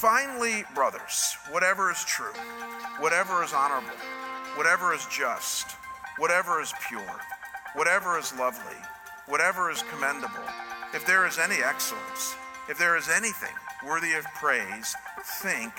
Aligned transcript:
Finally, 0.00 0.64
brothers, 0.74 1.36
whatever 1.50 1.90
is 1.90 2.02
true, 2.06 2.32
whatever 3.00 3.44
is 3.44 3.52
honorable, 3.52 3.92
whatever 4.56 4.94
is 4.94 5.04
just, 5.14 5.72
whatever 6.16 6.58
is 6.62 6.72
pure, 6.88 7.20
whatever 7.74 8.18
is 8.18 8.32
lovely, 8.38 8.80
whatever 9.28 9.70
is 9.70 9.84
commendable, 9.92 10.48
if 10.94 11.04
there 11.04 11.26
is 11.26 11.36
any 11.36 11.56
excellence, 11.62 12.34
if 12.70 12.78
there 12.78 12.96
is 12.96 13.10
anything 13.10 13.52
worthy 13.86 14.14
of 14.14 14.24
praise, 14.40 14.96
think 15.42 15.74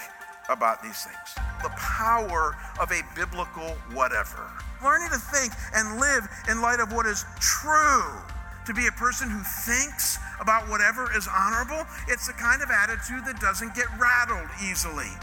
about 0.49 0.83
these 0.83 1.03
things. 1.03 1.47
The 1.63 1.69
power 1.69 2.55
of 2.79 2.91
a 2.91 3.01
biblical 3.15 3.75
whatever. 3.91 4.51
Learning 4.83 5.09
to 5.09 5.17
think 5.17 5.51
and 5.73 5.99
live 5.99 6.29
in 6.47 6.61
light 6.61 6.79
of 6.79 6.93
what 6.93 7.07
is 7.07 7.25
true. 7.39 8.05
To 8.67 8.73
be 8.75 8.85
a 8.85 8.91
person 8.91 9.31
who 9.31 9.41
thinks 9.41 10.19
about 10.41 10.67
whatever 10.67 11.15
is 11.15 11.29
honorable, 11.29 11.85
it's 12.07 12.27
the 12.27 12.33
kind 12.33 12.61
of 12.61 12.69
attitude 12.69 13.23
that 13.25 13.39
doesn't 13.39 13.73
get 13.75 13.85
rattled 13.97 14.49
easily. 14.69 15.13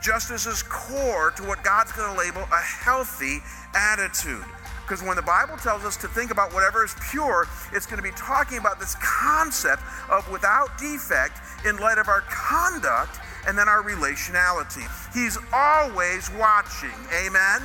Justice 0.00 0.46
is 0.46 0.62
core 0.62 1.32
to 1.32 1.42
what 1.42 1.62
God's 1.64 1.90
going 1.92 2.14
to 2.14 2.18
label 2.18 2.42
a 2.42 2.62
healthy 2.62 3.42
attitude. 3.74 4.44
Because 4.82 5.02
when 5.02 5.16
the 5.16 5.22
Bible 5.22 5.56
tells 5.58 5.84
us 5.84 5.98
to 5.98 6.08
think 6.08 6.30
about 6.30 6.54
whatever 6.54 6.84
is 6.84 6.94
pure, 7.10 7.46
it's 7.72 7.84
going 7.84 7.98
to 7.98 8.02
be 8.02 8.14
talking 8.16 8.56
about 8.56 8.80
this 8.80 8.94
concept 9.02 9.82
of 10.08 10.30
without 10.30 10.78
defect 10.78 11.40
in 11.66 11.76
light 11.76 11.98
of 11.98 12.08
our 12.08 12.22
conduct 12.22 13.18
and 13.46 13.58
then 13.58 13.68
our 13.68 13.82
relationality. 13.82 14.86
He's 15.12 15.36
always 15.52 16.30
watching. 16.38 16.94
Amen? 17.12 17.60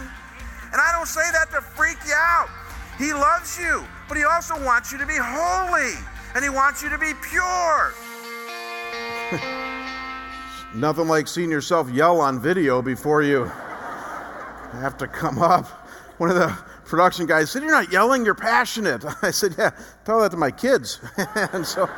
And 0.73 0.81
I 0.81 0.91
don't 0.91 1.07
say 1.07 1.23
that 1.31 1.51
to 1.51 1.61
freak 1.61 1.97
you 2.05 2.15
out. 2.17 2.49
He 2.97 3.13
loves 3.13 3.57
you, 3.57 3.85
but 4.09 4.17
He 4.17 4.25
also 4.25 4.61
wants 4.65 4.91
you 4.91 4.97
to 4.97 5.05
be 5.05 5.15
holy 5.17 5.95
and 6.35 6.43
He 6.43 6.49
wants 6.49 6.83
you 6.83 6.89
to 6.89 6.97
be 6.97 7.13
pure. 7.21 7.93
Nothing 10.73 11.07
like 11.07 11.27
seeing 11.27 11.51
yourself 11.51 11.89
yell 11.91 12.19
on 12.19 12.39
video 12.39 12.81
before 12.81 13.21
you 13.21 13.45
have 14.73 14.97
to 14.97 15.07
come 15.07 15.39
up. 15.39 15.67
One 16.17 16.29
of 16.29 16.35
the 16.35 16.47
production 16.85 17.25
guys 17.25 17.51
said, 17.51 17.63
You're 17.63 17.71
not 17.71 17.91
yelling, 17.91 18.25
you're 18.25 18.35
passionate. 18.35 19.03
I 19.21 19.31
said, 19.31 19.55
Yeah, 19.57 19.71
tell 20.05 20.21
that 20.21 20.31
to 20.31 20.37
my 20.37 20.51
kids. 20.51 20.99
and 21.53 21.65
so. 21.65 21.89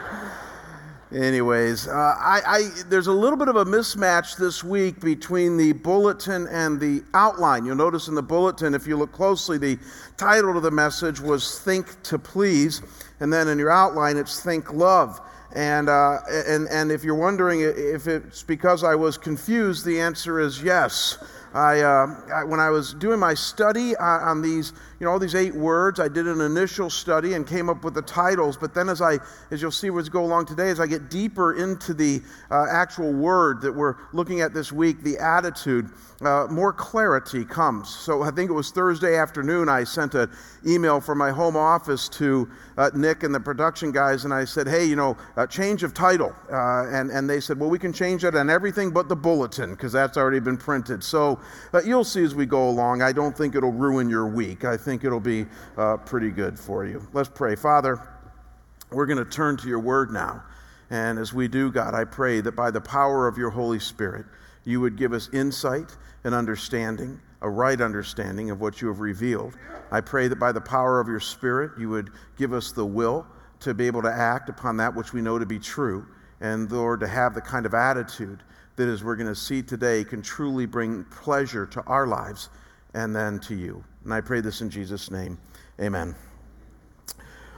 Anyways, 1.14 1.88
uh, 1.88 1.92
I, 1.92 2.42
I, 2.48 2.70
there's 2.90 3.06
a 3.06 3.14
little 3.14 3.38
bit 3.38 3.48
of 3.48 3.56
a 3.58 3.66
mismatch 3.66 4.38
this 4.38 4.64
week 4.64 5.00
between 5.02 5.56
the 5.56 5.74
bulletin 5.74 6.48
and 6.48 6.80
the 6.80 7.04
outline. 7.14 7.64
You'll 7.64 7.76
notice 7.76 8.08
in 8.08 8.16
the 8.16 8.24
bulletin, 8.24 8.74
if 8.74 8.88
you 8.88 8.98
look 8.98 9.12
closely, 9.12 9.60
the 9.60 9.78
title 10.18 10.58
of 10.58 10.64
the 10.64 10.72
message 10.72 11.20
was 11.20 11.60
Think 11.60 12.02
to 12.04 12.18
Please, 12.18 12.82
and 13.20 13.32
then 13.32 13.48
in 13.48 13.60
your 13.60 13.70
outline, 13.70 14.18
it's 14.18 14.42
Think 14.42 14.74
Love. 14.74 15.22
And, 15.54 15.90
uh, 15.90 16.18
and, 16.28 16.68
and 16.70 16.92
if 16.92 17.04
you're 17.04 17.14
wondering 17.14 17.62
if 17.62 18.08
it's 18.08 18.42
because 18.42 18.84
I 18.84 18.96
was 18.96 19.16
confused, 19.16 19.86
the 19.86 20.02
answer 20.02 20.40
is 20.40 20.62
yes. 20.64 21.20
I, 21.54 21.82
uh, 21.82 22.08
I, 22.34 22.44
when 22.44 22.60
I 22.60 22.70
was 22.70 22.94
doing 22.96 23.20
my 23.20 23.36
study 23.36 23.96
on 23.96 24.42
these, 24.42 24.74
know, 25.06 25.12
all 25.12 25.20
these 25.20 25.36
eight 25.36 25.56
words, 25.56 26.00
I 26.00 26.08
did 26.08 26.28
an 26.28 26.42
initial 26.42 26.90
study 26.90 27.34
and 27.34 27.48
came 27.48 27.70
up 27.70 27.84
with 27.84 27.94
the 27.94 28.02
titles. 28.02 28.58
But 28.58 28.74
then, 28.74 28.90
as 28.90 29.02
I, 29.02 29.20
as 29.52 29.62
you'll 29.62 29.72
see 29.72 29.88
as 29.88 29.94
we 29.94 30.04
go 30.04 30.26
along 30.26 30.48
today, 30.48 30.70
as 30.70 30.80
I 30.80 30.88
get 30.88 31.10
deeper 31.10 31.56
into 31.56 31.94
the 31.94 32.22
uh, 32.52 32.66
actual 32.70 33.14
word 33.14 33.62
that 33.62 33.72
we're 33.72 33.96
looking 34.14 34.42
at 34.42 34.54
this 34.54 34.72
week, 34.72 35.02
the 35.02 35.18
attitude, 35.18 35.90
uh, 36.22 36.48
more 36.50 36.74
clarity 36.74 37.46
comes. 37.46 37.90
So 37.90 38.24
I 38.24 38.32
think 38.32 38.50
it 38.50 38.54
was 38.54 38.72
Thursday 38.72 39.18
afternoon. 39.18 39.70
I 39.70 39.84
sent 39.84 40.16
an 40.16 40.30
email 40.66 41.02
from 41.02 41.18
my 41.18 41.32
home 41.32 41.58
office 41.58 42.08
to 42.10 42.50
uh, 42.78 42.90
Nick 42.94 43.24
and 43.24 43.34
the 43.34 43.40
production 43.40 43.92
guys, 43.92 44.26
and 44.26 44.34
I 44.34 44.46
said, 44.46 44.68
"Hey, 44.68 44.86
you 44.86 44.96
know, 44.96 45.18
change 45.50 45.84
of 45.84 45.94
title." 45.94 46.36
Uh, 46.52 46.88
and 46.88 47.12
and 47.12 47.30
they 47.30 47.40
said, 47.40 47.60
"Well, 47.60 47.70
we 47.70 47.80
can 47.80 47.94
change 47.94 48.24
it 48.24 48.36
on 48.36 48.50
everything 48.50 48.92
but 48.92 49.10
the 49.10 49.16
bulletin 49.16 49.72
because 49.72 49.92
that's 49.92 50.18
already 50.18 50.40
been 50.40 50.58
printed." 50.58 51.04
So 51.04 51.40
uh, 51.74 51.82
you'll 51.86 52.04
see 52.04 52.24
as 52.24 52.34
we 52.34 52.46
go 52.46 52.70
along. 52.70 53.02
I 53.02 53.12
don't 53.12 53.38
think 53.38 53.56
it'll 53.56 53.72
ruin 53.72 54.10
your 54.10 54.28
week. 54.28 54.66
I 54.66 54.78
think 54.78 54.95
it'll 55.04 55.20
be 55.20 55.46
uh, 55.78 55.98
pretty 55.98 56.30
good 56.30 56.58
for 56.58 56.86
you. 56.86 57.06
Let's 57.14 57.30
pray, 57.30 57.56
Father. 57.56 58.00
We're 58.92 59.06
going 59.06 59.18
to 59.18 59.26
turn 59.26 59.58
to 59.58 59.68
your 59.68 59.80
word 59.80 60.12
now. 60.12 60.44
And 60.90 61.18
as 61.18 61.34
we 61.34 61.48
do, 61.48 61.72
God, 61.72 61.94
I 61.94 62.06
pray 62.06 62.42
that 62.42 62.56
by 62.56 62.72
the 62.72 62.82
power 62.82 63.28
of 63.28 63.38
your 63.38 63.50
Holy 63.50 63.80
Spirit, 63.80 64.26
you 64.64 64.80
would 64.82 64.96
give 64.96 65.14
us 65.14 65.30
insight 65.34 65.96
and 66.24 66.34
understanding, 66.34 67.20
a 67.42 67.50
right 67.50 67.82
understanding 67.82 68.52
of 68.52 68.62
what 68.62 68.82
you 68.82 68.88
have 68.88 69.00
revealed. 69.00 69.56
I 69.92 70.02
pray 70.02 70.28
that 70.28 70.38
by 70.38 70.52
the 70.52 70.62
power 70.62 71.00
of 71.00 71.08
your 71.08 71.20
Spirit, 71.20 71.72
you 71.80 71.90
would 71.90 72.12
give 72.38 72.54
us 72.54 72.72
the 72.72 72.86
will 72.86 73.26
to 73.60 73.74
be 73.74 73.88
able 73.88 74.02
to 74.02 74.12
act 74.12 74.50
upon 74.50 74.78
that 74.78 74.96
which 74.96 75.14
we 75.14 75.22
know 75.22 75.40
to 75.40 75.46
be 75.46 75.60
true, 75.60 76.06
and 76.42 76.72
Lord, 76.72 77.00
to 77.00 77.08
have 77.08 77.34
the 77.34 77.42
kind 77.42 77.66
of 77.66 77.74
attitude 77.74 78.44
that, 78.76 78.88
as 78.88 79.04
we're 79.04 79.16
going 79.16 79.28
to 79.28 79.36
see 79.36 79.62
today, 79.62 80.04
can 80.04 80.22
truly 80.22 80.66
bring 80.66 81.04
pleasure 81.06 81.66
to 81.68 81.82
our 81.84 82.06
lives 82.06 82.50
and 82.94 83.16
then 83.16 83.40
to 83.40 83.56
you. 83.56 83.84
And 84.06 84.14
I 84.14 84.22
pray 84.22 84.40
this 84.40 84.62
in 84.62 84.70
Jesus' 84.70 85.12
name. 85.12 85.38
Amen. 85.82 86.16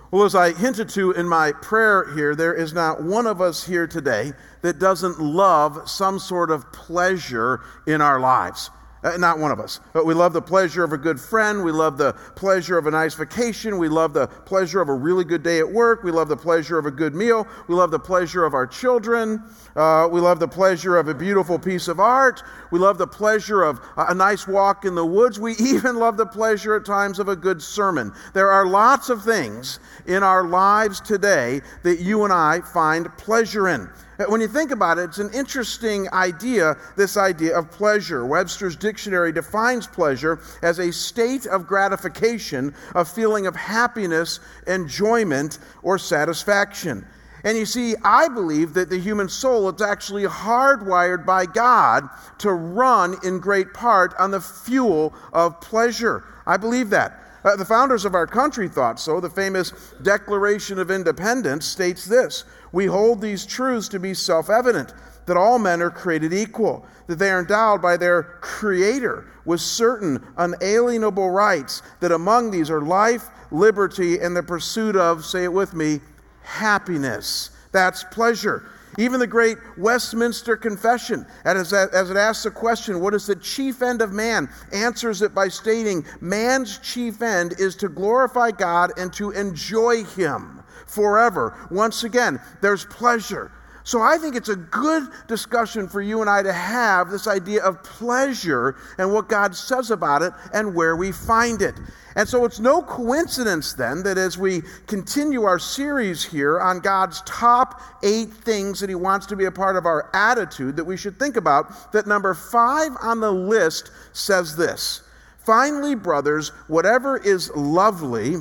Well, 0.09 0.23
as 0.23 0.35
I 0.35 0.53
hinted 0.53 0.87
to 0.89 1.11
in 1.11 1.27
my 1.27 1.51
prayer 1.51 2.13
here, 2.15 2.33
there 2.33 2.53
is 2.53 2.73
not 2.73 3.03
one 3.03 3.27
of 3.27 3.41
us 3.41 3.65
here 3.65 3.85
today 3.85 4.31
that 4.61 4.79
doesn't 4.79 5.19
love 5.19 5.89
some 5.89 6.17
sort 6.17 6.49
of 6.49 6.71
pleasure 6.71 7.59
in 7.85 7.99
our 7.99 8.19
lives. 8.19 8.69
Uh, 9.03 9.15
not 9.17 9.37
one 9.37 9.51
of 9.51 9.59
us. 9.59 9.79
But 9.93 10.05
we 10.05 10.15
love 10.15 10.33
the 10.33 10.41
pleasure 10.41 10.83
of 10.83 10.91
a 10.91 10.97
good 10.97 11.19
friend. 11.19 11.63
We 11.63 11.71
love 11.71 11.97
the 11.97 12.13
pleasure 12.35 12.77
of 12.77 12.87
a 12.87 12.91
nice 12.91 13.13
vacation. 13.13 13.77
We 13.77 13.89
love 13.89 14.13
the 14.13 14.27
pleasure 14.27 14.81
of 14.81 14.89
a 14.89 14.93
really 14.93 15.23
good 15.23 15.43
day 15.43 15.59
at 15.59 15.71
work. 15.71 16.03
We 16.03 16.11
love 16.11 16.29
the 16.29 16.37
pleasure 16.37 16.79
of 16.79 16.87
a 16.87 16.91
good 16.91 17.13
meal. 17.13 17.47
We 17.67 17.75
love 17.75 17.91
the 17.91 17.99
pleasure 17.99 18.43
of 18.43 18.55
our 18.55 18.65
children. 18.65 19.43
Uh, 19.75 20.09
we 20.11 20.19
love 20.19 20.39
the 20.39 20.47
pleasure 20.47 20.97
of 20.97 21.07
a 21.09 21.13
beautiful 21.13 21.59
piece 21.59 21.87
of 21.87 21.99
art. 21.99 22.41
We 22.71 22.79
love 22.79 22.97
the 22.97 23.07
pleasure 23.07 23.61
of 23.61 23.79
a 23.97 24.15
nice 24.15 24.47
walk 24.47 24.83
in 24.83 24.95
the 24.95 25.05
woods. 25.05 25.39
We 25.39 25.53
even 25.59 25.97
love 25.97 26.17
the 26.17 26.25
pleasure 26.25 26.75
at 26.75 26.85
times 26.85 27.19
of 27.19 27.29
a 27.29 27.35
good 27.35 27.61
sermon. 27.61 28.13
There 28.33 28.49
are 28.49 28.65
lots 28.65 29.09
of 29.09 29.23
things 29.23 29.79
in 30.07 30.23
our 30.23 30.43
lives 30.43 31.01
today 31.01 31.61
that 31.83 31.99
you 31.99 32.23
and 32.23 32.33
I 32.33 32.61
find 32.61 33.15
pleasure 33.17 33.67
in. 33.67 33.89
When 34.25 34.41
you 34.41 34.47
think 34.47 34.71
about 34.71 34.97
it, 34.97 35.03
it's 35.03 35.19
an 35.19 35.29
interesting 35.31 36.11
idea, 36.11 36.75
this 36.95 37.17
idea 37.17 37.55
of 37.55 37.69
pleasure. 37.69 38.25
Webster's 38.25 38.75
dictionary 38.75 39.31
defines 39.31 39.85
pleasure 39.85 40.39
as 40.63 40.79
a 40.79 40.91
state 40.91 41.45
of 41.45 41.67
gratification, 41.67 42.73
a 42.95 43.05
feeling 43.05 43.45
of 43.45 43.55
happiness, 43.55 44.39
enjoyment, 44.65 45.59
or 45.83 45.99
satisfaction. 45.99 47.05
And 47.43 47.55
you 47.55 47.67
see, 47.67 47.95
I 48.03 48.27
believe 48.27 48.73
that 48.73 48.89
the 48.89 48.99
human 48.99 49.29
soul 49.29 49.69
is 49.69 49.81
actually 49.81 50.23
hardwired 50.23 51.23
by 51.23 51.45
God 51.45 52.09
to 52.39 52.51
run 52.51 53.17
in 53.23 53.39
great 53.39 53.73
part 53.73 54.15
on 54.17 54.31
the 54.31 54.41
fuel 54.41 55.13
of 55.31 55.61
pleasure. 55.61 56.23
I 56.47 56.57
believe 56.57 56.89
that. 56.89 57.26
Uh, 57.47 57.55
the 57.55 57.63
founders 57.63 58.03
of 58.03 58.13
our 58.13 58.27
country 58.27 58.67
thought 58.67 58.99
so. 58.99 59.21
The 59.21 59.29
famous 59.29 59.71
Declaration 60.01 60.79
of 60.79 60.91
Independence 60.91 61.65
states 61.65 62.03
this 62.03 62.43
we 62.73 62.87
hold 62.87 63.21
these 63.21 63.45
truths 63.45 63.87
to 63.89 63.99
be 63.99 64.13
self 64.13 64.49
evident 64.49 64.93
that 65.27 65.37
all 65.37 65.57
men 65.57 65.81
are 65.81 65.89
created 65.89 66.33
equal, 66.33 66.85
that 67.07 67.19
they 67.19 67.29
are 67.29 67.39
endowed 67.39 67.81
by 67.81 67.95
their 67.95 68.23
Creator 68.41 69.27
with 69.45 69.61
certain 69.61 70.21
unalienable 70.35 71.29
rights, 71.29 71.83
that 72.01 72.11
among 72.11 72.51
these 72.51 72.69
are 72.69 72.81
life, 72.81 73.29
liberty, 73.49 74.19
and 74.19 74.35
the 74.35 74.43
pursuit 74.43 74.97
of, 74.97 75.23
say 75.23 75.45
it 75.45 75.53
with 75.53 75.73
me, 75.73 76.01
happiness. 76.43 77.51
That's 77.71 78.03
pleasure. 78.03 78.69
Even 78.97 79.19
the 79.19 79.27
great 79.27 79.57
Westminster 79.77 80.57
Confession, 80.57 81.25
as, 81.45 81.71
it 81.71 81.93
asks 81.93 82.43
the 82.43 82.51
question, 82.51 82.99
What 82.99 83.13
is 83.13 83.27
the 83.27 83.35
chief 83.35 83.81
end 83.81 84.01
of 84.01 84.11
man? 84.11 84.49
answers 84.73 85.21
it 85.21 85.35
by 85.35 85.47
stating, 85.47 86.03
Man's 86.19 86.79
chief 86.79 87.21
end 87.21 87.53
is 87.59 87.75
to 87.77 87.89
glorify 87.89 88.51
God 88.51 88.91
and 88.97 89.13
to 89.13 89.31
enjoy 89.31 90.03
Him 90.03 90.63
forever. 90.87 91.55
Once 91.69 92.03
again, 92.03 92.39
there's 92.61 92.85
pleasure. 92.85 93.51
So 93.87 94.01
I 94.01 94.17
think 94.17 94.35
it's 94.35 94.49
a 94.49 94.57
good 94.57 95.07
discussion 95.29 95.87
for 95.87 96.01
you 96.01 96.19
and 96.19 96.29
I 96.29 96.43
to 96.43 96.51
have 96.51 97.09
this 97.09 97.25
idea 97.25 97.63
of 97.63 97.81
pleasure 97.83 98.75
and 98.97 99.13
what 99.13 99.29
God 99.29 99.55
says 99.55 99.91
about 99.91 100.21
it 100.21 100.33
and 100.53 100.75
where 100.75 100.97
we 100.97 101.13
find 101.13 101.61
it. 101.61 101.75
And 102.17 102.27
so 102.27 102.43
it's 102.43 102.59
no 102.59 102.81
coincidence 102.81 103.71
then 103.71 104.03
that 104.03 104.17
as 104.17 104.37
we 104.37 104.63
continue 104.87 105.43
our 105.43 105.57
series 105.57 106.21
here 106.21 106.59
on 106.59 106.81
God's 106.81 107.21
top 107.21 107.81
eight 108.03 108.29
things 108.29 108.81
that 108.81 108.89
He 108.89 108.95
wants 108.95 109.25
to 109.27 109.37
be 109.37 109.45
a 109.45 109.51
part 109.53 109.77
of 109.77 109.85
our 109.85 110.09
attitude 110.13 110.75
that 110.75 110.83
we 110.83 110.97
should 110.97 111.17
think 111.17 111.37
about, 111.37 111.93
that 111.93 112.07
number 112.07 112.33
five 112.33 112.91
on 113.01 113.21
the 113.21 113.31
list 113.31 113.91
says 114.11 114.57
this 114.57 115.03
Finally, 115.45 115.95
brothers, 115.95 116.49
whatever 116.67 117.15
is 117.15 117.49
lovely, 117.55 118.35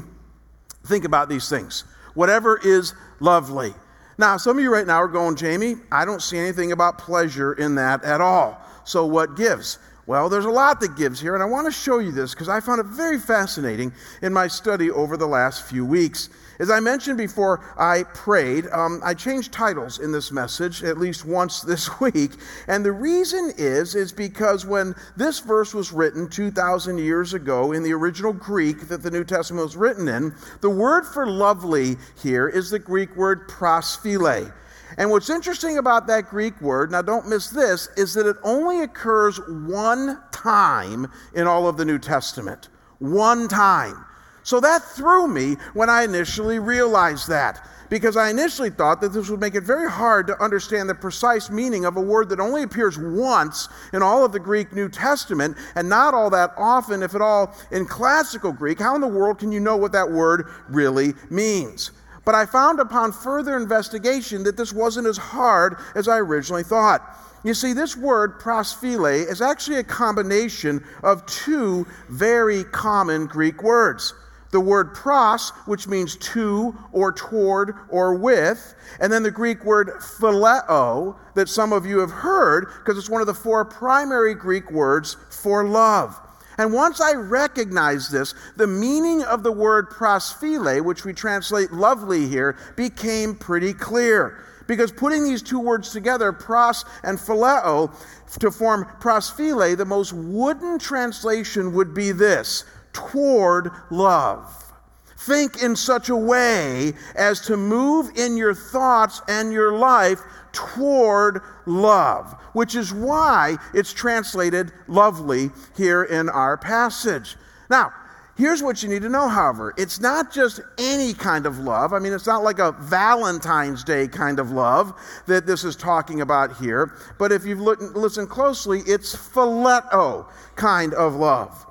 think 0.87 1.05
about 1.05 1.29
these 1.29 1.49
things 1.49 1.85
whatever 2.15 2.59
is 2.65 2.95
lovely. 3.21 3.75
Now, 4.19 4.37
some 4.39 4.57
of 4.57 4.63
you 4.63 4.73
right 4.73 4.87
now 4.87 5.03
are 5.03 5.09
going, 5.09 5.37
Jamie, 5.37 5.77
I 5.93 6.05
don't 6.05 6.23
see 6.23 6.39
anything 6.39 6.73
about 6.73 6.99
pleasure 6.99 7.53
in 7.53 7.75
that 7.75 8.03
at 8.03 8.21
all. 8.21 8.59
So, 8.85 9.05
what 9.05 9.37
gives? 9.37 9.79
Well, 10.07 10.29
there's 10.29 10.45
a 10.45 10.51
lot 10.51 10.81
that 10.81 10.97
gives 10.97 11.21
here, 11.21 11.35
and 11.35 11.43
I 11.43 11.47
want 11.47 11.67
to 11.67 11.73
show 11.73 11.99
you 11.99 12.13
this 12.13 12.33
because 12.33 12.49
I 12.49 12.61
found 12.61 12.81
it 12.81 12.87
very 12.87 13.19
fascinating 13.19 13.93
in 14.23 14.33
my 14.33 14.47
study 14.47 14.91
over 14.91 15.17
the 15.17 15.27
last 15.27 15.65
few 15.65 15.85
weeks. 15.85 16.31
As 16.59 16.71
I 16.71 16.81
mentioned 16.81 17.19
before, 17.19 17.63
I 17.79 18.05
prayed. 18.15 18.67
Um, 18.73 19.01
I 19.05 19.15
changed 19.15 19.53
titles 19.53 19.99
in 19.99 20.13
this 20.13 20.33
message 20.33 20.83
at 20.83 20.99
least 20.99 21.25
once 21.25 21.61
this 21.63 22.01
week, 22.01 22.33
and 22.69 22.85
the 22.85 22.93
reason 22.93 23.53
is 23.57 23.95
is 23.95 24.13
because 24.13 24.65
when 24.65 24.95
this 25.17 25.41
verse 25.41 25.75
was 25.75 25.93
written 25.93 26.29
2,000 26.29 26.99
years 26.99 27.35
ago 27.35 27.73
in 27.73 27.83
the 27.83 27.93
original 27.93 28.33
Greek 28.33 28.89
that 28.89 29.03
the 29.03 29.11
New 29.11 29.25
Testament 29.25 29.65
was 29.65 29.77
written 29.77 30.09
in, 30.09 30.35
the 30.61 30.71
word 30.71 31.05
for 31.07 31.27
lovely 31.27 31.97
here 32.23 32.49
is 32.49 32.71
the 32.71 32.79
Greek 32.79 33.15
word 33.17 33.49
prosphile. 33.49 34.53
And 34.99 35.11
what's 35.11 35.31
interesting 35.31 35.79
about 35.79 36.07
that 36.07 36.31
Greek 36.31 36.59
word, 36.61 36.91
now 36.91 37.03
don't 37.03 37.29
miss 37.29 37.51
this, 37.51 37.89
is 37.97 38.15
that 38.15 38.27
it 38.27 38.37
only 38.43 38.83
occurs 38.83 39.41
one 39.49 40.23
time 40.33 41.11
in 41.35 41.47
all 41.47 41.69
of 41.69 41.77
the 41.77 41.85
New 41.85 41.99
Testament. 41.99 42.69
One 42.99 43.49
time. 43.49 44.05
So 44.47 44.61
that 44.61 44.85
threw 44.85 45.27
me 45.27 45.57
when 45.75 45.91
I 45.91 46.05
initially 46.05 46.61
realized 46.61 47.29
that. 47.29 47.69
Because 47.91 48.17
I 48.17 48.31
initially 48.31 48.71
thought 48.71 49.01
that 49.01 49.13
this 49.13 49.29
would 49.29 49.41
make 49.41 49.57
it 49.57 49.65
very 49.65 49.91
hard 49.91 50.29
to 50.29 50.41
understand 50.41 50.89
the 50.89 50.95
precise 50.95 51.51
meaning 51.51 51.85
of 51.85 51.97
a 51.97 52.01
word 52.01 52.29
that 52.29 52.39
only 52.39 52.63
appears 52.63 52.97
once 52.97 53.69
in 53.93 54.03
all 54.03 54.25
of 54.25 54.31
the 54.31 54.39
Greek 54.39 54.73
New 54.73 54.89
Testament 54.89 55.57
and 55.75 55.89
not 55.89 56.15
all 56.15 56.31
that 56.31 56.53
often, 56.57 57.03
if 57.03 57.17
at 57.17 57.21
all, 57.21 57.57
in 57.73 57.87
classical 57.87 58.53
Greek. 58.53 58.79
How 58.79 58.95
in 58.95 59.01
the 59.01 59.09
world 59.09 59.41
can 59.41 59.51
you 59.51 59.59
know 59.59 59.77
what 59.77 59.91
that 59.91 60.13
word 60.13 60.49
really 60.69 61.15
means? 61.29 61.91
But 62.25 62.37
I 62.37 62.47
found 62.47 62.79
upon 62.79 63.11
further 63.11 63.57
investigation 63.57 64.45
that 64.45 64.57
this 64.57 64.73
wasn't 64.73 65.09
as 65.09 65.17
hard 65.17 65.77
as 65.97 66.07
I 66.07 66.19
originally 66.19 66.63
thought. 66.63 67.03
You 67.43 67.53
see, 67.53 67.73
this 67.73 67.97
word 67.97 68.39
prosphile 68.39 69.29
is 69.29 69.43
actually 69.43 69.79
a 69.79 69.85
combination 69.85 70.85
of 71.03 71.27
two 71.27 71.85
very 72.09 72.63
common 72.63 73.27
Greek 73.27 73.65
words. 73.65 74.15
The 74.53 74.61
word 74.61 74.95
pros, 74.95 75.51
which 75.67 75.89
means 75.89 76.17
to 76.17 76.77
or 76.93 77.13
toward 77.13 77.75
or 77.89 78.15
with, 78.15 78.75
and 79.01 79.13
then 79.13 79.23
the 79.23 79.31
Greek 79.31 79.65
word 79.65 79.91
phileo, 79.99 81.17
that 81.35 81.49
some 81.49 81.73
of 81.73 81.85
you 81.85 81.99
have 81.99 82.11
heard 82.11 82.67
because 82.79 82.97
it's 82.97 83.11
one 83.11 83.21
of 83.21 83.27
the 83.27 83.35
four 83.35 83.65
primary 83.65 84.35
Greek 84.35 84.71
words 84.71 85.17
for 85.31 85.65
love. 85.65 86.21
And 86.59 86.73
once 86.73 87.01
I 87.01 87.13
recognized 87.13 88.13
this, 88.13 88.35
the 88.57 88.67
meaning 88.67 89.23
of 89.25 89.43
the 89.43 89.53
word 89.53 89.91
prosphile, 89.91 90.83
which 90.83 91.05
we 91.05 91.13
translate 91.13 91.73
lovely 91.73 92.27
here, 92.27 92.57
became 92.77 93.35
pretty 93.35 93.75
clear. 93.75 94.43
Because 94.67 94.91
putting 94.91 95.23
these 95.23 95.43
two 95.43 95.61
words 95.61 95.91
together, 95.91 96.33
pros 96.33 96.85
and 97.05 97.19
phileo, 97.19 97.93
to 98.41 98.51
form 98.51 98.87
prosphile, 99.01 99.77
the 99.77 99.85
most 99.85 100.13
wooden 100.13 100.79
translation 100.79 101.73
would 101.75 101.95
be 101.95 102.11
this 102.11 102.65
toward 102.97 103.71
love. 103.91 104.73
Think 105.19 105.63
in 105.63 105.77
such 105.77 106.09
a 106.09 106.17
way 106.17 106.95
as 107.15 107.41
to 107.43 107.57
move 107.57 108.17
in 108.17 108.37
your 108.37 108.55
thoughts 108.55 109.21
and 109.29 109.53
your 109.53 109.77
life 109.77 110.21
toward 110.53 111.43
love, 111.67 112.33
which 112.55 112.75
is 112.75 112.95
why 112.95 113.57
it's 113.75 113.93
translated 113.93 114.73
lovely 114.89 115.51
here 115.77 116.05
in 116.05 116.31
our 116.31 116.57
passage. 116.57 117.37
Now, 117.69 117.93
Here's 118.37 118.63
what 118.63 118.83
you 118.83 118.91
need 118.91 119.01
to 119.01 119.09
know, 119.09 119.29
however. 119.29 119.73
It's 119.79 119.99
not 119.99 120.31
just 120.31 120.61
any 120.77 121.15
kind 121.15 121.47
of 121.47 121.59
love. 121.59 121.95
I 121.95 121.99
mean, 121.99 122.13
it's 122.13 122.27
not 122.27 122.43
like 122.43 122.59
a 122.59 122.73
Valentine's 122.73 123.83
Day 123.83 124.09
kind 124.09 124.39
of 124.39 124.51
love 124.51 124.93
that 125.27 125.47
this 125.47 125.65
is 125.65 125.75
talking 125.75 126.21
about 126.21 126.55
here. 126.59 126.99
But 127.19 127.33
if 127.33 127.47
you've 127.47 127.63
listened 127.63 128.29
closely, 128.29 128.81
it's 128.81 129.17
phileo 129.17 130.27
kind 130.55 130.93
of 130.93 131.15
love. 131.15 131.67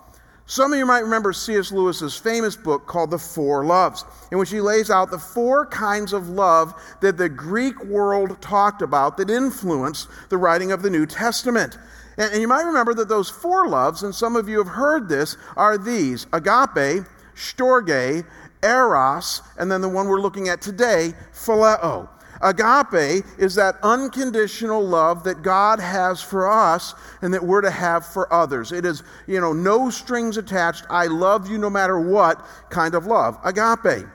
Some 0.47 0.73
of 0.73 0.77
you 0.77 0.85
might 0.85 0.99
remember 0.99 1.33
C.S. 1.33 1.71
Lewis's 1.71 2.15
famous 2.15 2.55
book 2.55 2.85
called 2.85 3.09
The 3.09 3.17
Four 3.17 3.65
Loves, 3.65 4.05
in 4.31 4.37
which 4.37 4.51
he 4.51 4.61
lays 4.61 4.91
out 4.91 5.09
the 5.09 5.17
four 5.17 5.65
kinds 5.65 6.13
of 6.13 6.29
love 6.29 6.75
that 7.01 7.17
the 7.17 7.29
Greek 7.29 7.83
world 7.85 8.39
talked 8.41 8.83
about 8.83 9.17
that 9.17 9.31
influenced 9.31 10.07
the 10.29 10.37
writing 10.37 10.71
of 10.71 10.83
the 10.83 10.89
New 10.91 11.07
Testament. 11.07 11.79
And, 12.17 12.31
and 12.31 12.41
you 12.41 12.47
might 12.47 12.61
remember 12.61 12.93
that 12.93 13.09
those 13.09 13.27
four 13.27 13.67
loves, 13.67 14.03
and 14.03 14.13
some 14.13 14.35
of 14.35 14.47
you 14.47 14.59
have 14.59 14.67
heard 14.67 15.09
this, 15.09 15.35
are 15.57 15.79
these 15.79 16.27
agape, 16.31 17.05
storge, 17.35 18.23
eros, 18.61 19.41
and 19.57 19.71
then 19.71 19.81
the 19.81 19.89
one 19.89 20.07
we're 20.07 20.21
looking 20.21 20.49
at 20.49 20.61
today, 20.61 21.13
phileo. 21.33 22.07
Agape 22.45 23.25
is 23.39 23.55
that 23.55 23.77
unconditional 23.81 24.85
love 24.85 25.23
that 25.23 25.41
God 25.41 25.79
has 25.79 26.21
for 26.21 26.47
us 26.47 26.93
and 27.23 27.33
that 27.33 27.43
we're 27.43 27.61
to 27.61 27.71
have 27.71 28.05
for 28.05 28.31
others. 28.31 28.71
It 28.71 28.85
is, 28.85 29.01
you 29.25 29.41
know, 29.41 29.51
no 29.51 29.89
strings 29.89 30.37
attached, 30.37 30.85
I 30.89 31.07
love 31.07 31.49
you 31.49 31.57
no 31.57 31.71
matter 31.71 31.99
what 31.99 32.45
kind 32.69 32.93
of 32.93 33.07
love. 33.07 33.39
Agape. 33.43 34.07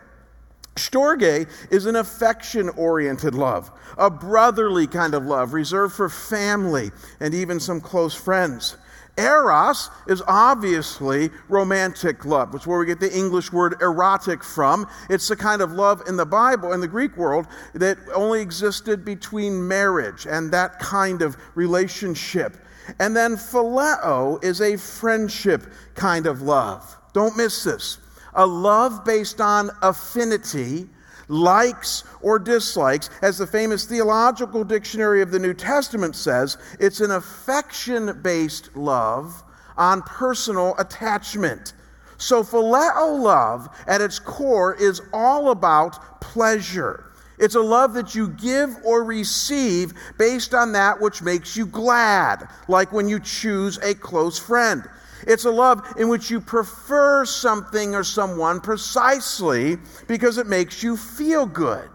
Storge 0.77 1.51
is 1.73 1.87
an 1.87 1.97
affection 1.97 2.69
oriented 2.71 3.35
love, 3.35 3.73
a 3.99 4.09
brotherly 4.09 4.87
kind 4.87 5.15
of 5.15 5.27
love 5.27 5.53
reserved 5.53 5.95
for 5.95 6.09
family 6.09 6.93
and 7.19 7.35
even 7.35 7.59
some 7.59 7.81
close 7.81 8.15
friends. 8.15 8.77
Eros 9.21 9.91
is 10.07 10.23
obviously 10.27 11.31
romantic 11.49 12.25
love. 12.25 12.55
It's 12.55 12.67
where 12.67 12.79
we 12.79 12.87
get 12.87 13.01
the 13.01 13.15
English 13.15 13.53
word 13.53 13.77
erotic 13.81 14.43
from. 14.43 14.89
It's 15.09 15.29
the 15.29 15.37
kind 15.37 15.61
of 15.61 15.73
love 15.73 16.03
in 16.09 16.17
the 16.17 16.27
Bible, 16.27 16.73
in 16.73 16.81
the 16.81 16.89
Greek 16.89 17.17
world, 17.17 17.47
that 17.75 17.99
only 18.15 18.41
existed 18.41 19.05
between 19.05 19.67
marriage 19.67 20.27
and 20.27 20.51
that 20.53 20.79
kind 20.79 21.23
of 21.23 21.37
relationship. 21.55 22.57
And 22.99 23.17
then 23.17 23.37
phileo 23.37 24.43
is 24.43 24.61
a 24.61 24.77
friendship 24.77 25.73
kind 25.95 26.27
of 26.27 26.43
love. 26.43 26.97
Don't 27.13 27.37
miss 27.37 27.63
this. 27.63 27.99
A 28.35 28.47
love 28.47 29.05
based 29.05 29.41
on 29.41 29.71
affinity 29.83 30.89
likes 31.31 32.05
or 32.21 32.39
dislikes. 32.39 33.09
As 33.23 33.39
the 33.39 33.47
famous 33.47 33.85
theological 33.85 34.65
dictionary 34.65 35.23
of 35.23 35.31
the 35.31 35.39
New 35.39 35.55
Testament 35.55 36.17
says, 36.17 36.59
it's 36.79 37.01
an 37.01 37.13
affection 37.13 38.21
based 38.23 38.77
love 38.77 39.43
on 39.77 40.03
personal 40.03 40.75
attachment. 40.79 41.73
So, 42.19 42.43
phileo 42.43 43.19
love 43.19 43.69
at 43.87 44.03
its 44.03 44.19
core 44.19 44.75
is 44.75 45.01
all 45.13 45.51
about 45.51 46.21
pleasure. 46.21 47.07
It's 47.39 47.55
a 47.55 47.61
love 47.63 47.95
that 47.95 48.15
you 48.15 48.29
give 48.29 48.77
or 48.85 49.03
receive 49.03 49.95
based 50.19 50.53
on 50.53 50.73
that 50.73 51.01
which 51.01 51.23
makes 51.23 51.57
you 51.57 51.65
glad, 51.65 52.47
like 52.69 52.93
when 52.93 53.09
you 53.09 53.19
choose 53.19 53.79
a 53.79 53.95
close 53.95 54.39
friend. 54.39 54.87
It's 55.27 55.45
a 55.45 55.51
love 55.51 55.95
in 55.99 56.09
which 56.09 56.31
you 56.31 56.41
prefer 56.41 57.25
something 57.25 57.95
or 57.95 58.05
someone 58.05 58.61
precisely 58.61 59.79
because 60.07 60.39
it 60.39 60.47
makes 60.47 60.83
you 60.83 60.97
feel 60.97 61.47
good. 61.47 61.89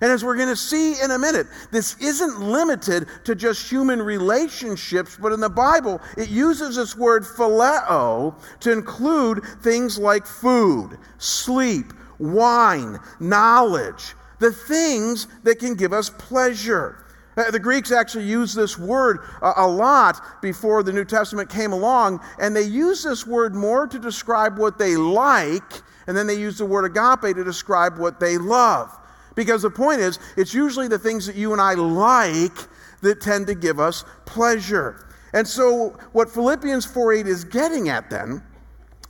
And 0.00 0.12
as 0.12 0.24
we're 0.24 0.36
going 0.36 0.48
to 0.48 0.56
see 0.56 1.00
in 1.02 1.10
a 1.10 1.18
minute, 1.18 1.48
this 1.72 1.96
isn't 2.00 2.40
limited 2.40 3.08
to 3.24 3.34
just 3.34 3.68
human 3.68 4.00
relationships, 4.00 5.18
but 5.20 5.32
in 5.32 5.40
the 5.40 5.48
Bible, 5.48 6.00
it 6.16 6.28
uses 6.28 6.76
this 6.76 6.96
word 6.96 7.24
phileo 7.24 8.34
to 8.60 8.72
include 8.72 9.42
things 9.62 9.98
like 9.98 10.24
food, 10.24 10.98
sleep, 11.18 11.92
wine, 12.18 12.98
knowledge, 13.18 14.14
the 14.38 14.52
things 14.52 15.26
that 15.42 15.58
can 15.58 15.74
give 15.74 15.92
us 15.92 16.10
pleasure. 16.10 17.04
Uh, 17.38 17.52
the 17.52 17.58
Greeks 17.60 17.92
actually 17.92 18.24
used 18.24 18.56
this 18.56 18.76
word 18.76 19.20
a 19.42 19.66
lot 19.66 20.42
before 20.42 20.82
the 20.82 20.92
New 20.92 21.04
Testament 21.04 21.48
came 21.48 21.72
along, 21.72 22.20
and 22.40 22.54
they 22.54 22.62
used 22.62 23.04
this 23.04 23.24
word 23.24 23.54
more 23.54 23.86
to 23.86 23.98
describe 23.98 24.58
what 24.58 24.76
they 24.76 24.96
like, 24.96 25.82
and 26.08 26.16
then 26.16 26.26
they 26.26 26.34
used 26.34 26.58
the 26.58 26.66
word 26.66 26.84
agape 26.84 27.36
to 27.36 27.44
describe 27.44 27.96
what 27.96 28.18
they 28.18 28.38
love. 28.38 28.90
Because 29.36 29.62
the 29.62 29.70
point 29.70 30.00
is, 30.00 30.18
it's 30.36 30.52
usually 30.52 30.88
the 30.88 30.98
things 30.98 31.26
that 31.26 31.36
you 31.36 31.52
and 31.52 31.60
I 31.60 31.74
like 31.74 32.56
that 33.02 33.20
tend 33.20 33.46
to 33.46 33.54
give 33.54 33.78
us 33.78 34.04
pleasure. 34.24 35.06
And 35.32 35.46
so, 35.46 35.90
what 36.10 36.28
Philippians 36.28 36.86
4 36.86 37.12
8 37.12 37.26
is 37.28 37.44
getting 37.44 37.88
at 37.88 38.10
then, 38.10 38.42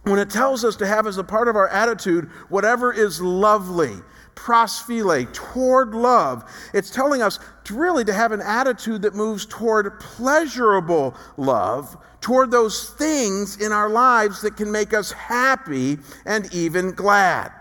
when 0.02 0.18
it 0.18 0.28
tells 0.28 0.66
us 0.66 0.76
to 0.76 0.86
have 0.86 1.06
as 1.06 1.16
a 1.16 1.24
part 1.24 1.48
of 1.48 1.56
our 1.56 1.68
attitude 1.68 2.26
whatever 2.50 2.92
is 2.92 3.22
lovely, 3.22 3.94
prosphile, 4.38 5.26
toward 5.32 5.94
love. 5.94 6.48
It's 6.72 6.90
telling 6.90 7.22
us 7.22 7.40
to 7.64 7.74
really 7.74 8.04
to 8.04 8.12
have 8.12 8.32
an 8.32 8.40
attitude 8.40 9.02
that 9.02 9.14
moves 9.14 9.44
toward 9.44 9.98
pleasurable 9.98 11.14
love, 11.36 11.96
toward 12.20 12.50
those 12.50 12.90
things 12.90 13.60
in 13.60 13.72
our 13.72 13.90
lives 13.90 14.40
that 14.42 14.56
can 14.56 14.70
make 14.70 14.94
us 14.94 15.10
happy 15.12 15.98
and 16.24 16.52
even 16.54 16.92
glad. 16.92 17.52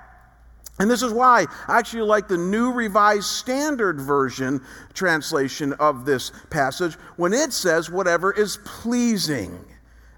And 0.80 0.90
this 0.92 1.02
is 1.02 1.12
why 1.12 1.48
I 1.68 1.80
actually 1.80 2.04
like 2.04 2.28
the 2.28 2.38
New 2.38 2.72
Revised 2.72 3.26
Standard 3.26 4.00
Version 4.00 4.62
translation 4.94 5.74
of 5.74 6.06
this 6.06 6.32
passage 6.52 6.94
when 7.16 7.34
it 7.34 7.52
says, 7.52 7.90
whatever 7.90 8.32
is 8.32 8.60
pleasing. 8.64 9.60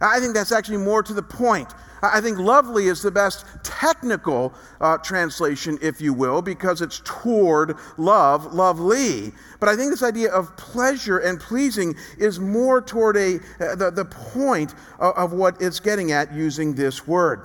I 0.01 0.20
think 0.20 0.34
that's 0.34 0.51
actually 0.51 0.77
more 0.77 1.03
to 1.03 1.13
the 1.13 1.24
point. 1.24 1.74
I 2.01 2.22
think 2.22 2.38
lovely 2.38 2.88
is 2.88 3.01
the 3.01 3.12
best 3.12 3.46
technical 3.63 4.53
uh, 4.79 4.98
translation, 5.00 5.77
if 5.82 6.00
you 6.00 6.13
will, 6.13 6.41
because 6.41 6.82
it's 6.82 7.01
toward 7.03 7.75
love, 7.98 8.53
lovely. 8.53 9.34
But 9.60 9.70
I 9.70 9.75
think 9.75 9.91
this 9.91 10.03
idea 10.03 10.32
of 10.32 10.56
pleasure 10.56 11.18
and 11.18 11.39
pleasing 11.39 11.96
is 12.18 12.39
more 12.39 12.82
toward 12.82 13.18
a, 13.18 13.39
uh, 13.60 13.75
the, 13.75 13.91
the 13.91 14.06
point 14.06 14.75
of, 15.00 15.15
of 15.15 15.34
what 15.34 15.62
it's 15.62 15.79
getting 15.79 16.12
at 16.13 16.34
using 16.34 16.74
this 16.74 17.06
word. 17.06 17.41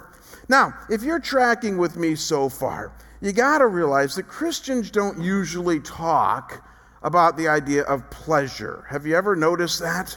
Now, 0.49 0.75
if 0.89 1.03
you're 1.03 1.21
tracking 1.21 1.79
with 1.79 1.97
me 1.97 2.15
so 2.15 2.49
far, 2.49 2.93
you 3.21 3.33
got 3.33 3.59
to 3.59 3.67
realize 3.67 4.15
that 4.17 4.29
Christians 4.29 4.91
don't 4.91 5.21
usually 5.21 5.81
talk 5.81 6.63
about 7.03 7.37
the 7.37 7.49
idea 7.49 7.83
of 7.85 8.09
pleasure. 8.11 8.87
Have 8.91 9.07
you 9.07 9.17
ever 9.17 9.35
noticed 9.35 9.81
that? 9.81 10.17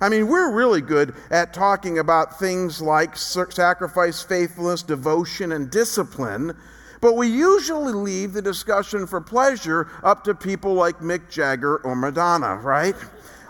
I 0.00 0.08
mean, 0.08 0.28
we're 0.28 0.50
really 0.50 0.80
good 0.80 1.14
at 1.30 1.52
talking 1.52 1.98
about 1.98 2.38
things 2.38 2.80
like 2.80 3.16
sacrifice, 3.16 4.22
faithfulness, 4.22 4.82
devotion, 4.82 5.52
and 5.52 5.70
discipline, 5.70 6.56
but 7.02 7.16
we 7.16 7.28
usually 7.28 7.92
leave 7.92 8.32
the 8.32 8.42
discussion 8.42 9.06
for 9.06 9.20
pleasure 9.20 9.88
up 10.02 10.24
to 10.24 10.34
people 10.34 10.74
like 10.74 11.00
Mick 11.00 11.30
Jagger 11.30 11.78
or 11.78 11.94
Madonna, 11.94 12.56
right? 12.56 12.96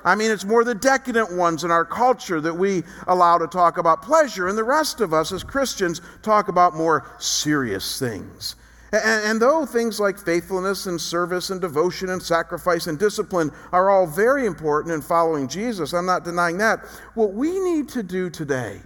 I 0.05 0.15
mean, 0.15 0.31
it's 0.31 0.45
more 0.45 0.65
the 0.65 0.75
decadent 0.75 1.33
ones 1.33 1.63
in 1.63 1.71
our 1.71 1.85
culture 1.85 2.41
that 2.41 2.55
we 2.55 2.83
allow 3.07 3.39
to 3.39 3.47
talk 3.47 3.79
about 3.79 4.03
pleasure, 4.03 4.49
and 4.49 4.59
the 4.59 4.65
rest 4.65 5.01
of 5.01 5.13
us 5.13 5.31
as 5.31 5.45
Christians 5.45 6.01
talk 6.23 6.49
about 6.49 6.75
more 6.75 7.07
serious 7.19 7.99
things. 7.99 8.57
And, 8.93 9.25
and, 9.25 9.43
though 9.43 9.65
things 9.67 10.01
like 10.01 10.19
faithfulness 10.19 10.87
and 10.87 11.01
service 11.01 11.51
and 11.51 11.61
devotion 11.61 12.11
and 12.11 12.21
sacrifice 12.21 12.89
and 12.89 12.99
discipline 12.99 13.53
are 13.71 13.89
all 13.89 14.07
very 14.07 14.47
important 14.47 14.95
in 14.95 15.01
following 15.01 15.47
Jesus, 15.47 15.93
I'm 15.93 16.07
not 16.07 16.25
denying 16.25 16.59
that. 16.59 16.81
What 17.15 17.33
we 17.33 17.59
need 17.61 17.89
to 17.91 18.03
do 18.03 18.31
today 18.31 18.81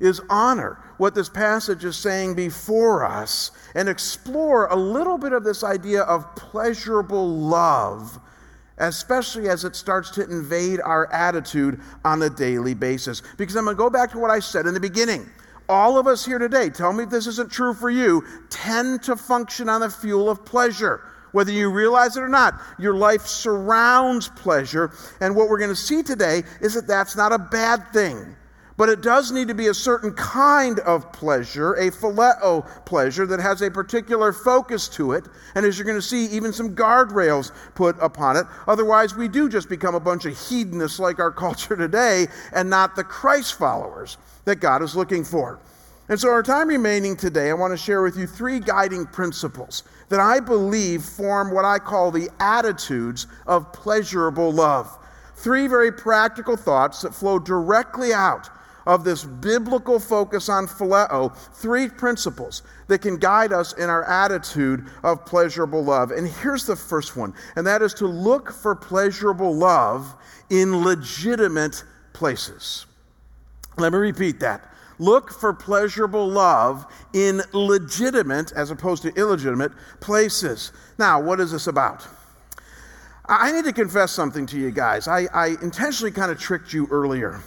is 0.00 0.22
honor 0.30 0.78
what 0.96 1.14
this 1.14 1.28
passage 1.28 1.84
is 1.84 1.96
saying 1.96 2.34
before 2.34 3.04
us 3.04 3.50
and 3.74 3.88
explore 3.88 4.66
a 4.66 4.76
little 4.76 5.18
bit 5.18 5.32
of 5.32 5.44
this 5.44 5.62
idea 5.62 6.02
of 6.02 6.34
pleasurable 6.36 7.28
love, 7.28 8.18
especially 8.78 9.50
as 9.50 9.64
it 9.64 9.76
starts 9.76 10.10
to 10.12 10.24
invade 10.24 10.80
our 10.80 11.12
attitude 11.12 11.78
on 12.02 12.22
a 12.22 12.30
daily 12.30 12.72
basis. 12.72 13.22
Because 13.36 13.56
I'm 13.56 13.64
going 13.64 13.76
to 13.76 13.78
go 13.78 13.90
back 13.90 14.10
to 14.12 14.18
what 14.18 14.30
I 14.30 14.40
said 14.40 14.66
in 14.66 14.72
the 14.72 14.80
beginning 14.80 15.28
all 15.70 15.96
of 15.96 16.06
us 16.06 16.26
here 16.26 16.38
today, 16.38 16.68
tell 16.68 16.92
me 16.92 17.04
if 17.04 17.10
this 17.10 17.28
isn't 17.28 17.50
true 17.50 17.72
for 17.72 17.88
you, 17.88 18.24
tend 18.50 19.04
to 19.04 19.16
function 19.16 19.68
on 19.68 19.80
the 19.80 19.88
fuel 19.88 20.28
of 20.28 20.44
pleasure. 20.44 21.00
Whether 21.32 21.52
you 21.52 21.70
realize 21.70 22.16
it 22.16 22.22
or 22.22 22.28
not, 22.28 22.60
your 22.78 22.94
life 22.94 23.26
surrounds 23.26 24.28
pleasure. 24.28 24.92
And 25.20 25.36
what 25.36 25.48
we're 25.48 25.58
going 25.58 25.70
to 25.70 25.76
see 25.76 26.02
today 26.02 26.42
is 26.60 26.74
that 26.74 26.88
that's 26.88 27.16
not 27.16 27.32
a 27.32 27.38
bad 27.38 27.92
thing. 27.92 28.36
But 28.80 28.88
it 28.88 29.02
does 29.02 29.30
need 29.30 29.48
to 29.48 29.54
be 29.54 29.66
a 29.66 29.74
certain 29.74 30.14
kind 30.14 30.78
of 30.80 31.12
pleasure, 31.12 31.74
a 31.74 31.90
phileo 31.90 32.66
pleasure 32.86 33.26
that 33.26 33.38
has 33.38 33.60
a 33.60 33.70
particular 33.70 34.32
focus 34.32 34.88
to 34.96 35.12
it. 35.12 35.26
And 35.54 35.66
as 35.66 35.76
you're 35.76 35.84
going 35.84 35.98
to 35.98 36.02
see, 36.02 36.24
even 36.28 36.50
some 36.50 36.74
guardrails 36.74 37.52
put 37.74 37.94
upon 38.00 38.38
it. 38.38 38.46
Otherwise, 38.66 39.14
we 39.14 39.28
do 39.28 39.50
just 39.50 39.68
become 39.68 39.94
a 39.94 40.00
bunch 40.00 40.24
of 40.24 40.34
hedonists 40.48 40.98
like 40.98 41.18
our 41.18 41.30
culture 41.46 41.76
today 41.76 42.28
and 42.54 42.70
not 42.70 42.96
the 42.96 43.04
Christ 43.04 43.58
followers 43.58 44.16
that 44.46 44.60
God 44.60 44.82
is 44.82 44.96
looking 44.96 45.24
for. 45.24 45.60
And 46.08 46.18
so, 46.18 46.30
our 46.30 46.42
time 46.42 46.68
remaining 46.68 47.16
today, 47.16 47.50
I 47.50 47.52
want 47.52 47.74
to 47.74 47.76
share 47.76 48.00
with 48.00 48.16
you 48.16 48.26
three 48.26 48.60
guiding 48.60 49.04
principles 49.04 49.82
that 50.08 50.20
I 50.20 50.40
believe 50.40 51.02
form 51.02 51.50
what 51.50 51.66
I 51.66 51.80
call 51.80 52.10
the 52.10 52.30
attitudes 52.40 53.26
of 53.46 53.74
pleasurable 53.74 54.50
love. 54.50 54.96
Three 55.34 55.66
very 55.66 55.92
practical 55.92 56.56
thoughts 56.56 57.02
that 57.02 57.14
flow 57.14 57.38
directly 57.38 58.14
out 58.14 58.48
of 58.90 59.04
this 59.04 59.22
biblical 59.22 60.00
focus 60.00 60.48
on 60.48 60.66
phileo, 60.66 61.32
three 61.54 61.88
principles 61.88 62.64
that 62.88 63.00
can 63.00 63.16
guide 63.16 63.52
us 63.52 63.72
in 63.74 63.88
our 63.88 64.02
attitude 64.02 64.84
of 65.04 65.24
pleasurable 65.24 65.84
love. 65.84 66.10
And 66.10 66.26
here's 66.26 66.66
the 66.66 66.74
first 66.74 67.16
one, 67.16 67.32
and 67.54 67.64
that 67.68 67.82
is 67.82 67.94
to 67.94 68.08
look 68.08 68.50
for 68.50 68.74
pleasurable 68.74 69.54
love 69.54 70.16
in 70.50 70.82
legitimate 70.82 71.84
places. 72.14 72.86
Let 73.78 73.92
me 73.92 73.98
repeat 74.00 74.40
that. 74.40 74.68
Look 74.98 75.30
for 75.30 75.52
pleasurable 75.52 76.28
love 76.28 76.84
in 77.12 77.42
legitimate, 77.52 78.50
as 78.56 78.72
opposed 78.72 79.02
to 79.04 79.14
illegitimate, 79.14 79.70
places. 80.00 80.72
Now, 80.98 81.20
what 81.20 81.38
is 81.38 81.52
this 81.52 81.68
about? 81.68 82.08
I 83.26 83.52
need 83.52 83.64
to 83.66 83.72
confess 83.72 84.10
something 84.10 84.46
to 84.46 84.58
you 84.58 84.72
guys. 84.72 85.06
I, 85.06 85.28
I 85.32 85.56
intentionally 85.62 86.10
kind 86.10 86.32
of 86.32 86.40
tricked 86.40 86.72
you 86.72 86.88
earlier. 86.90 87.40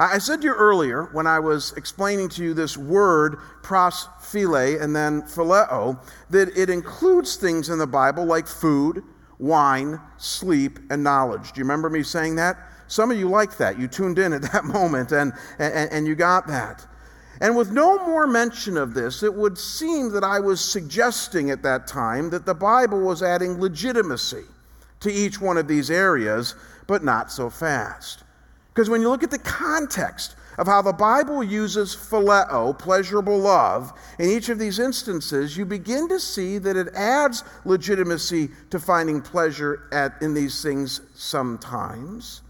I 0.00 0.16
said 0.16 0.40
to 0.40 0.46
you 0.46 0.54
earlier 0.54 1.10
when 1.12 1.26
I 1.26 1.38
was 1.40 1.74
explaining 1.76 2.30
to 2.30 2.42
you 2.42 2.54
this 2.54 2.74
word, 2.74 3.36
pros 3.62 4.08
phile, 4.18 4.80
and 4.80 4.96
then 4.96 5.20
phileo, 5.20 6.02
that 6.30 6.56
it 6.56 6.70
includes 6.70 7.36
things 7.36 7.68
in 7.68 7.76
the 7.78 7.86
Bible 7.86 8.24
like 8.24 8.46
food, 8.46 9.02
wine, 9.38 10.00
sleep, 10.16 10.78
and 10.88 11.04
knowledge. 11.04 11.52
Do 11.52 11.60
you 11.60 11.64
remember 11.64 11.90
me 11.90 12.02
saying 12.02 12.36
that? 12.36 12.56
Some 12.88 13.10
of 13.10 13.18
you 13.18 13.28
liked 13.28 13.58
that. 13.58 13.78
You 13.78 13.88
tuned 13.88 14.18
in 14.18 14.32
at 14.32 14.40
that 14.52 14.64
moment 14.64 15.12
and, 15.12 15.34
and, 15.58 15.92
and 15.92 16.06
you 16.06 16.14
got 16.14 16.46
that. 16.46 16.86
And 17.42 17.54
with 17.54 17.70
no 17.70 18.02
more 18.06 18.26
mention 18.26 18.78
of 18.78 18.94
this, 18.94 19.22
it 19.22 19.34
would 19.34 19.58
seem 19.58 20.12
that 20.12 20.24
I 20.24 20.40
was 20.40 20.62
suggesting 20.62 21.50
at 21.50 21.62
that 21.62 21.86
time 21.86 22.30
that 22.30 22.46
the 22.46 22.54
Bible 22.54 23.00
was 23.00 23.22
adding 23.22 23.60
legitimacy 23.60 24.44
to 25.00 25.12
each 25.12 25.42
one 25.42 25.58
of 25.58 25.68
these 25.68 25.90
areas, 25.90 26.54
but 26.86 27.04
not 27.04 27.30
so 27.30 27.50
fast. 27.50 28.24
Because 28.72 28.88
when 28.88 29.00
you 29.00 29.08
look 29.08 29.22
at 29.22 29.30
the 29.30 29.38
context 29.38 30.36
of 30.58 30.66
how 30.66 30.82
the 30.82 30.92
Bible 30.92 31.42
uses 31.42 31.96
phileo, 31.96 32.78
pleasurable 32.78 33.38
love, 33.38 33.92
in 34.18 34.28
each 34.28 34.48
of 34.48 34.58
these 34.58 34.78
instances, 34.78 35.56
you 35.56 35.64
begin 35.64 36.08
to 36.08 36.20
see 36.20 36.58
that 36.58 36.76
it 36.76 36.88
adds 36.94 37.44
legitimacy 37.64 38.50
to 38.70 38.78
finding 38.78 39.20
pleasure 39.20 39.88
at, 39.92 40.20
in 40.22 40.34
these 40.34 40.62
things 40.62 41.00
sometimes. 41.14 42.42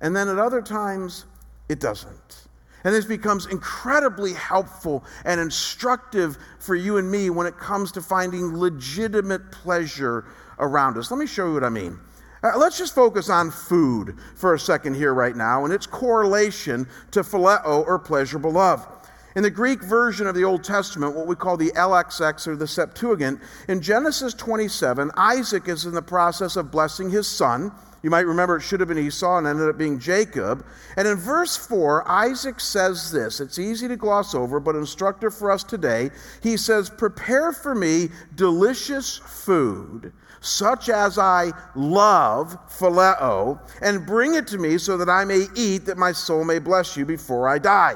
And 0.00 0.14
then 0.14 0.28
at 0.28 0.38
other 0.38 0.62
times, 0.62 1.24
it 1.68 1.80
doesn't. 1.80 2.46
And 2.84 2.94
this 2.94 3.04
becomes 3.04 3.46
incredibly 3.46 4.32
helpful 4.34 5.04
and 5.24 5.40
instructive 5.40 6.38
for 6.60 6.76
you 6.76 6.98
and 6.98 7.10
me 7.10 7.30
when 7.30 7.48
it 7.48 7.58
comes 7.58 7.90
to 7.92 8.00
finding 8.00 8.56
legitimate 8.56 9.50
pleasure 9.50 10.24
around 10.60 10.96
us. 10.96 11.10
Let 11.10 11.18
me 11.18 11.26
show 11.26 11.48
you 11.48 11.54
what 11.54 11.64
I 11.64 11.68
mean. 11.68 11.98
Uh, 12.46 12.56
let's 12.56 12.78
just 12.78 12.94
focus 12.94 13.28
on 13.28 13.50
food 13.50 14.16
for 14.36 14.54
a 14.54 14.58
second 14.58 14.94
here, 14.94 15.12
right 15.12 15.34
now, 15.34 15.64
and 15.64 15.74
its 15.74 15.86
correlation 15.86 16.86
to 17.10 17.20
phileo 17.20 17.84
or 17.86 17.98
pleasurable 17.98 18.52
love. 18.52 18.86
In 19.34 19.42
the 19.42 19.50
Greek 19.50 19.82
version 19.82 20.28
of 20.28 20.34
the 20.36 20.44
Old 20.44 20.62
Testament, 20.62 21.16
what 21.16 21.26
we 21.26 21.34
call 21.34 21.56
the 21.56 21.72
LXX 21.72 22.46
or 22.46 22.54
the 22.54 22.68
Septuagint, 22.68 23.40
in 23.66 23.82
Genesis 23.82 24.32
27, 24.32 25.10
Isaac 25.16 25.66
is 25.66 25.86
in 25.86 25.92
the 25.92 26.02
process 26.02 26.54
of 26.54 26.70
blessing 26.70 27.10
his 27.10 27.26
son. 27.26 27.72
You 28.02 28.10
might 28.10 28.26
remember 28.26 28.56
it 28.56 28.60
should 28.60 28.80
have 28.80 28.88
been 28.88 28.98
Esau 28.98 29.38
and 29.38 29.46
ended 29.46 29.68
up 29.68 29.78
being 29.78 29.98
Jacob. 29.98 30.64
And 30.96 31.08
in 31.08 31.16
verse 31.16 31.56
4, 31.56 32.08
Isaac 32.08 32.60
says 32.60 33.10
this. 33.10 33.40
It's 33.40 33.58
easy 33.58 33.88
to 33.88 33.96
gloss 33.96 34.34
over, 34.34 34.60
but 34.60 34.76
instructive 34.76 35.34
for 35.34 35.50
us 35.50 35.64
today. 35.64 36.10
He 36.42 36.56
says, 36.56 36.90
Prepare 36.90 37.52
for 37.52 37.74
me 37.74 38.10
delicious 38.34 39.16
food, 39.16 40.12
such 40.40 40.88
as 40.88 41.18
I 41.18 41.52
love, 41.74 42.56
phileo, 42.68 43.60
and 43.82 44.06
bring 44.06 44.34
it 44.34 44.46
to 44.48 44.58
me 44.58 44.78
so 44.78 44.96
that 44.98 45.08
I 45.08 45.24
may 45.24 45.46
eat, 45.56 45.86
that 45.86 45.98
my 45.98 46.12
soul 46.12 46.44
may 46.44 46.58
bless 46.58 46.96
you 46.96 47.04
before 47.04 47.48
I 47.48 47.58
die. 47.58 47.94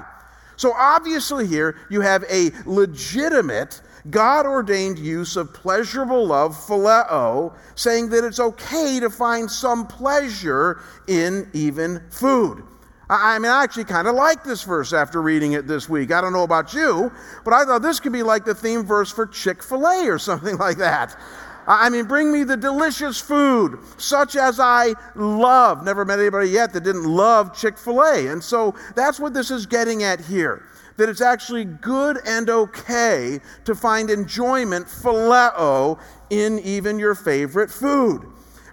So 0.57 0.75
obviously, 0.75 1.47
here 1.47 1.77
you 1.89 2.03
have 2.03 2.23
a 2.31 2.51
legitimate 2.67 3.81
God 4.09 4.47
ordained 4.47 4.99
use 4.99 5.37
of 5.37 5.53
pleasurable 5.53 6.27
love, 6.27 6.57
phileo, 6.57 7.55
saying 7.75 8.09
that 8.11 8.25
it's 8.25 8.41
okay 8.41 8.99
to 9.01 9.11
find 9.11 9.51
some 9.51 9.87
pleasure 9.87 10.81
in 11.07 11.51
even 11.53 12.03
food. 12.11 12.63
I 13.11 13.41
mean, 13.41 13.51
I 13.51 13.65
actually 13.65 13.85
kind 13.85 14.07
of 14.07 14.15
like 14.15 14.45
this 14.45 14.63
verse 14.63 14.93
after 14.93 15.21
reading 15.21 15.53
it 15.53 15.67
this 15.67 15.89
week. 15.89 16.13
I 16.13 16.21
don't 16.21 16.33
know 16.33 16.45
about 16.45 16.73
you, 16.73 17.11
but 17.45 17.53
I 17.53 17.65
thought 17.65 17.83
this 17.83 17.99
could 17.99 18.13
be 18.13 18.23
like 18.23 18.45
the 18.45 18.55
theme 18.55 18.85
verse 18.85 19.11
for 19.11 19.27
Chick 19.27 19.65
fil 19.65 19.85
A 19.85 20.09
or 20.09 20.19
something 20.21 20.57
like 20.57 20.79
that. 20.79 21.19
I 21.67 21.91
mean, 21.91 22.07
bring 22.07 22.33
me 22.33 22.45
the 22.45 22.57
delicious 22.57 23.21
food, 23.21 23.79
such 23.99 24.35
as 24.35 24.59
I 24.59 24.95
love. 25.15 25.85
Never 25.85 26.05
met 26.05 26.19
anybody 26.19 26.51
yet 26.51 26.73
that 26.73 26.85
didn't 26.85 27.05
love 27.05 27.55
Chick 27.55 27.77
fil 27.77 28.01
A. 28.01 28.29
And 28.29 28.43
so 28.43 28.75
that's 28.95 29.21
what 29.21 29.35
this 29.35 29.51
is 29.51 29.67
getting 29.67 30.03
at 30.05 30.21
here 30.21 30.65
that 31.01 31.09
it's 31.09 31.23
actually 31.23 31.65
good 31.65 32.19
and 32.27 32.51
okay 32.51 33.41
to 33.65 33.75
find 33.75 34.11
enjoyment, 34.11 34.87
phileo, 34.87 35.99
in 36.29 36.59
even 36.59 36.99
your 36.99 37.15
favorite 37.15 37.71
food. 37.71 38.27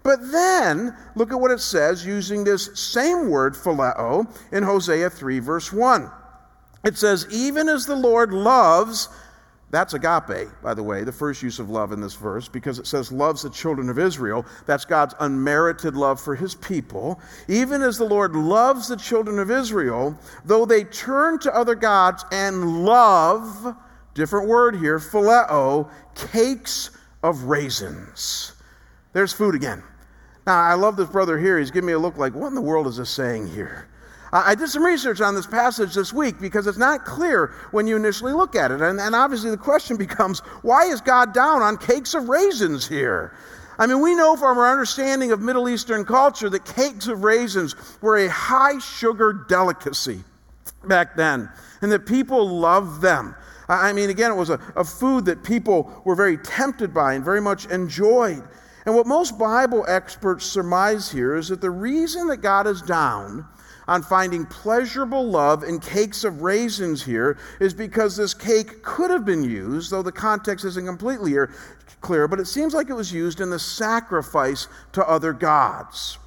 But 0.03 0.19
then, 0.29 0.93
look 1.15 1.31
at 1.31 1.39
what 1.39 1.51
it 1.51 1.61
says 1.61 2.05
using 2.05 2.43
this 2.43 2.69
same 2.77 3.29
word, 3.29 3.53
phileo, 3.53 4.27
in 4.51 4.61
Hosea 4.61 5.09
3, 5.09 5.39
verse 5.39 5.71
1. 5.71 6.11
It 6.83 6.97
says, 6.97 7.25
Even 7.31 7.69
as 7.69 7.85
the 7.85 7.95
Lord 7.95 8.33
loves 8.33 9.07
That's 9.69 9.93
agape, 9.93 10.47
by 10.63 10.73
the 10.73 10.83
way, 10.83 11.03
the 11.03 11.11
first 11.11 11.43
use 11.43 11.59
of 11.59 11.69
love 11.69 11.91
in 11.91 11.99
this 11.99 12.13
verse, 12.13 12.47
because 12.47 12.79
it 12.79 12.87
says, 12.87 13.11
loves 13.11 13.41
the 13.41 13.49
children 13.49 13.89
of 13.89 13.99
Israel. 13.99 14.45
That's 14.65 14.85
God's 14.85 15.13
unmerited 15.19 15.93
love 15.93 16.21
for 16.21 16.35
his 16.35 16.55
people. 16.55 17.19
Even 17.49 17.81
as 17.81 17.97
the 17.97 18.05
Lord 18.05 18.33
loves 18.33 18.87
the 18.87 18.95
children 18.95 19.39
of 19.39 19.51
Israel, 19.51 20.17
though 20.45 20.65
they 20.65 20.85
turn 20.85 21.37
to 21.39 21.53
other 21.53 21.75
gods 21.75 22.23
and 22.31 22.85
love, 22.85 23.75
different 24.13 24.47
word 24.47 24.77
here, 24.77 24.99
phileo, 24.99 25.89
cakes 26.15 26.91
of 27.21 27.43
raisins. 27.43 28.53
There's 29.11 29.33
food 29.33 29.53
again. 29.53 29.83
Now, 30.45 30.61
I 30.61 30.75
love 30.75 30.95
this 30.95 31.09
brother 31.09 31.37
here. 31.37 31.59
He's 31.59 31.71
giving 31.71 31.87
me 31.87 31.93
a 31.93 31.99
look 31.99 32.17
like, 32.17 32.33
what 32.33 32.47
in 32.47 32.55
the 32.55 32.61
world 32.61 32.87
is 32.87 32.95
this 32.95 33.09
saying 33.09 33.47
here? 33.47 33.89
I 34.31 34.55
did 34.55 34.69
some 34.69 34.83
research 34.83 35.21
on 35.21 35.35
this 35.35 35.47
passage 35.47 35.93
this 35.93 36.11
week 36.11 36.39
because 36.39 36.67
it's 36.67 36.77
not 36.77 37.05
clear 37.05 37.53
when 37.71 37.87
you 37.87 37.95
initially 37.95 38.33
look 38.33 38.55
at 38.55 38.71
it. 38.71 38.81
And, 38.81 38.99
and, 38.99 39.15
obviously, 39.15 39.49
the 39.49 39.57
question 39.57 39.97
becomes 40.07 40.39
why 40.61 40.85
is 40.85 41.01
God 41.01 41.33
down 41.33 41.61
on 41.61 41.77
cakes 41.77 42.13
of 42.13 42.27
raisins 42.27 42.87
here? 42.87 43.33
I 43.79 43.85
mean, 43.85 44.01
we 44.01 44.15
know 44.15 44.35
from 44.35 44.57
our 44.57 44.71
understanding 44.71 45.31
of 45.31 45.39
Middle 45.39 45.69
Eastern 45.69 46.03
culture 46.03 46.49
that 46.49 46.65
cakes 46.65 47.07
of 47.07 47.23
raisins 47.23 47.75
were 48.01 48.17
a 48.17 48.27
high 48.27 48.79
sugar 48.79 49.45
delicacy 49.47 50.23
back 50.87 51.15
then, 51.15 51.49
and 51.81 51.91
that 51.91 52.05
people 52.05 52.47
loved 52.49 53.01
them. 53.01 53.35
I 53.69 53.93
mean, 53.93 54.09
again, 54.09 54.31
it 54.31 54.35
was 54.35 54.49
a, 54.49 54.59
a 54.75 54.83
food 54.83 55.25
that 55.25 55.43
people 55.43 56.01
were 56.05 56.15
very 56.15 56.37
tempted 56.37 56.93
by 56.93 57.13
and 57.13 57.23
very 57.23 57.41
much 57.41 57.65
enjoyed. 57.67 58.41
And 58.85 58.95
what 58.95 59.05
most 59.05 59.37
Bible 59.37 59.85
experts 59.87 60.45
surmise 60.45 61.11
here 61.11 61.35
is 61.35 61.49
that 61.49 61.59
the 61.59 61.69
reason 61.69 62.27
that 62.27 62.37
God 62.37 62.65
is 62.65 62.81
down 62.81 63.45
on 63.87 64.03
finding 64.03 64.45
pleasurable 64.45 65.29
love 65.29 65.63
in 65.63 65.79
cakes 65.79 66.23
of 66.23 66.41
raisins 66.41 67.03
here 67.03 67.37
is 67.59 67.73
because 67.73 68.17
this 68.17 68.33
cake 68.33 68.83
could 68.83 69.09
have 69.09 69.25
been 69.25 69.43
used, 69.43 69.91
though 69.91 70.03
the 70.03 70.11
context 70.11 70.65
isn't 70.65 70.85
completely 70.85 71.35
clear, 72.01 72.27
but 72.27 72.39
it 72.39 72.47
seems 72.47 72.73
like 72.73 72.89
it 72.89 72.93
was 72.93 73.13
used 73.13 73.39
in 73.39 73.49
the 73.49 73.59
sacrifice 73.59 74.67
to 74.93 75.07
other 75.07 75.33
gods. 75.33 76.17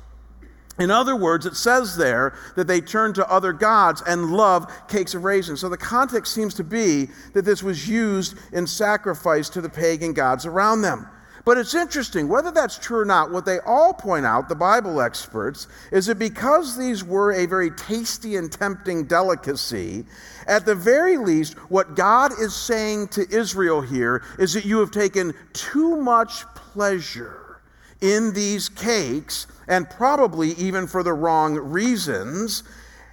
In 0.78 0.90
other 0.90 1.14
words, 1.14 1.44
it 1.44 1.56
says 1.56 1.96
there 1.96 2.34
that 2.56 2.66
they 2.66 2.80
turned 2.80 3.14
to 3.16 3.30
other 3.30 3.52
gods 3.52 4.02
and 4.06 4.32
love 4.32 4.72
cakes 4.88 5.14
of 5.14 5.24
raisins. 5.24 5.60
So 5.60 5.68
the 5.68 5.76
context 5.76 6.32
seems 6.32 6.54
to 6.54 6.64
be 6.64 7.08
that 7.34 7.44
this 7.44 7.62
was 7.62 7.86
used 7.86 8.38
in 8.52 8.66
sacrifice 8.66 9.50
to 9.50 9.60
the 9.60 9.68
pagan 9.68 10.14
gods 10.14 10.46
around 10.46 10.80
them. 10.80 11.06
But 11.44 11.56
it's 11.56 11.74
interesting, 11.74 12.28
whether 12.28 12.50
that's 12.50 12.78
true 12.78 13.00
or 13.00 13.04
not, 13.04 13.30
what 13.30 13.46
they 13.46 13.60
all 13.60 13.94
point 13.94 14.26
out, 14.26 14.48
the 14.48 14.54
Bible 14.54 15.00
experts, 15.00 15.68
is 15.90 16.06
that 16.06 16.18
because 16.18 16.76
these 16.76 17.02
were 17.02 17.32
a 17.32 17.46
very 17.46 17.70
tasty 17.70 18.36
and 18.36 18.52
tempting 18.52 19.04
delicacy, 19.04 20.04
at 20.46 20.66
the 20.66 20.74
very 20.74 21.16
least, 21.16 21.54
what 21.70 21.96
God 21.96 22.32
is 22.38 22.54
saying 22.54 23.08
to 23.08 23.26
Israel 23.30 23.80
here 23.80 24.22
is 24.38 24.52
that 24.52 24.66
you 24.66 24.78
have 24.80 24.90
taken 24.90 25.32
too 25.52 25.96
much 25.96 26.44
pleasure 26.54 27.60
in 28.00 28.32
these 28.32 28.68
cakes, 28.68 29.46
and 29.68 29.88
probably 29.88 30.50
even 30.52 30.86
for 30.86 31.02
the 31.02 31.12
wrong 31.12 31.54
reasons. 31.56 32.62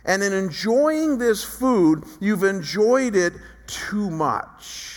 And 0.05 0.23
in 0.23 0.31
enjoying 0.31 1.17
this 1.17 1.43
food, 1.43 2.05
you've 2.21 2.43
enjoyed 2.43 3.15
it 3.15 3.33
too 3.67 4.09
much. 4.09 4.96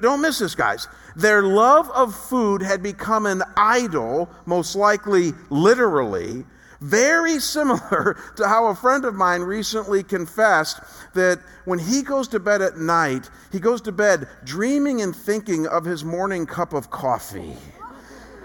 Don't 0.00 0.20
miss 0.20 0.38
this, 0.38 0.54
guys. 0.54 0.86
Their 1.16 1.42
love 1.42 1.90
of 1.90 2.14
food 2.14 2.62
had 2.62 2.82
become 2.82 3.26
an 3.26 3.42
idol, 3.56 4.30
most 4.46 4.76
likely 4.76 5.32
literally, 5.50 6.44
very 6.80 7.38
similar 7.38 8.16
to 8.36 8.48
how 8.48 8.66
a 8.66 8.74
friend 8.74 9.04
of 9.04 9.14
mine 9.14 9.42
recently 9.42 10.02
confessed 10.02 10.80
that 11.14 11.40
when 11.64 11.78
he 11.78 12.02
goes 12.02 12.28
to 12.28 12.40
bed 12.40 12.62
at 12.62 12.78
night, 12.78 13.28
he 13.52 13.58
goes 13.58 13.80
to 13.82 13.92
bed 13.92 14.28
dreaming 14.44 15.02
and 15.02 15.14
thinking 15.14 15.66
of 15.66 15.84
his 15.84 16.04
morning 16.04 16.46
cup 16.46 16.72
of 16.72 16.90
coffee. 16.90 17.56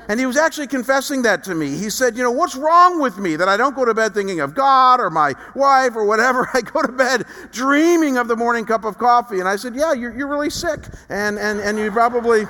And 0.07 0.19
he 0.19 0.25
was 0.25 0.38
actually 0.38 0.67
confessing 0.67 1.24
that 1.24 1.43
to 1.45 1.55
me. 1.55 1.77
He 1.77 1.89
said, 1.89 2.15
You 2.15 2.24
know, 2.24 2.31
what's 2.31 2.55
wrong 2.55 3.01
with 3.01 3.17
me 3.17 3.35
that 3.35 3.50
I 3.50 3.57
don't 3.57 3.75
go 3.75 3.85
to 3.85 3.93
bed 3.93 4.13
thinking 4.13 4.39
of 4.39 4.53
God 4.53 5.00
or 5.00 5.09
my 5.09 5.33
wife 5.55 5.95
or 5.95 6.05
whatever? 6.05 6.50
I 6.53 6.62
go 6.62 6.81
to 6.81 6.91
bed 6.91 7.25
dreaming 7.51 8.17
of 8.17 8.27
the 8.27 8.35
morning 8.35 8.65
cup 8.65 8.83
of 8.83 8.97
coffee. 8.97 9.39
And 9.39 9.50
I 9.50 9.55
said, 9.55 9.75
Yeah, 9.75 9.93
you're, 9.93 10.15
you're 10.15 10.27
really 10.27 10.50
sick. 10.50 10.81
And, 11.09 11.39
and, 11.39 11.59
and 11.59 11.77
you 11.77 11.91
probably, 11.91 12.45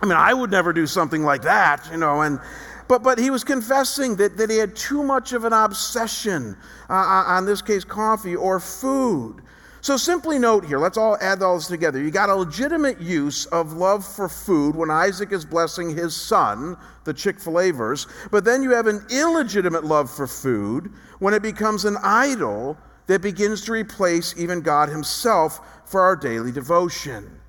I 0.00 0.06
mean, 0.06 0.16
I 0.16 0.32
would 0.32 0.50
never 0.50 0.72
do 0.72 0.86
something 0.86 1.22
like 1.22 1.42
that, 1.42 1.88
you 1.90 1.98
know. 1.98 2.22
And, 2.22 2.40
but, 2.88 3.02
but 3.02 3.18
he 3.18 3.30
was 3.30 3.44
confessing 3.44 4.16
that, 4.16 4.36
that 4.38 4.50
he 4.50 4.56
had 4.56 4.74
too 4.74 5.02
much 5.02 5.32
of 5.32 5.44
an 5.44 5.52
obsession 5.52 6.56
uh, 6.88 6.92
uh 6.92 7.24
on 7.26 7.46
this 7.46 7.62
case, 7.62 7.84
coffee 7.84 8.36
or 8.36 8.58
food. 8.58 9.42
So 9.82 9.96
simply 9.96 10.38
note 10.38 10.64
here, 10.64 10.78
let's 10.78 10.96
all 10.96 11.18
add 11.20 11.42
all 11.42 11.56
this 11.56 11.66
together. 11.66 12.00
You 12.00 12.12
got 12.12 12.30
a 12.30 12.36
legitimate 12.36 13.00
use 13.00 13.46
of 13.46 13.72
love 13.72 14.06
for 14.06 14.28
food 14.28 14.76
when 14.76 14.92
Isaac 14.92 15.32
is 15.32 15.44
blessing 15.44 15.90
his 15.90 16.14
son, 16.14 16.76
the 17.02 17.12
Chick 17.12 17.40
fil 17.40 17.58
A 17.58 17.72
verse, 17.72 18.06
but 18.30 18.44
then 18.44 18.62
you 18.62 18.70
have 18.70 18.86
an 18.86 19.04
illegitimate 19.10 19.82
love 19.82 20.08
for 20.08 20.28
food 20.28 20.92
when 21.18 21.34
it 21.34 21.42
becomes 21.42 21.84
an 21.84 21.96
idol 22.04 22.78
that 23.08 23.22
begins 23.22 23.64
to 23.64 23.72
replace 23.72 24.38
even 24.38 24.60
God 24.60 24.88
himself 24.88 25.60
for 25.84 26.00
our 26.00 26.14
daily 26.14 26.52
devotion. 26.52 27.40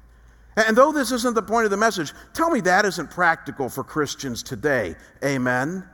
And 0.56 0.76
though 0.76 0.92
this 0.92 1.12
isn't 1.12 1.36
the 1.36 1.44
point 1.44 1.66
of 1.66 1.72
the 1.72 1.78
message, 1.78 2.14
tell 2.34 2.50
me 2.50 2.62
that 2.62 2.84
isn't 2.84 3.12
practical 3.12 3.70
for 3.70 3.84
Christians 3.84 4.42
today. 4.42 4.96
Amen. 5.24 5.88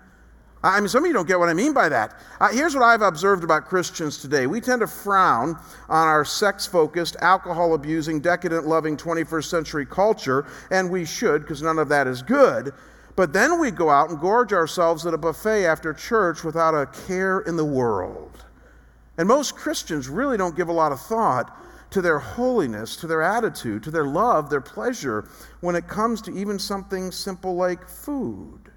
I 0.61 0.79
mean, 0.81 0.89
some 0.89 1.05
of 1.05 1.07
you 1.07 1.13
don't 1.13 1.27
get 1.27 1.39
what 1.39 1.47
I 1.47 1.53
mean 1.53 1.71
by 1.71 1.87
that. 1.87 2.19
Uh, 2.41 2.49
here's 2.49 2.75
what 2.75 2.83
I've 2.83 3.01
observed 3.01 3.45
about 3.45 3.65
Christians 3.65 4.17
today. 4.17 4.45
We 4.45 4.59
tend 4.59 4.81
to 4.81 4.87
frown 4.87 5.57
on 5.87 6.07
our 6.07 6.25
sex 6.25 6.65
focused, 6.65 7.15
alcohol 7.21 7.73
abusing, 7.73 8.19
decadent 8.19 8.67
loving 8.67 8.97
21st 8.97 9.45
century 9.45 9.85
culture, 9.85 10.45
and 10.69 10.91
we 10.91 11.05
should, 11.05 11.43
because 11.43 11.61
none 11.61 11.79
of 11.79 11.87
that 11.89 12.07
is 12.07 12.21
good. 12.21 12.73
But 13.15 13.31
then 13.31 13.59
we 13.59 13.71
go 13.71 13.89
out 13.89 14.09
and 14.09 14.19
gorge 14.19 14.51
ourselves 14.51 15.05
at 15.05 15.13
a 15.13 15.17
buffet 15.17 15.65
after 15.65 15.93
church 15.93 16.43
without 16.43 16.73
a 16.73 16.87
care 17.07 17.39
in 17.39 17.55
the 17.55 17.65
world. 17.65 18.43
And 19.17 19.27
most 19.27 19.55
Christians 19.55 20.09
really 20.09 20.37
don't 20.37 20.57
give 20.57 20.67
a 20.67 20.73
lot 20.73 20.91
of 20.91 20.99
thought 21.01 21.57
to 21.91 22.01
their 22.01 22.19
holiness, 22.19 22.97
to 22.97 23.07
their 23.07 23.21
attitude, 23.21 23.83
to 23.83 23.91
their 23.91 24.05
love, 24.05 24.49
their 24.49 24.61
pleasure, 24.61 25.27
when 25.61 25.75
it 25.75 25.87
comes 25.87 26.21
to 26.23 26.31
even 26.37 26.59
something 26.59 27.11
simple 27.11 27.55
like 27.55 27.87
food. 27.87 28.68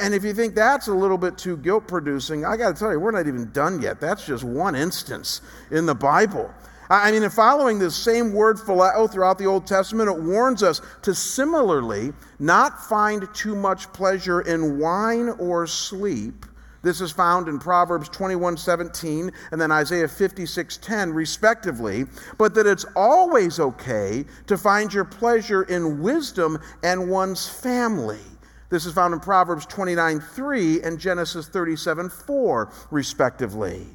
And 0.00 0.14
if 0.14 0.24
you 0.24 0.32
think 0.32 0.54
that's 0.54 0.88
a 0.88 0.94
little 0.94 1.18
bit 1.18 1.36
too 1.36 1.56
guilt 1.58 1.86
producing, 1.86 2.44
I 2.44 2.56
got 2.56 2.74
to 2.74 2.78
tell 2.78 2.92
you, 2.92 3.00
we're 3.00 3.10
not 3.10 3.26
even 3.26 3.50
done 3.52 3.82
yet. 3.82 4.00
That's 4.00 4.24
just 4.24 4.44
one 4.44 4.74
instance 4.74 5.42
in 5.70 5.86
the 5.86 5.94
Bible. 5.94 6.52
I 6.88 7.10
mean, 7.10 7.22
in 7.22 7.30
following 7.30 7.78
this 7.78 7.96
same 7.96 8.32
word 8.32 8.58
phileo 8.58 9.10
throughout 9.10 9.38
the 9.38 9.46
Old 9.46 9.66
Testament, 9.66 10.08
it 10.08 10.18
warns 10.18 10.62
us 10.62 10.80
to 11.02 11.14
similarly 11.14 12.12
not 12.38 12.82
find 12.84 13.26
too 13.34 13.54
much 13.54 13.92
pleasure 13.92 14.42
in 14.42 14.78
wine 14.78 15.30
or 15.38 15.66
sleep. 15.66 16.44
This 16.82 17.00
is 17.00 17.12
found 17.12 17.48
in 17.48 17.58
Proverbs 17.58 18.08
21:17 18.08 19.30
and 19.52 19.60
then 19.60 19.70
Isaiah 19.70 20.08
56:10 20.08 21.14
respectively, 21.14 22.06
but 22.38 22.54
that 22.54 22.66
it's 22.66 22.84
always 22.96 23.60
okay 23.60 24.26
to 24.46 24.58
find 24.58 24.92
your 24.92 25.04
pleasure 25.04 25.62
in 25.62 26.02
wisdom 26.02 26.58
and 26.82 27.08
one's 27.08 27.46
family. 27.48 28.31
This 28.72 28.86
is 28.86 28.94
found 28.94 29.12
in 29.12 29.20
Proverbs 29.20 29.66
29 29.66 30.18
3 30.18 30.80
and 30.80 30.98
Genesis 30.98 31.46
37 31.46 32.08
4, 32.08 32.72
respectively. 32.90 33.86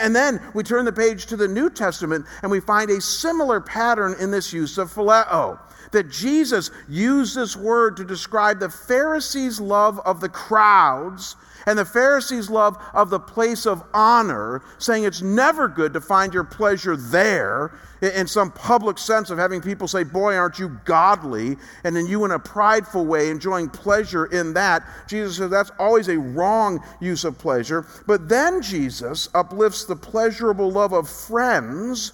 And 0.00 0.14
then 0.14 0.40
we 0.54 0.62
turn 0.62 0.84
the 0.84 0.92
page 0.92 1.26
to 1.26 1.36
the 1.36 1.48
New 1.48 1.68
Testament 1.68 2.24
and 2.42 2.50
we 2.50 2.60
find 2.60 2.92
a 2.92 3.00
similar 3.00 3.60
pattern 3.60 4.14
in 4.20 4.30
this 4.30 4.52
use 4.52 4.78
of 4.78 4.94
phileo. 4.94 5.58
That 5.90 6.12
Jesus 6.12 6.70
used 6.88 7.34
this 7.34 7.56
word 7.56 7.96
to 7.96 8.04
describe 8.04 8.60
the 8.60 8.70
Pharisees' 8.70 9.60
love 9.60 9.98
of 10.04 10.20
the 10.20 10.28
crowds 10.28 11.34
and 11.66 11.76
the 11.76 11.84
Pharisees' 11.84 12.48
love 12.48 12.80
of 12.94 13.10
the 13.10 13.18
place 13.18 13.66
of 13.66 13.82
honor, 13.92 14.62
saying 14.78 15.02
it's 15.02 15.22
never 15.22 15.66
good 15.66 15.92
to 15.94 16.00
find 16.00 16.32
your 16.32 16.44
pleasure 16.44 16.96
there 16.96 17.72
in 18.02 18.26
some 18.26 18.50
public 18.50 18.98
sense 18.98 19.30
of 19.30 19.38
having 19.38 19.60
people 19.60 19.86
say, 19.86 20.04
Boy, 20.04 20.36
aren't 20.36 20.58
you 20.58 20.80
godly? 20.84 21.56
And 21.84 21.94
then 21.94 22.06
you, 22.06 22.24
in 22.24 22.30
a 22.30 22.38
prideful 22.38 23.04
way, 23.06 23.30
enjoying 23.30 23.68
pleasure 23.68 24.26
in 24.26 24.54
that. 24.54 24.86
Jesus 25.08 25.36
says 25.36 25.50
that's 25.50 25.70
always 25.78 26.08
a 26.08 26.18
wrong 26.18 26.82
use 27.00 27.24
of 27.24 27.38
pleasure. 27.38 27.86
But 28.06 28.28
then 28.28 28.62
Jesus 28.62 29.28
uplifts 29.34 29.84
the 29.84 29.96
pleasurable 29.96 30.70
love 30.70 30.92
of 30.92 31.08
friends. 31.08 32.12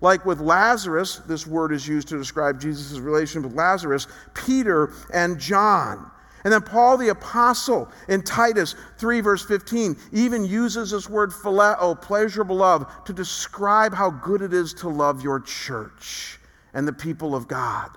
Like 0.00 0.24
with 0.24 0.40
Lazarus, 0.40 1.16
this 1.26 1.46
word 1.46 1.72
is 1.72 1.86
used 1.86 2.08
to 2.08 2.18
describe 2.18 2.60
Jesus' 2.60 3.00
relation 3.00 3.42
with 3.42 3.54
Lazarus, 3.54 4.06
Peter 4.32 4.92
and 5.12 5.40
John. 5.40 6.08
And 6.48 6.52
then 6.54 6.62
Paul 6.62 6.96
the 6.96 7.10
Apostle 7.10 7.92
in 8.08 8.22
Titus 8.22 8.74
3, 8.96 9.20
verse 9.20 9.44
15, 9.44 9.94
even 10.12 10.46
uses 10.46 10.92
this 10.92 11.06
word 11.06 11.30
phileo, 11.30 12.00
pleasurable 12.00 12.56
love, 12.56 12.90
to 13.04 13.12
describe 13.12 13.92
how 13.92 14.08
good 14.08 14.40
it 14.40 14.54
is 14.54 14.72
to 14.72 14.88
love 14.88 15.22
your 15.22 15.40
church 15.40 16.40
and 16.72 16.88
the 16.88 16.92
people 16.94 17.34
of 17.34 17.48
God. 17.48 17.90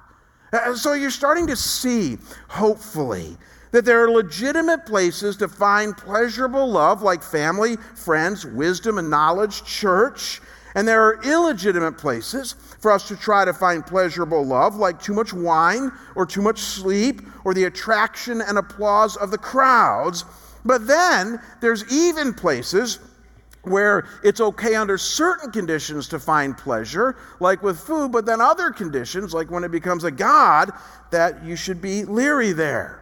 And 0.52 0.78
so 0.78 0.92
you're 0.92 1.12
starting 1.12 1.48
to 1.48 1.56
see, 1.56 2.18
hopefully, 2.50 3.38
that 3.72 3.86
there 3.86 4.04
are 4.04 4.12
legitimate 4.12 4.86
places 4.86 5.38
to 5.38 5.48
find 5.48 5.96
pleasurable 5.96 6.70
love 6.70 7.02
like 7.02 7.24
family, 7.24 7.78
friends, 7.96 8.46
wisdom 8.46 8.98
and 8.98 9.10
knowledge, 9.10 9.64
church. 9.64 10.42
And 10.76 10.88
there 10.88 11.04
are 11.04 11.22
illegitimate 11.24 11.98
places 11.98 12.56
for 12.80 12.92
us 12.92 13.08
to 13.10 13.18
try 13.18 13.46
to 13.46 13.54
find 13.54 13.86
pleasurable 13.86 14.46
love, 14.46 14.76
like 14.76 15.02
too 15.02 15.14
much 15.14 15.34
wine 15.34 15.92
or 16.16 16.26
too 16.26 16.42
much 16.42 16.60
sleep 16.60 17.22
or 17.44 17.54
the 17.54 17.66
attraction 17.66 18.42
and 18.42 18.58
applause 18.58 19.18
of 19.18 19.32
the 19.32 19.38
crowds. 19.38 20.26
But 20.64 20.88
then 20.88 21.42
there's 21.60 21.92
even 21.92 22.34
places 22.34 23.00
where 23.64 24.08
it's 24.24 24.42
okay 24.42 24.76
under 24.76 24.98
certain 24.98 25.52
conditions 25.52 26.08
to 26.08 26.20
find 26.20 26.58
pleasure, 26.58 27.16
like 27.40 27.62
with 27.62 27.80
food, 27.80 28.12
but 28.12 28.26
then 28.26 28.42
other 28.42 28.72
conditions, 28.72 29.34
like 29.34 29.52
when 29.52 29.64
it 29.64 29.72
becomes 29.72 30.04
a 30.04 30.12
God, 30.12 30.72
that 31.12 31.44
you 31.44 31.56
should 31.56 31.82
be 31.82 32.04
leery 32.04 32.54
there. 32.54 33.01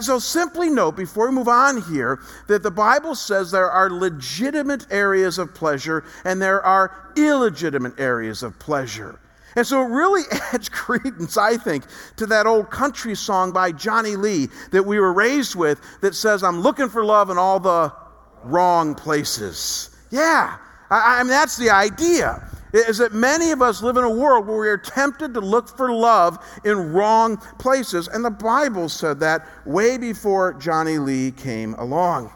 So 0.00 0.18
simply 0.18 0.70
note 0.70 0.96
before 0.96 1.28
we 1.28 1.34
move 1.34 1.48
on 1.48 1.82
here 1.82 2.20
that 2.46 2.62
the 2.62 2.70
Bible 2.70 3.14
says 3.14 3.50
there 3.50 3.70
are 3.70 3.90
legitimate 3.90 4.86
areas 4.90 5.38
of 5.38 5.54
pleasure 5.54 6.04
and 6.24 6.40
there 6.40 6.62
are 6.64 7.12
illegitimate 7.16 8.00
areas 8.00 8.42
of 8.42 8.58
pleasure. 8.58 9.20
And 9.56 9.66
so 9.66 9.82
it 9.82 9.88
really 9.88 10.22
adds 10.52 10.68
credence, 10.68 11.36
I 11.36 11.56
think, 11.56 11.84
to 12.16 12.26
that 12.26 12.46
old 12.46 12.70
country 12.70 13.14
song 13.14 13.52
by 13.52 13.72
Johnny 13.72 14.16
Lee 14.16 14.48
that 14.72 14.84
we 14.84 14.98
were 14.98 15.12
raised 15.12 15.54
with 15.54 15.80
that 16.00 16.14
says, 16.14 16.42
I'm 16.42 16.60
looking 16.60 16.88
for 16.88 17.04
love 17.04 17.30
in 17.30 17.38
all 17.38 17.60
the 17.60 17.92
wrong 18.42 18.94
places. 18.94 19.90
Yeah, 20.10 20.56
I, 20.90 21.18
I 21.18 21.22
mean, 21.22 21.30
that's 21.30 21.56
the 21.56 21.70
idea. 21.70 22.48
Is 22.74 22.98
that 22.98 23.12
many 23.12 23.52
of 23.52 23.62
us 23.62 23.82
live 23.82 23.96
in 23.96 24.02
a 24.02 24.10
world 24.10 24.48
where 24.48 24.58
we 24.58 24.68
are 24.68 24.76
tempted 24.76 25.32
to 25.34 25.40
look 25.40 25.68
for 25.76 25.92
love 25.92 26.44
in 26.64 26.92
wrong 26.92 27.36
places. 27.58 28.08
And 28.08 28.24
the 28.24 28.30
Bible 28.30 28.88
said 28.88 29.20
that 29.20 29.46
way 29.64 29.96
before 29.96 30.54
Johnny 30.54 30.98
Lee 30.98 31.30
came 31.30 31.74
along. 31.74 32.32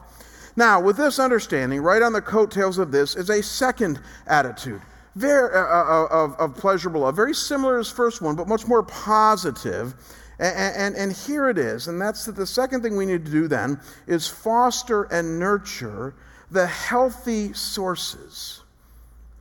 Now, 0.54 0.80
with 0.80 0.96
this 0.96 1.18
understanding, 1.18 1.80
right 1.80 2.02
on 2.02 2.12
the 2.12 2.22
coattails 2.22 2.78
of 2.78 2.92
this 2.92 3.16
is 3.16 3.30
a 3.30 3.42
second 3.42 4.00
attitude 4.28 4.80
very, 5.16 5.52
uh, 5.52 5.58
uh, 5.58 5.84
uh 5.84 6.06
of, 6.10 6.34
of 6.34 6.54
pleasurable 6.54 7.00
love, 7.00 7.16
very 7.16 7.34
similar 7.34 7.82
to 7.82 7.90
first 7.92 8.22
one, 8.22 8.36
but 8.36 8.46
much 8.46 8.68
more 8.68 8.84
positive. 8.84 9.94
And, 10.38 10.76
and, 10.76 10.96
and, 10.96 11.12
here 11.12 11.48
it 11.48 11.58
is. 11.58 11.88
And 11.88 12.00
that's 12.00 12.24
that 12.26 12.36
the 12.36 12.46
second 12.46 12.82
thing 12.82 12.96
we 12.96 13.06
need 13.06 13.24
to 13.24 13.30
do 13.32 13.48
then 13.48 13.80
is 14.06 14.28
foster 14.28 15.04
and 15.04 15.36
nurture 15.36 16.14
the 16.52 16.64
healthy 16.64 17.52
sources 17.54 18.62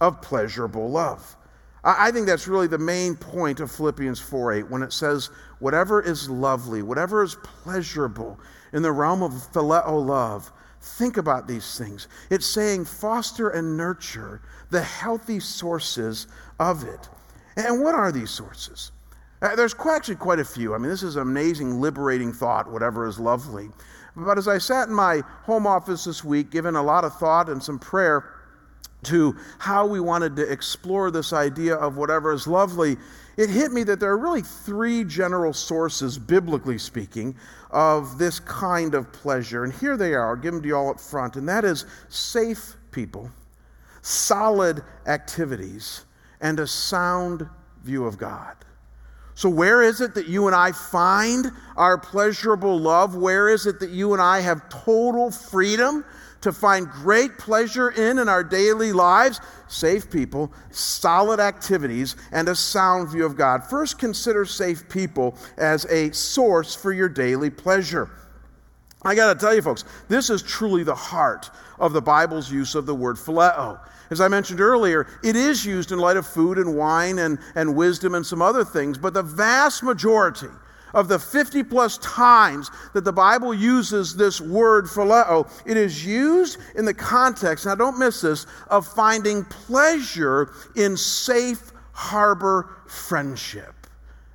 of 0.01 0.21
pleasurable 0.21 0.89
love. 0.89 1.35
I 1.83 2.11
think 2.11 2.27
that's 2.27 2.47
really 2.47 2.67
the 2.67 2.77
main 2.77 3.15
point 3.15 3.61
of 3.61 3.71
Philippians 3.71 4.19
4 4.19 4.53
8 4.53 4.69
when 4.69 4.83
it 4.83 4.91
says, 4.91 5.29
whatever 5.59 6.01
is 6.01 6.29
lovely, 6.29 6.81
whatever 6.81 7.23
is 7.23 7.35
pleasurable 7.35 8.39
in 8.73 8.81
the 8.81 8.91
realm 8.91 9.23
of 9.23 9.31
phileo 9.31 10.05
love, 10.05 10.51
think 10.81 11.15
about 11.15 11.47
these 11.47 11.77
things. 11.77 12.09
It's 12.29 12.45
saying 12.45 12.85
foster 12.85 13.49
and 13.49 13.77
nurture 13.77 14.41
the 14.69 14.81
healthy 14.81 15.39
sources 15.39 16.27
of 16.59 16.83
it. 16.83 17.09
And 17.55 17.81
what 17.81 17.95
are 17.95 18.11
these 18.11 18.31
sources? 18.31 18.91
Uh, 19.41 19.55
there's 19.55 19.75
actually 19.89 20.15
quite 20.15 20.39
a 20.39 20.45
few. 20.45 20.73
I 20.73 20.77
mean, 20.79 20.89
this 20.89 21.03
is 21.03 21.15
an 21.15 21.21
amazing, 21.21 21.79
liberating 21.79 22.33
thought, 22.33 22.71
whatever 22.71 23.07
is 23.07 23.19
lovely. 23.19 23.69
But 24.15 24.37
as 24.37 24.47
I 24.47 24.57
sat 24.57 24.87
in 24.89 24.93
my 24.93 25.21
home 25.43 25.67
office 25.67 26.05
this 26.05 26.23
week, 26.23 26.49
giving 26.49 26.75
a 26.75 26.81
lot 26.81 27.05
of 27.05 27.17
thought 27.17 27.49
and 27.49 27.61
some 27.61 27.77
prayer 27.77 28.33
to 29.03 29.35
how 29.59 29.85
we 29.85 29.99
wanted 29.99 30.35
to 30.37 30.51
explore 30.51 31.11
this 31.11 31.33
idea 31.33 31.75
of 31.75 31.97
whatever 31.97 32.31
is 32.31 32.47
lovely, 32.47 32.97
it 33.37 33.49
hit 33.49 33.71
me 33.71 33.83
that 33.83 33.99
there 33.99 34.09
are 34.09 34.17
really 34.17 34.41
three 34.41 35.03
general 35.03 35.53
sources, 35.53 36.17
biblically 36.17 36.79
speaking, 36.79 37.35
of 37.69 38.17
this 38.17 38.39
kind 38.39 38.95
of 38.95 39.11
pleasure. 39.13 39.63
And 39.63 39.73
here 39.73 39.95
they 39.95 40.13
are. 40.13 40.29
I'll 40.29 40.41
give 40.41 40.53
them 40.53 40.63
to 40.63 40.67
you 40.67 40.75
all 40.75 40.89
up 40.89 40.99
front. 40.99 41.35
And 41.35 41.47
that 41.47 41.63
is 41.63 41.85
safe 42.09 42.75
people, 42.91 43.29
solid 44.01 44.81
activities, 45.05 46.05
and 46.41 46.59
a 46.59 46.67
sound 46.67 47.47
view 47.83 48.05
of 48.05 48.17
God. 48.17 48.55
So, 49.35 49.49
where 49.49 49.83
is 49.83 50.01
it 50.01 50.15
that 50.15 50.25
you 50.25 50.47
and 50.47 50.55
I 50.55 50.71
find 50.71 51.51
our 51.75 51.95
pleasurable 51.95 52.79
love? 52.79 53.15
Where 53.15 53.49
is 53.49 53.67
it 53.67 53.79
that 53.81 53.91
you 53.91 54.13
and 54.13 54.21
I 54.21 54.39
have 54.39 54.67
total 54.69 55.29
freedom 55.29 56.03
to 56.41 56.51
find 56.51 56.89
great 56.89 57.37
pleasure 57.37 57.89
in 57.89 58.19
in 58.19 58.29
our 58.29 58.43
daily 58.43 58.93
lives? 58.93 59.41
Safe 59.67 60.09
people, 60.09 60.51
solid 60.71 61.39
activities, 61.39 62.15
and 62.31 62.47
a 62.47 62.55
sound 62.55 63.09
view 63.09 63.25
of 63.25 63.35
God. 63.35 63.63
First, 63.63 63.99
consider 63.99 64.45
safe 64.45 64.87
people 64.89 65.37
as 65.57 65.85
a 65.85 66.11
source 66.11 66.75
for 66.75 66.91
your 66.91 67.09
daily 67.09 67.49
pleasure. 67.49 68.09
I 69.03 69.15
got 69.15 69.33
to 69.33 69.39
tell 69.39 69.53
you, 69.53 69.61
folks, 69.61 69.85
this 70.07 70.29
is 70.29 70.41
truly 70.41 70.83
the 70.83 70.95
heart 70.95 71.49
of 71.79 71.93
the 71.93 72.01
Bible's 72.01 72.51
use 72.51 72.75
of 72.75 72.85
the 72.85 72.95
word 72.95 73.15
phileo. 73.15 73.79
As 74.09 74.21
I 74.21 74.27
mentioned 74.27 74.61
earlier, 74.61 75.07
it 75.23 75.35
is 75.35 75.65
used 75.65 75.91
in 75.91 75.99
light 75.99 76.17
of 76.17 76.25
food 76.25 76.57
and 76.57 76.75
wine 76.75 77.19
and, 77.19 77.39
and 77.55 77.75
wisdom 77.75 78.15
and 78.15 78.25
some 78.25 78.41
other 78.41 78.63
things, 78.63 78.97
but 78.97 79.13
the 79.13 79.23
vast 79.23 79.83
majority 79.83 80.47
of 80.97 81.07
the 81.07 81.19
50 81.19 81.63
plus 81.63 81.99
times 81.99 82.71
that 82.93 83.05
the 83.05 83.13
Bible 83.13 83.53
uses 83.53 84.15
this 84.15 84.41
word 84.41 84.85
phileo, 84.85 85.47
it 85.63 85.77
is 85.77 86.03
used 86.03 86.57
in 86.75 86.85
the 86.85 86.93
context, 86.93 87.67
now 87.67 87.75
don't 87.75 87.99
miss 87.99 88.21
this, 88.21 88.47
of 88.67 88.87
finding 88.87 89.45
pleasure 89.45 90.51
in 90.75 90.97
safe 90.97 91.71
harbor 91.93 92.75
friendship. 92.87 93.75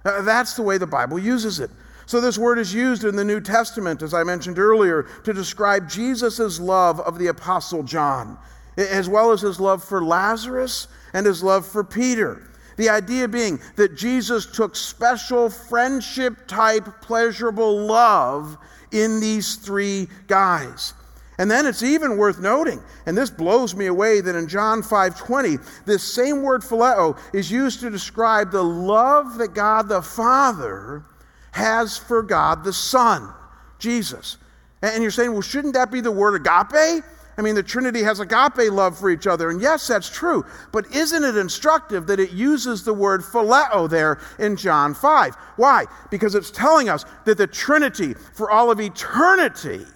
Uh, 0.04 0.22
that's 0.22 0.54
the 0.54 0.62
way 0.62 0.78
the 0.78 0.86
Bible 0.86 1.18
uses 1.18 1.58
it. 1.58 1.70
So, 2.06 2.20
this 2.20 2.38
word 2.38 2.58
is 2.58 2.72
used 2.72 3.04
in 3.04 3.16
the 3.16 3.24
New 3.24 3.40
Testament, 3.40 4.00
as 4.02 4.14
I 4.14 4.22
mentioned 4.22 4.58
earlier, 4.58 5.04
to 5.24 5.32
describe 5.32 5.88
Jesus' 5.88 6.60
love 6.60 7.00
of 7.00 7.18
the 7.18 7.26
Apostle 7.26 7.82
John 7.82 8.38
as 8.76 9.08
well 9.08 9.32
as 9.32 9.40
his 9.40 9.60
love 9.60 9.84
for 9.84 10.02
Lazarus 10.02 10.88
and 11.12 11.26
his 11.26 11.42
love 11.42 11.66
for 11.66 11.84
Peter. 11.84 12.42
The 12.82 12.88
idea 12.88 13.28
being 13.28 13.60
that 13.76 13.96
Jesus 13.96 14.44
took 14.44 14.74
special 14.74 15.48
friendship 15.48 16.48
type, 16.48 17.00
pleasurable 17.00 17.78
love 17.78 18.58
in 18.90 19.20
these 19.20 19.54
three 19.54 20.08
guys. 20.26 20.92
And 21.38 21.48
then 21.48 21.64
it's 21.64 21.84
even 21.84 22.16
worth 22.16 22.40
noting, 22.40 22.82
and 23.06 23.16
this 23.16 23.30
blows 23.30 23.76
me 23.76 23.86
away, 23.86 24.20
that 24.20 24.34
in 24.34 24.48
John 24.48 24.82
5:20, 24.82 25.60
this 25.84 26.02
same 26.02 26.42
word 26.42 26.62
phileo 26.62 27.16
is 27.32 27.52
used 27.52 27.78
to 27.82 27.88
describe 27.88 28.50
the 28.50 28.64
love 28.64 29.38
that 29.38 29.54
God 29.54 29.88
the 29.88 30.02
Father 30.02 31.04
has 31.52 31.96
for 31.96 32.20
God 32.20 32.64
the 32.64 32.72
Son, 32.72 33.32
Jesus. 33.78 34.38
And 34.82 35.04
you're 35.04 35.12
saying, 35.12 35.30
well, 35.30 35.40
shouldn't 35.40 35.74
that 35.74 35.92
be 35.92 36.00
the 36.00 36.10
word 36.10 36.34
agape? 36.34 37.04
I 37.38 37.42
mean, 37.42 37.54
the 37.54 37.62
Trinity 37.62 38.02
has 38.02 38.20
agape 38.20 38.70
love 38.70 38.98
for 38.98 39.10
each 39.10 39.26
other. 39.26 39.50
And 39.50 39.60
yes, 39.60 39.86
that's 39.86 40.10
true. 40.10 40.44
But 40.70 40.86
isn't 40.94 41.24
it 41.24 41.36
instructive 41.36 42.06
that 42.06 42.20
it 42.20 42.32
uses 42.32 42.84
the 42.84 42.92
word 42.92 43.22
phileo 43.22 43.88
there 43.88 44.20
in 44.38 44.56
John 44.56 44.92
5? 44.94 45.34
Why? 45.56 45.86
Because 46.10 46.34
it's 46.34 46.50
telling 46.50 46.88
us 46.88 47.04
that 47.24 47.38
the 47.38 47.46
Trinity, 47.46 48.14
for 48.34 48.50
all 48.50 48.70
of 48.70 48.80
eternity, 48.80 49.86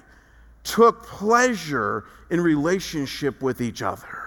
took 0.65 1.05
pleasure 1.05 2.05
in 2.31 2.41
relationship 2.41 3.43
with 3.43 3.61
each 3.61 3.83
other. 3.83 4.23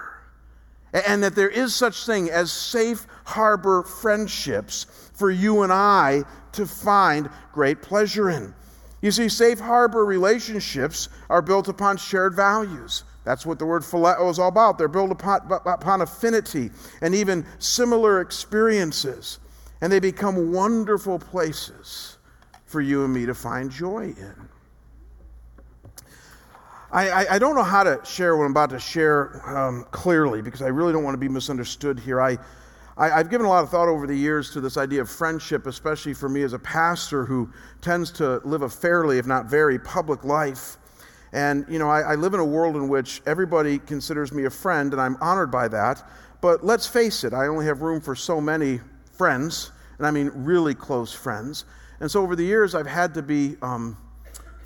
And 0.92 1.22
that 1.22 1.34
there 1.34 1.48
is 1.48 1.74
such 1.74 2.06
thing 2.06 2.30
as 2.30 2.50
safe 2.50 3.06
harbor 3.24 3.82
friendships 3.82 4.86
for 5.14 5.30
you 5.30 5.62
and 5.62 5.72
I 5.72 6.22
to 6.52 6.66
find 6.66 7.28
great 7.52 7.82
pleasure 7.82 8.30
in. 8.30 8.54
You 9.00 9.10
see, 9.10 9.28
safe 9.28 9.58
harbor 9.58 10.04
relationships 10.04 11.08
are 11.30 11.40
built 11.40 11.68
upon 11.68 11.96
shared 11.96 12.34
values. 12.34 13.04
That's 13.24 13.46
what 13.46 13.58
the 13.58 13.66
word 13.66 13.82
phileo 13.82 14.30
is 14.30 14.38
all 14.38 14.48
about. 14.48 14.78
They're 14.78 14.88
built 14.88 15.10
upon, 15.10 15.50
upon 15.66 16.02
affinity 16.02 16.70
and 17.00 17.14
even 17.14 17.46
similar 17.58 18.20
experiences. 18.20 19.38
And 19.80 19.92
they 19.92 20.00
become 20.00 20.52
wonderful 20.52 21.18
places 21.18 22.18
for 22.66 22.80
you 22.80 23.04
and 23.04 23.12
me 23.12 23.26
to 23.26 23.34
find 23.34 23.70
joy 23.70 24.14
in. 24.16 24.48
I, 26.92 27.10
I, 27.10 27.34
I 27.34 27.38
don't 27.38 27.54
know 27.54 27.62
how 27.62 27.84
to 27.84 28.00
share 28.04 28.36
what 28.36 28.44
I'm 28.44 28.50
about 28.50 28.70
to 28.70 28.78
share 28.80 29.40
um, 29.46 29.86
clearly 29.90 30.42
because 30.42 30.60
I 30.60 30.68
really 30.68 30.92
don't 30.92 31.04
want 31.04 31.14
to 31.14 31.18
be 31.18 31.28
misunderstood 31.28 32.00
here. 32.00 32.20
I, 32.20 32.36
I, 33.00 33.16
have 33.16 33.30
given 33.30 33.46
a 33.46 33.48
lot 33.48 33.64
of 33.64 33.70
thought 33.70 33.88
over 33.88 34.06
the 34.06 34.14
years 34.14 34.50
to 34.50 34.60
this 34.60 34.76
idea 34.76 35.00
of 35.00 35.08
friendship, 35.08 35.66
especially 35.66 36.12
for 36.12 36.28
me 36.28 36.42
as 36.42 36.52
a 36.52 36.58
pastor 36.58 37.24
who 37.24 37.50
tends 37.80 38.10
to 38.12 38.42
live 38.44 38.60
a 38.60 38.68
fairly, 38.68 39.16
if 39.16 39.26
not 39.26 39.46
very, 39.46 39.78
public 39.78 40.22
life. 40.22 40.76
And, 41.32 41.64
you 41.66 41.78
know, 41.78 41.88
I, 41.88 42.12
I 42.12 42.14
live 42.16 42.34
in 42.34 42.40
a 42.40 42.44
world 42.44 42.76
in 42.76 42.90
which 42.90 43.22
everybody 43.24 43.78
considers 43.78 44.32
me 44.32 44.44
a 44.44 44.50
friend, 44.50 44.92
and 44.92 45.00
I'm 45.00 45.16
honored 45.22 45.50
by 45.50 45.66
that. 45.68 46.06
But 46.42 46.62
let's 46.62 46.86
face 46.86 47.24
it, 47.24 47.32
I 47.32 47.46
only 47.46 47.64
have 47.64 47.80
room 47.80 48.02
for 48.02 48.14
so 48.14 48.38
many 48.38 48.80
friends, 49.12 49.72
and 49.96 50.06
I 50.06 50.10
mean 50.10 50.30
really 50.34 50.74
close 50.74 51.10
friends. 51.10 51.64
And 52.00 52.10
so 52.10 52.20
over 52.20 52.36
the 52.36 52.44
years, 52.44 52.74
I've 52.74 52.86
had 52.86 53.14
to 53.14 53.22
be 53.22 53.56
um, 53.62 53.96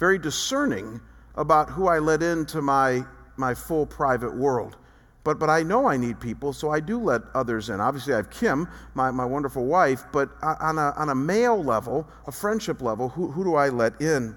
very 0.01 0.19
discerning 0.19 1.01
about 1.37 1.71
who 1.71 1.87
I 1.87 2.01
let 2.01 2.21
into 2.21 2.61
my, 2.61 3.05
my 3.37 3.55
full 3.55 3.87
private 3.87 4.35
world. 4.35 4.77
But, 5.25 5.39
but 5.39 5.49
I 5.49 5.63
know 5.63 5.87
I 5.89 5.97
need 5.97 6.21
people, 6.21 6.53
so 6.53 6.71
I 6.71 6.81
do 6.81 7.01
let 7.01 7.23
others 7.35 7.71
in. 7.71 7.81
Obviously, 7.81 8.13
I 8.13 8.19
have 8.19 8.31
Kim, 8.31 8.69
my, 8.95 9.11
my 9.11 9.25
wonderful 9.25 9.65
wife, 9.65 10.05
but 10.13 10.31
on 10.43 10.79
a, 10.79 10.93
on 10.97 11.09
a 11.09 11.15
male 11.15 11.63
level, 11.65 12.07
a 12.27 12.33
friendship 12.33 12.83
level, 12.83 13.09
who, 13.09 13.31
who 13.31 13.43
do 13.43 13.55
I 13.55 13.71
let 13.71 13.99
in? 14.03 14.37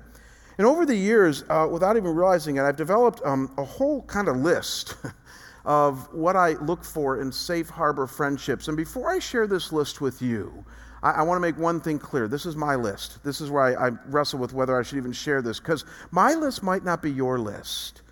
And 0.58 0.65
over 0.65 0.86
the 0.86 0.95
years, 0.95 1.43
uh, 1.50 1.67
without 1.69 1.97
even 1.97 2.15
realizing 2.15 2.56
it, 2.56 2.62
I've 2.62 2.78
developed 2.78 3.21
um, 3.26 3.54
a 3.58 3.63
whole 3.63 4.02
kind 4.04 4.30
of 4.30 4.38
list 4.38 4.95
of 5.65 6.12
what 6.13 6.38
I 6.38 6.54
look 6.54 6.84
for 6.84 7.21
in 7.21 7.32
safe 7.34 7.69
harbor 7.69 8.08
friendships. 8.08 8.69
And 8.69 8.78
before 8.78 9.12
I 9.12 9.19
share 9.19 9.45
this 9.45 9.73
list 9.73 10.00
with 10.00 10.21
you, 10.21 10.65
I, 11.04 11.12
I 11.12 11.21
want 11.23 11.36
to 11.36 11.41
make 11.41 11.58
one 11.58 11.82
thing 11.82 12.00
clear. 12.00 12.30
This 12.30 12.45
is 12.45 12.56
my 12.56 12.76
list. 12.76 13.23
This 13.26 13.41
is 13.41 13.52
where 13.52 13.63
I, 13.63 13.88
I 13.88 13.91
wrestle 14.08 14.39
with 14.39 14.54
whether 14.54 14.80
I 14.80 14.84
should 14.84 14.97
even 14.97 15.12
share 15.12 15.41
this, 15.41 15.60
because 15.60 15.84
my 16.12 16.34
list 16.34 16.63
might 16.63 16.86
not 16.86 17.02
be 17.02 17.12
your 17.12 17.38
list. 17.38 18.04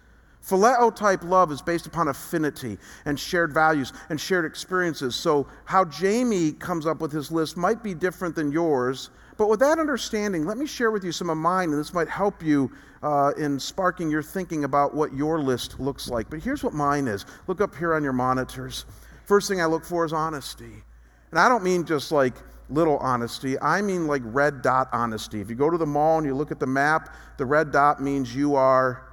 Phileo 0.46 0.96
type 0.96 1.24
love 1.24 1.52
is 1.52 1.62
based 1.62 1.88
upon 1.88 2.08
affinity 2.08 2.78
and 3.06 3.20
shared 3.20 3.52
values 3.52 3.94
and 4.10 4.22
shared 4.22 4.46
experiences. 4.46 5.16
So, 5.16 5.48
how 5.66 5.86
Jamie 5.86 6.52
comes 6.52 6.86
up 6.86 7.02
with 7.02 7.12
his 7.12 7.32
list 7.32 7.58
might 7.58 7.82
be 7.82 7.96
different 7.96 8.36
than 8.36 8.52
yours. 8.52 9.10
But 9.38 9.50
with 9.50 9.60
that 9.62 9.80
understanding, 9.80 10.46
let 10.46 10.58
me 10.58 10.68
share 10.68 10.92
with 10.92 11.04
you 11.04 11.12
some 11.12 11.30
of 11.30 11.38
mine, 11.38 11.72
and 11.72 11.80
this 11.80 11.94
might 11.94 12.08
help 12.08 12.44
you 12.44 12.72
uh, 13.02 13.32
in 13.38 13.60
sparking 13.60 14.10
your 14.10 14.24
thinking 14.24 14.64
about 14.64 14.94
what 14.94 15.14
your 15.14 15.40
list 15.40 15.80
looks 15.80 16.10
like. 16.10 16.30
But 16.30 16.42
here's 16.42 16.64
what 16.64 16.74
mine 16.74 17.08
is 17.08 17.26
look 17.48 17.60
up 17.60 17.76
here 17.76 17.96
on 17.96 18.04
your 18.04 18.14
monitors. 18.14 18.86
First 19.26 19.50
thing 19.50 19.60
I 19.60 19.66
look 19.66 19.84
for 19.84 20.06
is 20.06 20.14
honesty. 20.14 20.84
And 21.32 21.40
I 21.40 21.50
don't 21.50 21.64
mean 21.64 21.86
just 21.86 22.12
like 22.12 22.36
little 22.70 22.98
honesty, 23.00 23.60
I 23.60 23.82
mean 23.82 24.08
like 24.08 24.22
red 24.26 24.62
dot 24.62 24.90
honesty. 24.94 25.42
If 25.42 25.50
you 25.50 25.56
go 25.56 25.70
to 25.70 25.78
the 25.78 25.86
mall 25.86 26.18
and 26.18 26.26
you 26.26 26.36
look 26.36 26.52
at 26.52 26.60
the 26.60 26.68
map, 26.68 27.14
the 27.38 27.46
red 27.46 27.72
dot 27.72 28.02
means 28.02 28.34
you 28.36 28.56
are 28.56 29.04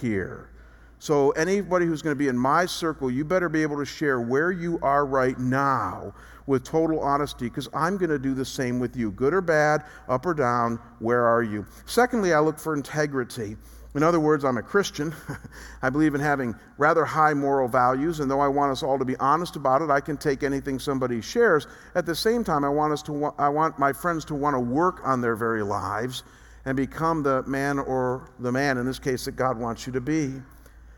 here. 0.00 0.50
So, 1.04 1.32
anybody 1.32 1.84
who's 1.84 2.00
going 2.00 2.16
to 2.16 2.18
be 2.18 2.28
in 2.28 2.38
my 2.38 2.64
circle, 2.64 3.10
you 3.10 3.26
better 3.26 3.50
be 3.50 3.60
able 3.60 3.76
to 3.76 3.84
share 3.84 4.22
where 4.22 4.50
you 4.50 4.78
are 4.80 5.04
right 5.04 5.38
now 5.38 6.14
with 6.46 6.64
total 6.64 6.98
honesty 6.98 7.44
because 7.44 7.68
I'm 7.74 7.98
going 7.98 8.08
to 8.08 8.18
do 8.18 8.32
the 8.32 8.46
same 8.46 8.80
with 8.80 8.96
you. 8.96 9.10
Good 9.10 9.34
or 9.34 9.42
bad, 9.42 9.84
up 10.08 10.24
or 10.24 10.32
down, 10.32 10.78
where 11.00 11.26
are 11.26 11.42
you? 11.42 11.66
Secondly, 11.84 12.32
I 12.32 12.40
look 12.40 12.58
for 12.58 12.74
integrity. 12.74 13.58
In 13.94 14.02
other 14.02 14.18
words, 14.18 14.46
I'm 14.46 14.56
a 14.56 14.62
Christian. 14.62 15.14
I 15.82 15.90
believe 15.90 16.14
in 16.14 16.22
having 16.22 16.54
rather 16.78 17.04
high 17.04 17.34
moral 17.34 17.68
values, 17.68 18.20
and 18.20 18.30
though 18.30 18.40
I 18.40 18.48
want 18.48 18.72
us 18.72 18.82
all 18.82 18.98
to 18.98 19.04
be 19.04 19.16
honest 19.18 19.56
about 19.56 19.82
it, 19.82 19.90
I 19.90 20.00
can 20.00 20.16
take 20.16 20.42
anything 20.42 20.78
somebody 20.78 21.20
shares. 21.20 21.66
At 21.96 22.06
the 22.06 22.14
same 22.14 22.44
time, 22.44 22.64
I 22.64 22.70
want 22.70 22.94
us 22.94 23.02
to 23.02 23.26
I 23.36 23.50
want 23.50 23.78
my 23.78 23.92
friends 23.92 24.24
to 24.24 24.34
want 24.34 24.54
to 24.54 24.60
work 24.60 25.02
on 25.04 25.20
their 25.20 25.36
very 25.36 25.64
lives 25.64 26.22
and 26.64 26.74
become 26.74 27.22
the 27.22 27.42
man 27.42 27.78
or 27.78 28.30
the 28.38 28.50
man 28.50 28.78
in 28.78 28.86
this 28.86 28.98
case 28.98 29.26
that 29.26 29.36
God 29.36 29.58
wants 29.58 29.86
you 29.86 29.92
to 29.92 30.00
be. 30.00 30.40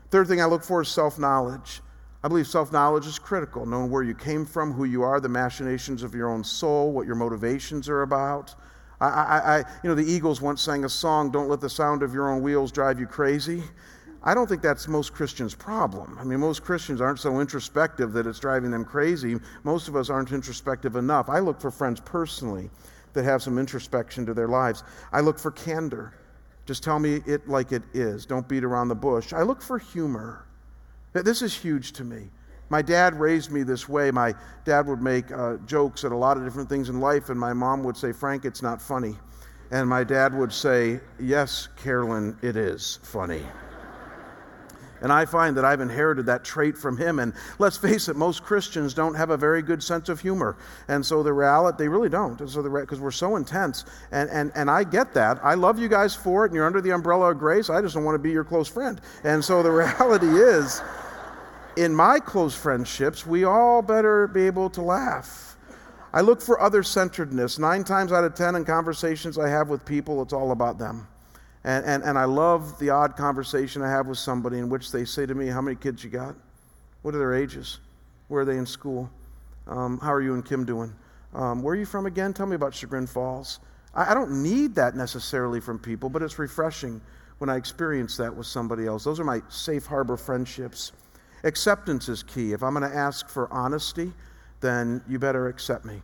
Third 0.09 0.27
thing 0.27 0.41
I 0.41 0.45
look 0.45 0.63
for 0.63 0.81
is 0.81 0.87
self 0.87 1.19
knowledge. 1.19 1.81
I 2.23 2.27
believe 2.27 2.47
self 2.47 2.71
knowledge 2.71 3.05
is 3.05 3.19
critical, 3.19 3.65
knowing 3.65 3.91
where 3.91 4.03
you 4.03 4.15
came 4.15 4.45
from, 4.45 4.73
who 4.73 4.85
you 4.85 5.03
are, 5.03 5.19
the 5.19 5.29
machinations 5.29 6.03
of 6.03 6.15
your 6.15 6.29
own 6.29 6.43
soul, 6.43 6.91
what 6.91 7.05
your 7.05 7.15
motivations 7.15 7.89
are 7.89 8.01
about. 8.01 8.55
I, 8.99 9.07
I, 9.07 9.57
I, 9.57 9.57
you 9.83 9.89
know, 9.89 9.95
the 9.95 10.09
Eagles 10.09 10.41
once 10.41 10.61
sang 10.61 10.83
a 10.83 10.89
song, 10.89 11.31
Don't 11.31 11.49
Let 11.49 11.61
the 11.61 11.69
Sound 11.69 12.01
of 12.01 12.13
Your 12.13 12.29
Own 12.29 12.41
Wheels 12.41 12.71
Drive 12.71 12.99
You 12.99 13.05
Crazy. 13.05 13.61
I 14.23 14.33
don't 14.33 14.47
think 14.47 14.61
that's 14.61 14.87
most 14.87 15.13
Christians' 15.13 15.53
problem. 15.53 16.17
I 16.19 16.23
mean, 16.23 16.39
most 16.39 16.63
Christians 16.63 16.99
aren't 16.99 17.19
so 17.19 17.39
introspective 17.39 18.11
that 18.13 18.25
it's 18.25 18.39
driving 18.39 18.71
them 18.71 18.83
crazy. 18.83 19.37
Most 19.63 19.87
of 19.87 19.95
us 19.95 20.09
aren't 20.09 20.31
introspective 20.31 20.95
enough. 20.95 21.29
I 21.29 21.39
look 21.39 21.61
for 21.61 21.69
friends 21.69 21.99
personally 21.99 22.71
that 23.13 23.23
have 23.23 23.43
some 23.43 23.59
introspection 23.59 24.25
to 24.25 24.33
their 24.33 24.47
lives. 24.47 24.83
I 25.11 25.21
look 25.21 25.37
for 25.37 25.51
candor. 25.51 26.13
Just 26.67 26.83
tell 26.83 26.99
me 26.99 27.21
it 27.25 27.47
like 27.47 27.71
it 27.71 27.81
is. 27.93 28.25
Don't 28.25 28.47
beat 28.47 28.65
around 28.65 28.89
the 28.89 28.95
bush. 28.95 29.31
I 29.31 29.41
look 29.41 29.61
for 29.61 29.79
humor. 29.79 30.45
This 31.13 31.41
is 31.41 31.55
huge 31.55 31.93
to 31.93 32.03
me. 32.03 32.29
My 32.69 32.81
dad 32.81 33.17
raised 33.17 33.49
me 33.49 33.63
this 33.63 33.87
way. 33.87 34.11
My 34.11 34.35
dad 34.65 34.85
would 34.87 35.01
make 35.01 35.31
uh, 35.31 35.55
jokes 35.65 36.03
at 36.03 36.11
a 36.11 36.15
lot 36.15 36.35
of 36.35 36.43
different 36.43 36.67
things 36.67 36.89
in 36.89 36.99
life, 36.99 37.29
and 37.29 37.39
my 37.39 37.53
mom 37.53 37.83
would 37.85 37.95
say, 37.95 38.11
Frank, 38.11 38.43
it's 38.43 38.61
not 38.61 38.81
funny. 38.81 39.15
And 39.71 39.87
my 39.89 40.03
dad 40.03 40.33
would 40.33 40.51
say, 40.51 40.99
Yes, 41.19 41.69
Carolyn, 41.77 42.37
it 42.41 42.57
is 42.57 42.99
funny. 43.01 43.43
And 45.01 45.11
I 45.11 45.25
find 45.25 45.55
that 45.57 45.65
I've 45.65 45.81
inherited 45.81 46.25
that 46.27 46.43
trait 46.43 46.77
from 46.77 46.97
him. 46.97 47.19
And 47.19 47.33
let's 47.59 47.77
face 47.77 48.09
it, 48.09 48.15
most 48.15 48.43
Christians 48.43 48.93
don't 48.93 49.13
have 49.15 49.29
a 49.29 49.37
very 49.37 49.61
good 49.61 49.81
sense 49.83 50.09
of 50.09 50.19
humor. 50.19 50.57
And 50.87 51.05
so 51.05 51.23
the 51.23 51.33
reality, 51.33 51.77
they 51.77 51.87
really 51.87 52.09
don't. 52.09 52.39
And 52.39 52.49
so 52.49 52.61
the 52.61 52.69
because 52.69 52.99
we're 52.99 53.11
so 53.11 53.35
intense. 53.35 53.85
And, 54.11 54.29
and, 54.29 54.51
and 54.55 54.69
I 54.69 54.83
get 54.83 55.13
that. 55.13 55.39
I 55.43 55.55
love 55.55 55.79
you 55.79 55.87
guys 55.87 56.15
for 56.15 56.45
it, 56.45 56.49
and 56.49 56.55
you're 56.55 56.65
under 56.65 56.81
the 56.81 56.91
umbrella 56.91 57.31
of 57.31 57.39
grace. 57.39 57.69
I 57.69 57.81
just 57.81 57.95
don't 57.95 58.03
want 58.03 58.15
to 58.15 58.19
be 58.19 58.31
your 58.31 58.43
close 58.43 58.67
friend. 58.67 59.01
And 59.23 59.43
so 59.43 59.63
the 59.63 59.71
reality 59.83 60.27
is, 60.27 60.81
in 61.75 61.93
my 61.93 62.19
close 62.19 62.55
friendships, 62.55 63.25
we 63.25 63.43
all 63.43 63.81
better 63.81 64.27
be 64.27 64.47
able 64.47 64.69
to 64.71 64.81
laugh. 64.81 65.57
I 66.13 66.21
look 66.21 66.41
for 66.41 66.59
other 66.59 66.81
centeredness. 66.83 67.59
Nine 67.59 67.83
times 67.83 68.11
out 68.11 68.23
of 68.23 68.33
ten 68.33 68.55
in 68.55 68.65
conversations 68.65 69.37
I 69.37 69.49
have 69.49 69.69
with 69.69 69.85
people, 69.85 70.21
it's 70.21 70.33
all 70.33 70.51
about 70.51 70.79
them. 70.79 71.07
And, 71.67 71.83
and, 71.85 72.03
and 72.05 72.17
I 72.17 72.23
love 72.23 72.79
the 72.79 72.91
odd 72.91 73.17
conversation 73.17 73.81
I 73.81 73.89
have 73.89 74.07
with 74.07 74.17
somebody 74.17 74.59
in 74.59 74.69
which 74.69 74.89
they 74.89 75.03
say 75.03 75.25
to 75.25 75.35
me, 75.35 75.47
How 75.47 75.59
many 75.59 75.75
kids 75.75 76.01
you 76.01 76.09
got? 76.09 76.33
What 77.01 77.13
are 77.13 77.17
their 77.17 77.33
ages? 77.33 77.79
Where 78.29 78.43
are 78.43 78.45
they 78.45 78.55
in 78.55 78.65
school? 78.65 79.09
Um, 79.67 79.99
how 79.99 80.13
are 80.13 80.21
you 80.21 80.33
and 80.33 80.45
Kim 80.45 80.63
doing? 80.63 80.95
Um, 81.33 81.61
where 81.61 81.73
are 81.73 81.77
you 81.77 81.85
from 81.85 82.05
again? 82.05 82.33
Tell 82.33 82.45
me 82.45 82.55
about 82.55 82.73
Chagrin 82.73 83.05
Falls. 83.05 83.59
I, 83.93 84.11
I 84.11 84.13
don't 84.13 84.41
need 84.41 84.75
that 84.75 84.95
necessarily 84.95 85.59
from 85.59 85.77
people, 85.77 86.07
but 86.07 86.21
it's 86.21 86.39
refreshing 86.39 87.01
when 87.39 87.49
I 87.49 87.57
experience 87.57 88.15
that 88.15 88.33
with 88.33 88.47
somebody 88.47 88.85
else. 88.85 89.03
Those 89.03 89.19
are 89.19 89.25
my 89.25 89.41
safe 89.49 89.85
harbor 89.85 90.15
friendships. 90.15 90.93
Acceptance 91.43 92.07
is 92.07 92.23
key. 92.23 92.53
If 92.53 92.63
I'm 92.63 92.75
going 92.75 92.89
to 92.89 92.97
ask 92.97 93.27
for 93.27 93.51
honesty, 93.51 94.13
then 94.61 95.01
you 95.05 95.19
better 95.19 95.49
accept 95.49 95.83
me. 95.83 96.01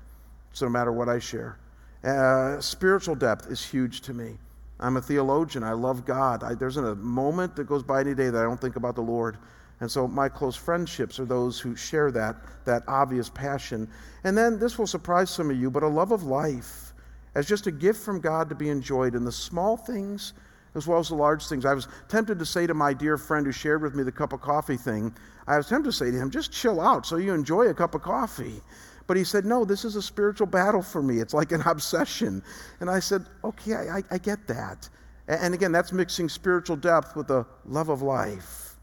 So 0.52 0.66
no 0.66 0.72
matter 0.72 0.92
what 0.92 1.08
I 1.08 1.20
share. 1.20 1.58
Uh, 2.04 2.60
spiritual 2.60 3.16
depth 3.16 3.50
is 3.50 3.64
huge 3.64 4.02
to 4.02 4.14
me. 4.14 4.38
I'm 4.84 4.98
a 4.98 5.02
theologian. 5.02 5.64
I 5.64 5.72
love 5.72 6.06
God. 6.06 6.44
I, 6.44 6.56
there's 6.56 6.78
a 6.78 6.96
moment 6.96 7.56
that 7.56 7.64
goes 7.64 7.84
by 7.84 8.02
any 8.02 8.14
day 8.14 8.30
that 8.30 8.40
I 8.40 8.44
don't 8.44 8.60
think 8.60 8.76
about 8.76 8.96
the 8.96 9.02
Lord. 9.02 9.38
And 9.80 9.90
so 9.90 10.08
my 10.08 10.28
close 10.28 10.56
friendships 10.56 11.20
are 11.20 11.26
those 11.26 11.60
who 11.60 11.76
share 11.76 12.12
that, 12.12 12.36
that 12.66 12.84
obvious 12.88 13.30
passion. 13.30 13.88
And 14.26 14.38
then 14.38 14.60
this 14.60 14.78
will 14.78 14.88
surprise 14.88 15.30
some 15.30 15.50
of 15.50 15.58
you, 15.58 15.72
but 15.72 15.84
a 15.84 15.88
love 15.88 16.12
of 16.12 16.24
life 16.24 16.94
as 17.36 17.48
just 17.48 17.66
a 17.66 17.72
gift 17.72 18.04
from 18.04 18.20
God 18.20 18.50
to 18.50 18.56
be 18.56 18.70
enjoyed 18.70 19.16
in 19.16 19.24
the 19.24 19.32
small 19.32 19.78
things 19.78 20.34
as 20.76 20.88
well 20.88 21.00
as 21.00 21.10
the 21.10 21.16
large 21.16 21.48
things. 21.48 21.66
I 21.66 21.74
was 21.74 21.88
tempted 22.08 22.40
to 22.40 22.46
say 22.46 22.68
to 22.68 22.74
my 22.74 22.94
dear 22.94 23.18
friend 23.18 23.46
who 23.46 23.52
shared 23.52 23.82
with 23.82 23.96
me 23.96 24.04
the 24.04 24.12
cup 24.12 24.34
of 24.34 24.42
coffee 24.42 24.78
thing, 24.78 25.16
I 25.48 25.58
was 25.58 25.68
tempted 25.68 25.92
to 25.92 25.96
say 25.96 26.12
to 26.12 26.18
him, 26.18 26.30
just 26.30 26.52
chill 26.52 26.82
out 26.82 27.06
so 27.06 27.18
you 27.18 27.34
enjoy 27.34 27.68
a 27.68 27.74
cup 27.74 27.96
of 27.96 28.02
coffee. 28.02 28.62
But 29.08 29.18
he 29.18 29.24
said, 29.24 29.46
No, 29.46 29.66
this 29.66 29.86
is 29.86 29.96
a 29.96 30.02
spiritual 30.02 30.48
battle 30.48 30.82
for 30.82 31.02
me. 31.02 31.20
It's 31.20 31.34
like 31.34 31.52
an 31.52 31.62
obsession. 31.66 32.42
And 32.80 32.90
I 32.90 33.00
said, 33.00 33.26
Okay, 33.44 33.74
I, 33.74 34.02
I 34.12 34.18
get 34.18 34.48
that. 34.48 34.90
And 35.28 35.54
again, 35.54 35.72
that's 35.72 35.92
mixing 35.92 36.28
spiritual 36.28 36.76
depth 36.76 37.16
with 37.16 37.28
the 37.28 37.46
love 37.66 37.90
of 37.90 38.02
life. 38.02 38.76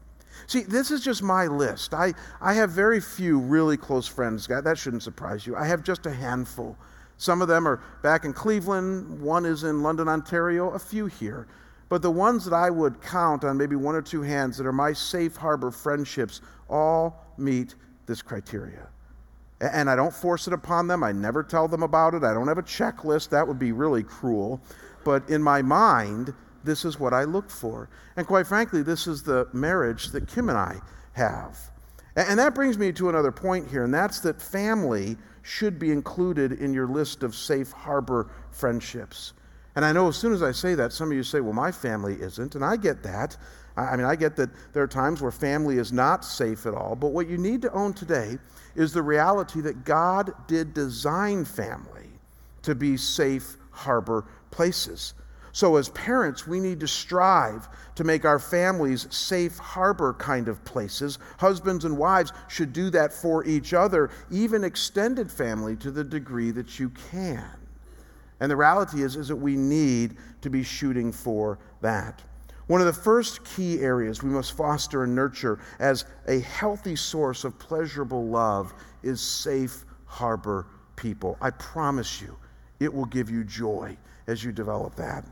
See, 0.47 0.63
this 0.63 0.89
is 0.91 1.03
just 1.03 1.21
my 1.21 1.45
list. 1.45 1.93
I, 1.93 2.13
I 2.41 2.53
have 2.53 2.71
very 2.71 2.99
few 2.99 3.39
really 3.39 3.77
close 3.77 4.07
friends. 4.07 4.47
That 4.47 4.77
shouldn't 4.77 5.03
surprise 5.03 5.45
you. 5.45 5.55
I 5.55 5.65
have 5.65 5.83
just 5.83 6.05
a 6.07 6.11
handful. 6.11 6.75
Some 7.17 7.43
of 7.43 7.47
them 7.47 7.67
are 7.67 7.83
back 8.01 8.25
in 8.25 8.33
Cleveland, 8.33 9.21
one 9.21 9.45
is 9.45 9.63
in 9.63 9.83
London, 9.83 10.07
Ontario, 10.07 10.71
a 10.71 10.79
few 10.79 11.05
here. 11.05 11.47
But 11.87 12.01
the 12.01 12.09
ones 12.09 12.45
that 12.45 12.53
I 12.53 12.71
would 12.71 12.99
count 13.01 13.43
on 13.43 13.57
maybe 13.57 13.75
one 13.75 13.95
or 13.95 14.01
two 14.01 14.23
hands 14.23 14.57
that 14.57 14.65
are 14.65 14.71
my 14.71 14.91
safe 14.91 15.35
harbor 15.35 15.69
friendships 15.69 16.41
all 16.67 17.23
meet 17.37 17.75
this 18.07 18.23
criteria. 18.23 18.87
And 19.61 19.89
I 19.89 19.95
don't 19.95 20.13
force 20.13 20.47
it 20.47 20.53
upon 20.53 20.87
them. 20.87 21.03
I 21.03 21.11
never 21.11 21.43
tell 21.43 21.67
them 21.67 21.83
about 21.83 22.15
it. 22.15 22.23
I 22.23 22.33
don't 22.33 22.47
have 22.47 22.57
a 22.57 22.63
checklist. 22.63 23.29
That 23.29 23.47
would 23.47 23.59
be 23.59 23.71
really 23.71 24.03
cruel. 24.03 24.59
But 25.03 25.29
in 25.29 25.41
my 25.41 25.61
mind, 25.61 26.33
this 26.63 26.83
is 26.83 26.99
what 26.99 27.13
I 27.13 27.23
look 27.23 27.49
for. 27.49 27.89
And 28.17 28.25
quite 28.25 28.47
frankly, 28.47 28.81
this 28.81 29.07
is 29.07 29.23
the 29.23 29.47
marriage 29.53 30.09
that 30.11 30.27
Kim 30.27 30.49
and 30.49 30.57
I 30.57 30.79
have. 31.13 31.57
And 32.15 32.37
that 32.39 32.53
brings 32.53 32.77
me 32.77 32.91
to 32.93 33.09
another 33.09 33.31
point 33.31 33.69
here, 33.69 33.85
and 33.85 33.93
that's 33.93 34.19
that 34.21 34.41
family 34.41 35.17
should 35.43 35.79
be 35.79 35.91
included 35.91 36.51
in 36.53 36.73
your 36.73 36.87
list 36.87 37.23
of 37.23 37.35
safe 37.35 37.71
harbor 37.71 38.29
friendships. 38.51 39.33
And 39.75 39.85
I 39.85 39.93
know 39.93 40.09
as 40.09 40.17
soon 40.17 40.33
as 40.33 40.43
I 40.43 40.51
say 40.51 40.75
that, 40.75 40.91
some 40.91 41.09
of 41.09 41.15
you 41.15 41.23
say, 41.23 41.39
well, 41.39 41.53
my 41.53 41.71
family 41.71 42.15
isn't. 42.15 42.55
And 42.55 42.65
I 42.65 42.75
get 42.75 43.01
that. 43.03 43.37
I 43.77 43.95
mean, 43.95 44.05
I 44.05 44.15
get 44.15 44.35
that 44.35 44.49
there 44.73 44.83
are 44.83 44.87
times 44.87 45.21
where 45.21 45.31
family 45.31 45.77
is 45.77 45.93
not 45.93 46.25
safe 46.25 46.65
at 46.65 46.73
all. 46.73 46.95
But 46.95 47.09
what 47.09 47.29
you 47.29 47.37
need 47.37 47.61
to 47.61 47.71
own 47.71 47.93
today 47.93 48.37
is 48.75 48.93
the 48.93 49.01
reality 49.01 49.61
that 49.61 49.85
God 49.85 50.33
did 50.47 50.73
design 50.73 51.45
family 51.45 52.09
to 52.63 52.75
be 52.75 52.97
safe 52.97 53.55
harbor 53.71 54.25
places. 54.51 55.13
So, 55.53 55.75
as 55.75 55.89
parents, 55.89 56.47
we 56.47 56.59
need 56.61 56.79
to 56.79 56.87
strive 56.87 57.67
to 57.95 58.05
make 58.05 58.23
our 58.23 58.39
families 58.39 59.07
safe 59.13 59.57
harbor 59.57 60.13
kind 60.13 60.47
of 60.47 60.63
places. 60.63 61.19
Husbands 61.37 61.83
and 61.83 61.97
wives 61.97 62.31
should 62.47 62.71
do 62.71 62.89
that 62.91 63.11
for 63.11 63.43
each 63.45 63.73
other, 63.73 64.11
even 64.29 64.63
extended 64.63 65.29
family, 65.29 65.75
to 65.77 65.91
the 65.91 66.05
degree 66.05 66.51
that 66.51 66.79
you 66.79 66.89
can. 67.11 67.45
And 68.39 68.49
the 68.49 68.55
reality 68.55 69.03
is, 69.03 69.17
is 69.17 69.27
that 69.27 69.35
we 69.35 69.57
need 69.57 70.15
to 70.41 70.49
be 70.49 70.63
shooting 70.63 71.11
for 71.11 71.59
that. 71.81 72.21
One 72.71 72.79
of 72.79 72.87
the 72.87 72.93
first 72.93 73.43
key 73.43 73.81
areas 73.81 74.23
we 74.23 74.29
must 74.29 74.55
foster 74.55 75.03
and 75.03 75.13
nurture 75.13 75.59
as 75.79 76.05
a 76.29 76.39
healthy 76.39 76.95
source 76.95 77.43
of 77.43 77.59
pleasurable 77.59 78.27
love 78.27 78.73
is 79.03 79.19
safe 79.19 79.83
harbor 80.05 80.67
people. 80.95 81.37
I 81.41 81.49
promise 81.49 82.21
you, 82.21 82.37
it 82.79 82.93
will 82.93 83.07
give 83.07 83.29
you 83.29 83.43
joy 83.43 83.97
as 84.27 84.41
you 84.41 84.53
develop 84.53 84.95
that. 84.95 85.25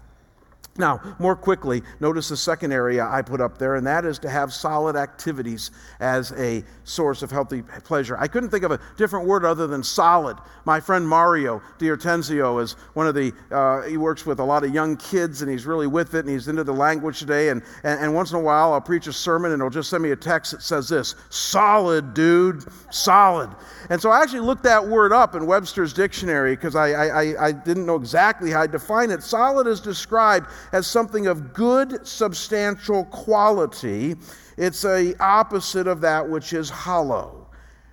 Now, 0.79 1.01
more 1.19 1.35
quickly, 1.35 1.83
notice 1.99 2.29
the 2.29 2.37
second 2.37 2.71
area 2.71 3.05
I 3.05 3.21
put 3.21 3.41
up 3.41 3.57
there, 3.57 3.75
and 3.75 3.85
that 3.85 4.05
is 4.05 4.17
to 4.19 4.29
have 4.29 4.53
solid 4.53 4.95
activities 4.95 5.71
as 5.99 6.31
a 6.31 6.63
source 6.85 7.21
of 7.21 7.29
healthy 7.29 7.61
pleasure. 7.83 8.17
I 8.17 8.27
couldn't 8.27 8.49
think 8.49 8.63
of 8.63 8.71
a 8.71 8.79
different 8.97 9.27
word 9.27 9.43
other 9.43 9.67
than 9.67 9.83
solid. 9.83 10.37
My 10.65 10.79
friend 10.79 11.07
Mario 11.07 11.61
Diortenzio 11.77 12.61
is 12.61 12.73
one 12.93 13.07
of 13.07 13.13
the, 13.13 13.33
uh, 13.51 13.81
he 13.83 13.97
works 13.97 14.25
with 14.25 14.39
a 14.39 14.43
lot 14.43 14.63
of 14.63 14.73
young 14.73 14.95
kids, 14.95 15.41
and 15.41 15.51
he's 15.51 15.65
really 15.65 15.87
with 15.87 16.15
it, 16.15 16.19
and 16.19 16.29
he's 16.29 16.47
into 16.47 16.63
the 16.63 16.73
language 16.73 17.19
today. 17.19 17.49
And, 17.49 17.61
and, 17.83 17.99
and 17.99 18.15
once 18.15 18.31
in 18.31 18.37
a 18.37 18.41
while, 18.41 18.71
I'll 18.71 18.79
preach 18.79 19.07
a 19.07 19.13
sermon, 19.13 19.51
and 19.51 19.61
he'll 19.61 19.69
just 19.69 19.89
send 19.89 20.01
me 20.01 20.11
a 20.11 20.15
text 20.15 20.53
that 20.53 20.61
says 20.61 20.87
this 20.87 21.15
solid, 21.29 22.13
dude, 22.13 22.63
solid. 22.89 23.49
And 23.89 24.01
so 24.01 24.11
I 24.11 24.21
actually 24.21 24.41
looked 24.41 24.63
that 24.63 24.87
word 24.87 25.11
up 25.11 25.35
in 25.35 25.45
Webster's 25.45 25.91
dictionary 25.91 26.55
because 26.55 26.75
I, 26.75 26.91
I, 26.91 27.47
I 27.47 27.51
didn't 27.51 27.85
know 27.85 27.97
exactly 27.97 28.49
how 28.49 28.65
to 28.65 28.71
define 28.71 29.11
it. 29.11 29.23
Solid 29.23 29.67
is 29.67 29.81
described 29.81 30.47
as 30.71 30.87
something 30.87 31.27
of 31.27 31.53
good, 31.53 32.05
substantial 32.07 33.05
quality. 33.05 34.15
It's 34.57 34.85
a 34.85 35.15
opposite 35.19 35.87
of 35.87 36.01
that 36.01 36.27
which 36.29 36.53
is 36.53 36.69
hollow. 36.69 37.47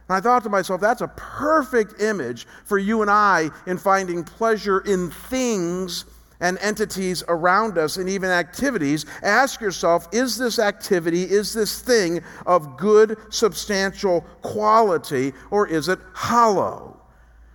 And 0.09 0.17
I 0.17 0.21
thought 0.21 0.45
to 0.45 0.49
myself, 0.49 0.81
that's 0.81 1.01
a 1.01 1.09
perfect 1.09 2.01
image 2.01 2.47
for 2.65 2.79
you 2.79 3.03
and 3.03 3.11
I 3.11 3.51
in 3.67 3.79
finding 3.79 4.23
pleasure 4.23 4.81
in 4.81 5.11
things 5.11 6.05
and 6.41 6.59
entities 6.59 7.25
around 7.29 7.79
us 7.79 7.97
and 7.97 8.09
even 8.09 8.31
activities. 8.31 9.07
Ask 9.23 9.61
yourself, 9.61 10.09
is 10.12 10.37
this 10.37 10.59
activity, 10.59 11.23
is 11.23 11.53
this 11.53 11.81
thing 11.81 12.23
of 12.47 12.77
good, 12.77 13.17
substantial 13.31 14.21
quality, 14.43 15.33
or 15.51 15.67
is 15.67 15.89
it 15.89 15.99
hollow? 16.12 16.96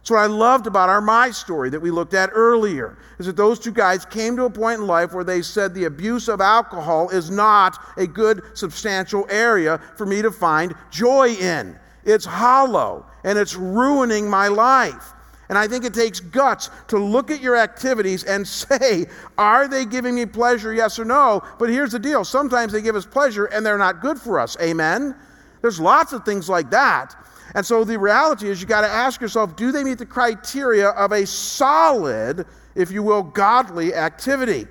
So, 0.04 0.16
what 0.16 0.22
I 0.22 0.26
loved 0.26 0.66
about 0.66 0.90
our 0.90 1.02
My 1.02 1.30
story 1.30 1.70
that 1.70 1.80
we 1.80 1.92
looked 1.92 2.16
at 2.16 2.32
earlier 2.34 2.98
is 3.20 3.28
that 3.28 3.36
those 3.36 3.60
two 3.60 3.72
guys 3.72 4.04
came 4.04 4.36
to 4.36 4.46
a 4.46 4.50
point 4.50 4.80
in 4.80 4.88
life 4.88 5.14
where 5.14 5.24
they 5.24 5.44
said 5.44 5.74
the 5.74 5.86
abuse 5.86 6.28
of 6.28 6.42
alcohol 6.42 7.10
is 7.10 7.30
not 7.30 7.78
a 7.98 8.08
good, 8.08 8.42
substantial 8.56 9.28
area 9.30 9.80
for 9.96 10.08
me 10.08 10.24
to 10.24 10.32
find 10.32 10.74
joy 10.90 11.30
in. 11.30 11.78
It's 12.04 12.26
hollow 12.26 13.06
and 13.24 13.38
it's 13.38 13.56
ruining 13.56 14.28
my 14.28 14.48
life. 14.48 15.14
And 15.50 15.58
I 15.58 15.68
think 15.68 15.84
it 15.84 15.94
takes 15.94 16.20
guts 16.20 16.70
to 16.88 16.98
look 16.98 17.30
at 17.30 17.42
your 17.42 17.58
activities 17.58 18.24
and 18.24 18.48
say, 18.48 19.06
are 19.38 19.68
they 19.68 19.86
giving 19.86 20.16
me 20.16 20.26
pleasure, 20.26 20.74
yes 20.74 20.98
or 20.98 21.06
no? 21.06 21.44
But 21.60 21.70
here's 21.70 21.92
the 21.92 22.00
deal 22.00 22.24
sometimes 22.24 22.74
they 22.74 22.82
give 22.82 22.96
us 22.96 23.06
pleasure 23.06 23.46
and 23.46 23.64
they're 23.64 23.78
not 23.78 24.02
good 24.02 24.20
for 24.20 24.40
us. 24.40 24.58
Amen? 24.60 25.16
There's 25.62 25.80
lots 25.80 26.12
of 26.12 26.26
things 26.26 26.50
like 26.50 26.72
that. 26.72 27.16
And 27.56 27.66
so 27.66 27.84
the 27.84 28.00
reality 28.00 28.50
is 28.50 28.62
you 28.62 28.68
got 28.68 28.82
to 28.82 28.88
ask 28.88 29.22
yourself 29.22 29.56
do 29.56 29.72
they 29.72 29.84
meet 29.84 29.98
the 29.98 30.06
criteria 30.06 30.90
of 30.90 31.12
a 31.12 31.26
solid, 31.26 32.46
if 32.76 32.92
you 32.92 33.04
will, 33.04 33.24
godly 33.24 33.94
activity? 33.94 34.68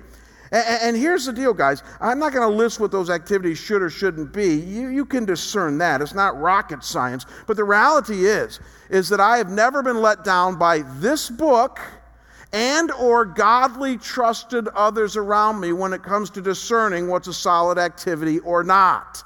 And, 0.53 0.97
here's 0.97 1.25
the 1.25 1.31
deal, 1.31 1.53
guys. 1.53 1.81
I'm 2.01 2.19
not 2.19 2.33
going 2.33 2.45
to 2.49 2.53
list 2.53 2.77
what 2.77 2.91
those 2.91 3.09
activities 3.09 3.57
should 3.57 3.81
or 3.81 3.89
shouldn't 3.89 4.33
be. 4.33 4.55
You, 4.55 4.89
you 4.89 5.05
can 5.05 5.23
discern 5.23 5.77
that. 5.77 6.01
It's 6.01 6.13
not 6.13 6.37
rocket 6.37 6.83
science. 6.83 7.25
But 7.47 7.55
the 7.55 7.63
reality 7.63 8.25
is, 8.25 8.59
is 8.89 9.07
that 9.09 9.21
I 9.21 9.37
have 9.37 9.49
never 9.49 9.81
been 9.81 10.01
let 10.01 10.25
down 10.25 10.57
by 10.57 10.79
this 10.99 11.29
book 11.29 11.79
and 12.51 12.91
or 12.91 13.23
godly 13.23 13.97
trusted 13.97 14.67
others 14.69 15.15
around 15.15 15.61
me 15.61 15.71
when 15.71 15.93
it 15.93 16.03
comes 16.03 16.29
to 16.31 16.41
discerning 16.41 17.07
what's 17.07 17.29
a 17.29 17.33
solid 17.33 17.77
activity 17.77 18.39
or 18.39 18.61
not. 18.61 19.23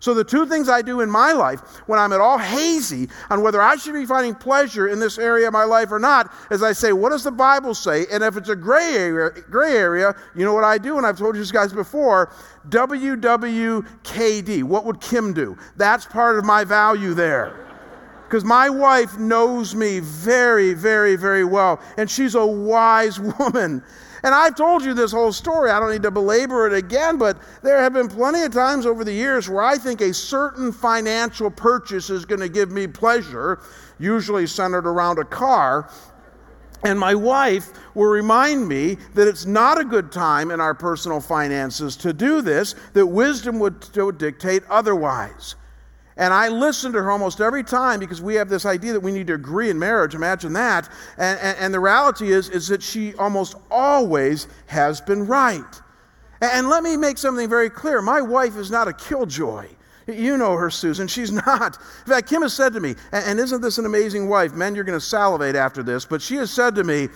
So, 0.00 0.14
the 0.14 0.24
two 0.24 0.46
things 0.46 0.68
I 0.68 0.82
do 0.82 1.00
in 1.00 1.10
my 1.10 1.32
life 1.32 1.60
when 1.86 1.98
I'm 1.98 2.12
at 2.12 2.20
all 2.20 2.38
hazy 2.38 3.08
on 3.30 3.42
whether 3.42 3.60
I 3.60 3.76
should 3.76 3.94
be 3.94 4.06
finding 4.06 4.34
pleasure 4.34 4.88
in 4.88 5.00
this 5.00 5.18
area 5.18 5.48
of 5.48 5.52
my 5.52 5.64
life 5.64 5.90
or 5.90 5.98
not 5.98 6.32
is 6.50 6.62
I 6.62 6.72
say, 6.72 6.92
What 6.92 7.10
does 7.10 7.24
the 7.24 7.32
Bible 7.32 7.74
say? 7.74 8.06
And 8.12 8.22
if 8.22 8.36
it's 8.36 8.48
a 8.48 8.56
gray 8.56 8.94
area, 8.94 9.30
gray 9.50 9.72
area 9.72 10.14
you 10.34 10.44
know 10.44 10.54
what 10.54 10.64
I 10.64 10.78
do? 10.78 10.98
And 10.98 11.06
I've 11.06 11.18
told 11.18 11.36
you 11.36 11.44
guys 11.46 11.72
before 11.72 12.30
WWKD. 12.68 14.62
What 14.62 14.84
would 14.84 15.00
Kim 15.00 15.32
do? 15.32 15.56
That's 15.76 16.06
part 16.06 16.38
of 16.38 16.44
my 16.44 16.64
value 16.64 17.14
there. 17.14 17.64
Because 18.24 18.44
my 18.44 18.68
wife 18.68 19.18
knows 19.18 19.74
me 19.74 20.00
very, 20.00 20.74
very, 20.74 21.16
very 21.16 21.44
well. 21.44 21.80
And 21.96 22.10
she's 22.10 22.34
a 22.34 22.46
wise 22.46 23.18
woman. 23.38 23.82
And 24.22 24.34
I've 24.34 24.56
told 24.56 24.84
you 24.84 24.94
this 24.94 25.12
whole 25.12 25.32
story. 25.32 25.70
I 25.70 25.78
don't 25.78 25.90
need 25.90 26.02
to 26.02 26.10
belabor 26.10 26.66
it 26.66 26.72
again, 26.72 27.18
but 27.18 27.38
there 27.62 27.78
have 27.78 27.92
been 27.92 28.08
plenty 28.08 28.42
of 28.42 28.52
times 28.52 28.86
over 28.86 29.04
the 29.04 29.12
years 29.12 29.48
where 29.48 29.62
I 29.62 29.78
think 29.78 30.00
a 30.00 30.12
certain 30.12 30.72
financial 30.72 31.50
purchase 31.50 32.10
is 32.10 32.24
going 32.24 32.40
to 32.40 32.48
give 32.48 32.70
me 32.70 32.86
pleasure, 32.86 33.60
usually 33.98 34.46
centered 34.46 34.86
around 34.86 35.18
a 35.18 35.24
car. 35.24 35.90
And 36.84 36.98
my 36.98 37.14
wife 37.14 37.70
will 37.94 38.06
remind 38.06 38.68
me 38.68 38.98
that 39.14 39.26
it's 39.26 39.46
not 39.46 39.80
a 39.80 39.84
good 39.84 40.12
time 40.12 40.50
in 40.50 40.60
our 40.60 40.74
personal 40.74 41.20
finances 41.20 41.96
to 41.98 42.12
do 42.12 42.40
this, 42.40 42.74
that 42.92 43.06
wisdom 43.06 43.58
would, 43.58 43.84
would 43.96 44.18
dictate 44.18 44.62
otherwise. 44.68 45.56
And 46.18 46.34
I 46.34 46.48
listen 46.48 46.92
to 46.92 47.02
her 47.02 47.10
almost 47.12 47.40
every 47.40 47.62
time 47.62 48.00
because 48.00 48.20
we 48.20 48.34
have 48.34 48.48
this 48.48 48.66
idea 48.66 48.92
that 48.92 49.00
we 49.00 49.12
need 49.12 49.28
to 49.28 49.34
agree 49.34 49.70
in 49.70 49.78
marriage. 49.78 50.16
Imagine 50.16 50.52
that. 50.54 50.88
And, 51.16 51.38
and, 51.40 51.58
and 51.58 51.74
the 51.74 51.78
reality 51.78 52.32
is, 52.32 52.48
is 52.50 52.66
that 52.68 52.82
she 52.82 53.14
almost 53.14 53.54
always 53.70 54.48
has 54.66 55.00
been 55.00 55.28
right. 55.28 55.80
And, 56.40 56.50
and 56.52 56.68
let 56.68 56.82
me 56.82 56.96
make 56.96 57.18
something 57.18 57.48
very 57.48 57.70
clear 57.70 58.02
my 58.02 58.20
wife 58.20 58.56
is 58.56 58.68
not 58.68 58.88
a 58.88 58.92
killjoy. 58.92 59.68
You 60.08 60.36
know 60.36 60.56
her, 60.56 60.70
Susan. 60.70 61.06
She's 61.06 61.30
not. 61.46 61.78
In 62.06 62.12
fact, 62.12 62.28
Kim 62.28 62.42
has 62.42 62.52
said 62.52 62.72
to 62.72 62.80
me, 62.80 62.96
and 63.12 63.38
isn't 63.38 63.60
this 63.60 63.78
an 63.78 63.86
amazing 63.86 64.28
wife? 64.28 64.54
Men, 64.54 64.74
you're 64.74 64.84
going 64.84 64.98
to 64.98 65.04
salivate 65.04 65.54
after 65.54 65.84
this, 65.84 66.04
but 66.04 66.20
she 66.20 66.34
has 66.36 66.50
said 66.50 66.74
to 66.74 66.84
me, 66.84 67.08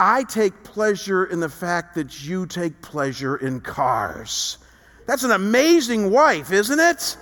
I 0.00 0.24
take 0.24 0.64
pleasure 0.64 1.26
in 1.26 1.38
the 1.38 1.48
fact 1.48 1.94
that 1.94 2.24
you 2.24 2.46
take 2.46 2.82
pleasure 2.82 3.36
in 3.36 3.60
cars. 3.60 4.58
That's 5.06 5.22
an 5.22 5.30
amazing 5.30 6.10
wife, 6.10 6.50
isn't 6.50 6.80
it? 6.80 7.16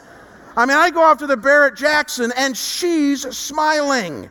I 0.57 0.67
mean, 0.67 0.77
I 0.77 0.91
go 0.91 1.03
off 1.03 1.19
to 1.19 1.27
the 1.27 1.37
Barrett 1.37 1.77
Jackson 1.77 2.33
and 2.37 2.57
she's 2.57 3.23
smiling. 3.37 4.31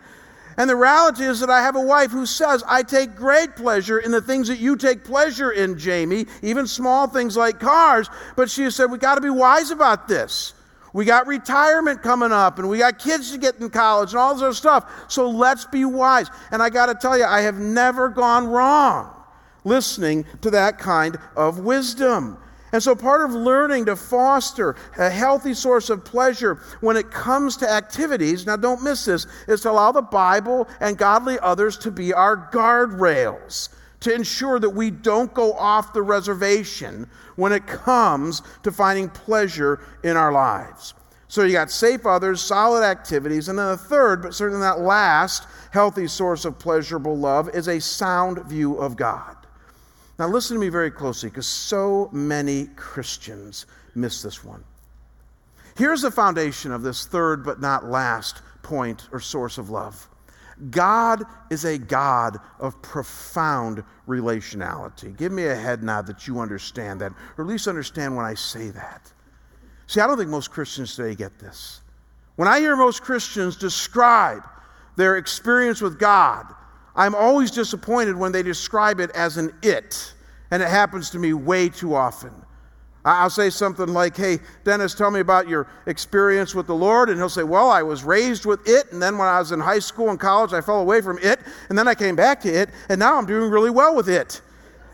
And 0.58 0.69
the 0.69 0.75
reality 0.75 1.23
is 1.23 1.39
that 1.39 1.49
I 1.49 1.62
have 1.62 1.77
a 1.77 1.82
wife 1.82 2.12
who 2.12 2.25
says, 2.25 2.63
I 2.67 2.84
take 2.84 3.15
great 3.15 3.55
pleasure 3.55 3.99
in 3.99 4.12
the 4.12 4.21
things 4.21 4.49
that 4.49 4.60
you 4.60 4.75
take 4.75 5.05
pleasure 5.05 5.51
in, 5.51 5.79
Jamie, 5.79 6.25
even 6.41 6.67
small 6.67 7.08
things 7.08 7.38
like 7.38 7.62
cars. 7.62 8.10
But 8.36 8.49
she 8.49 8.69
said, 8.69 8.91
we 8.91 8.97
got 8.97 9.15
to 9.15 9.21
be 9.21 9.29
wise 9.29 9.71
about 9.71 10.10
this. 10.10 10.53
We 10.91 11.05
got 11.05 11.27
retirement 11.27 12.01
coming 12.01 12.32
up 12.32 12.60
and 12.60 12.67
we 12.67 12.79
got 12.79 12.99
kids 12.99 13.32
to 13.32 13.38
get 13.38 13.60
in 13.60 13.69
college 13.69 14.12
and 14.12 14.19
all 14.19 14.34
this 14.34 14.43
other 14.43 14.53
stuff. 14.53 15.05
So 15.08 15.29
let's 15.29 15.65
be 15.65 15.86
wise. 15.86 16.29
And 16.51 16.62
I 16.62 16.69
got 16.69 16.88
to 16.88 16.95
tell 16.95 17.17
you, 17.17 17.25
I 17.25 17.41
have 17.41 17.60
never 17.60 18.10
gone 18.10 18.47
wrong 18.47 19.15
listening 19.63 20.25
to 20.41 20.49
that 20.51 20.77
kind 20.77 21.17
of 21.36 21.60
wisdom. 21.60 22.38
And 22.71 22.84
so, 22.84 22.95
part 22.95 23.21
of 23.21 23.34
learning 23.34 23.86
to 23.86 23.95
foster 23.95 24.75
a 24.97 25.10
healthy 25.10 25.53
source 25.53 25.89
of 25.89 26.05
pleasure 26.05 26.55
when 26.82 26.97
it 26.97 27.10
comes 27.10 27.58
to 27.58 27.69
activities, 27.69 28.45
now 28.45 28.55
don't 28.55 28.84
miss 28.84 29.05
this, 29.05 29.25
is 29.47 29.62
to 29.62 29.71
allow 29.71 29.91
the 29.91 30.01
Bible 30.01 30.67
and 30.79 30.97
godly 30.97 31.39
others 31.39 31.77
to 31.79 31.91
be 31.91 32.13
our 32.13 32.49
guardrails, 32.51 33.69
to 34.01 34.13
ensure 34.13 34.60
that 34.60 34.69
we 34.69 34.91
don't 34.91 35.34
go 35.34 35.53
off 35.53 35.93
the 35.93 36.01
reservation 36.01 37.10
when 37.38 37.51
it 37.51 37.65
comes 37.65 38.43
to 38.63 38.71
finding 38.71 39.10
pleasure 39.10 39.79
in 40.03 40.15
our 40.15 40.32
lives. 40.32 40.93
So, 41.27 41.43
you 41.43 41.53
got 41.53 41.71
safe 41.71 42.05
others, 42.05 42.39
solid 42.39 42.84
activities, 42.84 43.49
and 43.49 43.58
then 43.58 43.67
the 43.67 43.77
third, 43.77 44.21
but 44.21 44.36
certainly 44.36 44.62
not 44.62 44.79
last, 44.79 45.47
healthy 45.71 46.08
source 46.08 46.45
of 46.45 46.60
pleasurable 46.60 47.17
love 47.17 47.49
is 47.55 47.67
a 47.67 47.82
sound 47.82 48.45
view 48.45 48.75
of 48.75 48.95
God. 48.95 49.38
Now, 50.19 50.27
listen 50.27 50.55
to 50.55 50.60
me 50.60 50.67
very 50.67 50.91
closely 50.91 51.29
because 51.29 51.47
so 51.47 52.10
many 52.12 52.67
Christians 52.75 53.65
miss 53.95 54.21
this 54.21 54.43
one. 54.43 54.65
Here's 55.77 56.01
the 56.01 56.12
foundation 56.12 56.73
of 56.73 56.82
this 56.82 57.05
third 57.05 57.45
but 57.45 57.62
not 57.62 57.86
last 57.86 58.41
point 58.62 59.08
or 59.13 59.21
source 59.21 59.58
of 59.58 59.69
love 59.69 60.08
God 60.71 61.23
is 61.49 61.63
a 61.63 61.77
God 61.77 62.38
of 62.60 62.82
profound 62.82 63.82
relationality. 64.10 65.15
Give 65.15 65.32
me 65.32 65.45
a 65.45 65.55
head 65.55 65.84
nod 65.84 66.05
that 66.08 66.27
you 66.27 66.41
understand 66.41 66.99
that, 66.99 67.13
or 67.38 67.45
at 67.45 67.49
least 67.49 67.69
understand 67.69 68.13
when 68.13 68.25
I 68.25 68.34
say 68.34 68.71
that. 68.71 69.10
See, 69.88 70.01
I 70.01 70.08
don't 70.08 70.17
think 70.17 70.29
most 70.29 70.51
Christians 70.51 70.97
today 70.97 71.15
get 71.15 71.39
this. 71.39 71.79
When 72.36 72.49
I 72.49 72.60
hear 72.60 72.75
most 72.75 73.03
Christians 73.03 73.55
describe 73.55 74.43
their 74.97 75.15
experience 75.15 75.79
with 75.79 75.97
God, 75.97 76.53
I'm 76.95 77.15
always 77.15 77.52
disappointed 77.52 78.15
when 78.15 78.32
they 78.32 78.43
describe 78.43 78.99
it 78.99 79.12
as 79.12 79.38
an 79.38 79.54
it, 79.62 80.13
and 80.52 80.62
it 80.62 80.69
happens 80.69 81.10
to 81.12 81.19
me 81.19 81.34
way 81.34 81.69
too 81.69 81.95
often. 81.95 82.32
I'll 83.06 83.30
say 83.30 83.49
something 83.49 83.88
like, 83.88 84.15
Hey, 84.15 84.39
Dennis, 84.63 84.93
tell 84.93 85.10
me 85.10 85.21
about 85.21 85.47
your 85.47 85.67
experience 85.86 86.54
with 86.54 86.67
the 86.67 86.75
Lord. 86.75 87.10
And 87.10 87.17
he'll 87.17 87.30
say, 87.30 87.43
Well, 87.43 87.69
I 87.69 87.82
was 87.82 88.04
raised 88.04 88.45
with 88.45 88.67
it. 88.67 88.91
And 88.91 89.02
then 89.02 89.17
when 89.17 89.28
I 89.28 89.39
was 89.39 89.52
in 89.52 89.60
high 89.60 89.80
school 89.80 90.10
and 90.10 90.19
college, 90.19 90.54
I 90.54 90.62
fell 90.62 90.82
away 90.82 91.02
from 91.02 91.17
it. 91.19 91.39
And 91.69 91.78
then 91.78 91.88
I 91.88 91.95
came 91.95 92.15
back 92.15 92.41
to 92.41 92.49
it. 92.49 92.69
And 92.89 92.99
now 92.99 93.17
I'm 93.17 93.25
doing 93.25 93.49
really 93.49 93.69
well 93.69 93.95
with 93.95 94.10
it. 94.10 94.41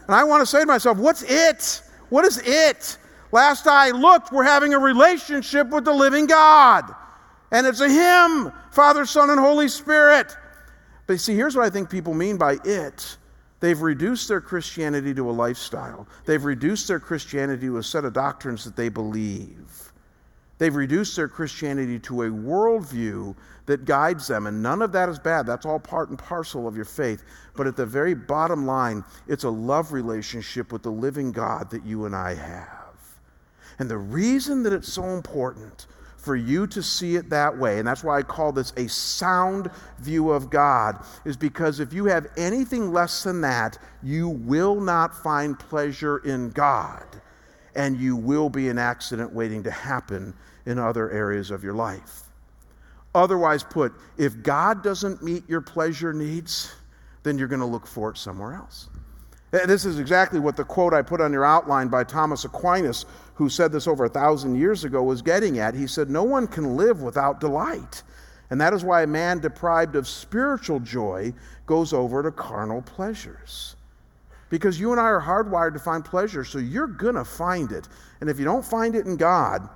And 0.05 0.15
I 0.15 0.23
want 0.23 0.41
to 0.41 0.45
say 0.45 0.61
to 0.61 0.65
myself, 0.65 0.97
What's 0.97 1.23
it? 1.23 1.81
What 2.09 2.25
is 2.25 2.41
it? 2.45 2.97
Last 3.31 3.67
I 3.67 3.89
looked, 3.89 4.31
we're 4.31 4.43
having 4.43 4.73
a 4.73 4.79
relationship 4.79 5.69
with 5.69 5.83
the 5.83 5.93
living 5.93 6.27
God. 6.27 6.93
And 7.51 7.65
it's 7.65 7.81
a 7.81 7.89
Him, 7.89 8.51
Father, 8.71 9.05
Son, 9.05 9.29
and 9.31 9.39
Holy 9.39 9.67
Spirit. 9.67 10.35
But 11.07 11.19
see, 11.19 11.35
here's 11.35 11.55
what 11.55 11.65
I 11.65 11.69
think 11.69 11.89
people 11.89 12.13
mean 12.13 12.37
by 12.37 12.57
it 12.63 13.17
They've 13.59 13.81
reduced 13.81 14.27
their 14.27 14.41
Christianity 14.41 15.13
to 15.15 15.29
a 15.29 15.31
lifestyle. 15.31 16.07
They've 16.25 16.43
reduced 16.43 16.87
their 16.87 16.99
Christianity 16.99 17.67
to 17.67 17.77
a 17.77 17.83
set 17.83 18.05
of 18.05 18.13
doctrines 18.13 18.63
that 18.63 18.75
they 18.75 18.89
believe. 18.89 19.91
They've 20.57 20.75
reduced 20.75 21.15
their 21.15 21.27
Christianity 21.27 21.99
to 21.99 22.23
a 22.23 22.29
worldview 22.29 23.35
that 23.65 23.85
guides 23.85 24.27
them, 24.27 24.47
and 24.47 24.61
none 24.61 24.81
of 24.81 24.91
that 24.91 25.09
is 25.09 25.19
bad. 25.19 25.45
That's 25.45 25.65
all 25.65 25.79
part 25.79 26.09
and 26.09 26.19
parcel 26.19 26.67
of 26.67 26.75
your 26.75 26.85
faith. 26.85 27.23
But 27.55 27.67
at 27.67 27.75
the 27.75 27.85
very 27.85 28.13
bottom 28.13 28.65
line, 28.65 29.03
it's 29.27 29.43
a 29.43 29.49
love 29.49 29.91
relationship 29.91 30.71
with 30.71 30.83
the 30.83 30.91
living 30.91 31.31
God 31.31 31.69
that 31.71 31.85
you 31.85 32.05
and 32.05 32.15
I 32.15 32.35
have. 32.35 32.95
And 33.79 33.89
the 33.89 33.97
reason 33.97 34.63
that 34.63 34.73
it's 34.73 34.93
so 34.93 35.05
important 35.05 35.87
for 36.25 36.35
you 36.35 36.65
to 36.67 36.81
see 36.81 37.15
it 37.15 37.29
that 37.29 37.55
way, 37.55 37.77
and 37.77 37.87
that's 37.87 38.03
why 38.03 38.17
I 38.17 38.23
call 38.23 38.51
this 38.51 38.73
a 38.77 38.89
sound 38.89 39.69
view 39.99 40.31
of 40.31 40.49
God, 40.49 41.05
is 41.23 41.37
because 41.37 41.79
if 41.79 41.93
you 41.93 42.05
have 42.05 42.27
anything 42.35 42.91
less 42.91 43.23
than 43.23 43.41
that, 43.41 43.77
you 44.01 44.29
will 44.29 44.81
not 44.81 45.15
find 45.15 45.57
pleasure 45.57 46.17
in 46.17 46.49
God, 46.49 47.05
and 47.75 47.95
you 47.95 48.15
will 48.15 48.49
be 48.49 48.69
an 48.69 48.79
accident 48.79 49.31
waiting 49.31 49.61
to 49.63 49.71
happen 49.71 50.33
in 50.65 50.79
other 50.79 51.11
areas 51.11 51.51
of 51.51 51.63
your 51.63 51.75
life. 51.75 52.23
Otherwise, 53.13 53.63
put, 53.63 53.93
if 54.17 54.41
God 54.41 54.83
doesn't 54.83 55.23
meet 55.23 55.47
your 55.47 55.61
pleasure 55.61 56.11
needs, 56.11 56.73
then 57.23 57.37
you're 57.37 57.47
going 57.47 57.61
to 57.61 57.65
look 57.65 57.87
for 57.87 58.09
it 58.09 58.17
somewhere 58.17 58.55
else. 58.55 58.89
Eh, 59.53 59.65
this 59.65 59.85
is 59.85 59.99
exactly 59.99 60.39
what 60.39 60.55
the 60.55 60.63
quote 60.63 60.93
I 60.93 61.01
put 61.01 61.21
on 61.21 61.31
your 61.31 61.45
outline 61.45 61.87
by 61.87 62.03
Thomas 62.03 62.45
Aquinas, 62.45 63.05
who 63.35 63.49
said 63.49 63.71
this 63.71 63.87
over 63.87 64.05
a 64.05 64.09
thousand 64.09 64.55
years 64.55 64.83
ago, 64.83 65.03
was 65.03 65.21
getting 65.21 65.59
at. 65.59 65.75
He 65.75 65.87
said, 65.87 66.09
No 66.09 66.23
one 66.23 66.47
can 66.47 66.75
live 66.75 67.01
without 67.01 67.39
delight. 67.39 68.03
And 68.49 68.61
that 68.61 68.73
is 68.73 68.83
why 68.83 69.03
a 69.03 69.07
man 69.07 69.39
deprived 69.39 69.95
of 69.95 70.07
spiritual 70.07 70.79
joy 70.79 71.33
goes 71.65 71.93
over 71.93 72.21
to 72.21 72.31
carnal 72.31 72.81
pleasures. 72.81 73.75
Because 74.49 74.79
you 74.79 74.91
and 74.91 75.01
I 75.01 75.05
are 75.05 75.21
hardwired 75.21 75.73
to 75.73 75.79
find 75.79 76.05
pleasure, 76.05 76.43
so 76.43 76.59
you're 76.59 76.87
going 76.87 77.15
to 77.15 77.25
find 77.25 77.71
it. 77.71 77.87
And 78.21 78.29
if 78.29 78.37
you 78.37 78.45
don't 78.45 78.63
find 78.63 78.95
it 78.95 79.07
in 79.07 79.17
God, 79.17 79.67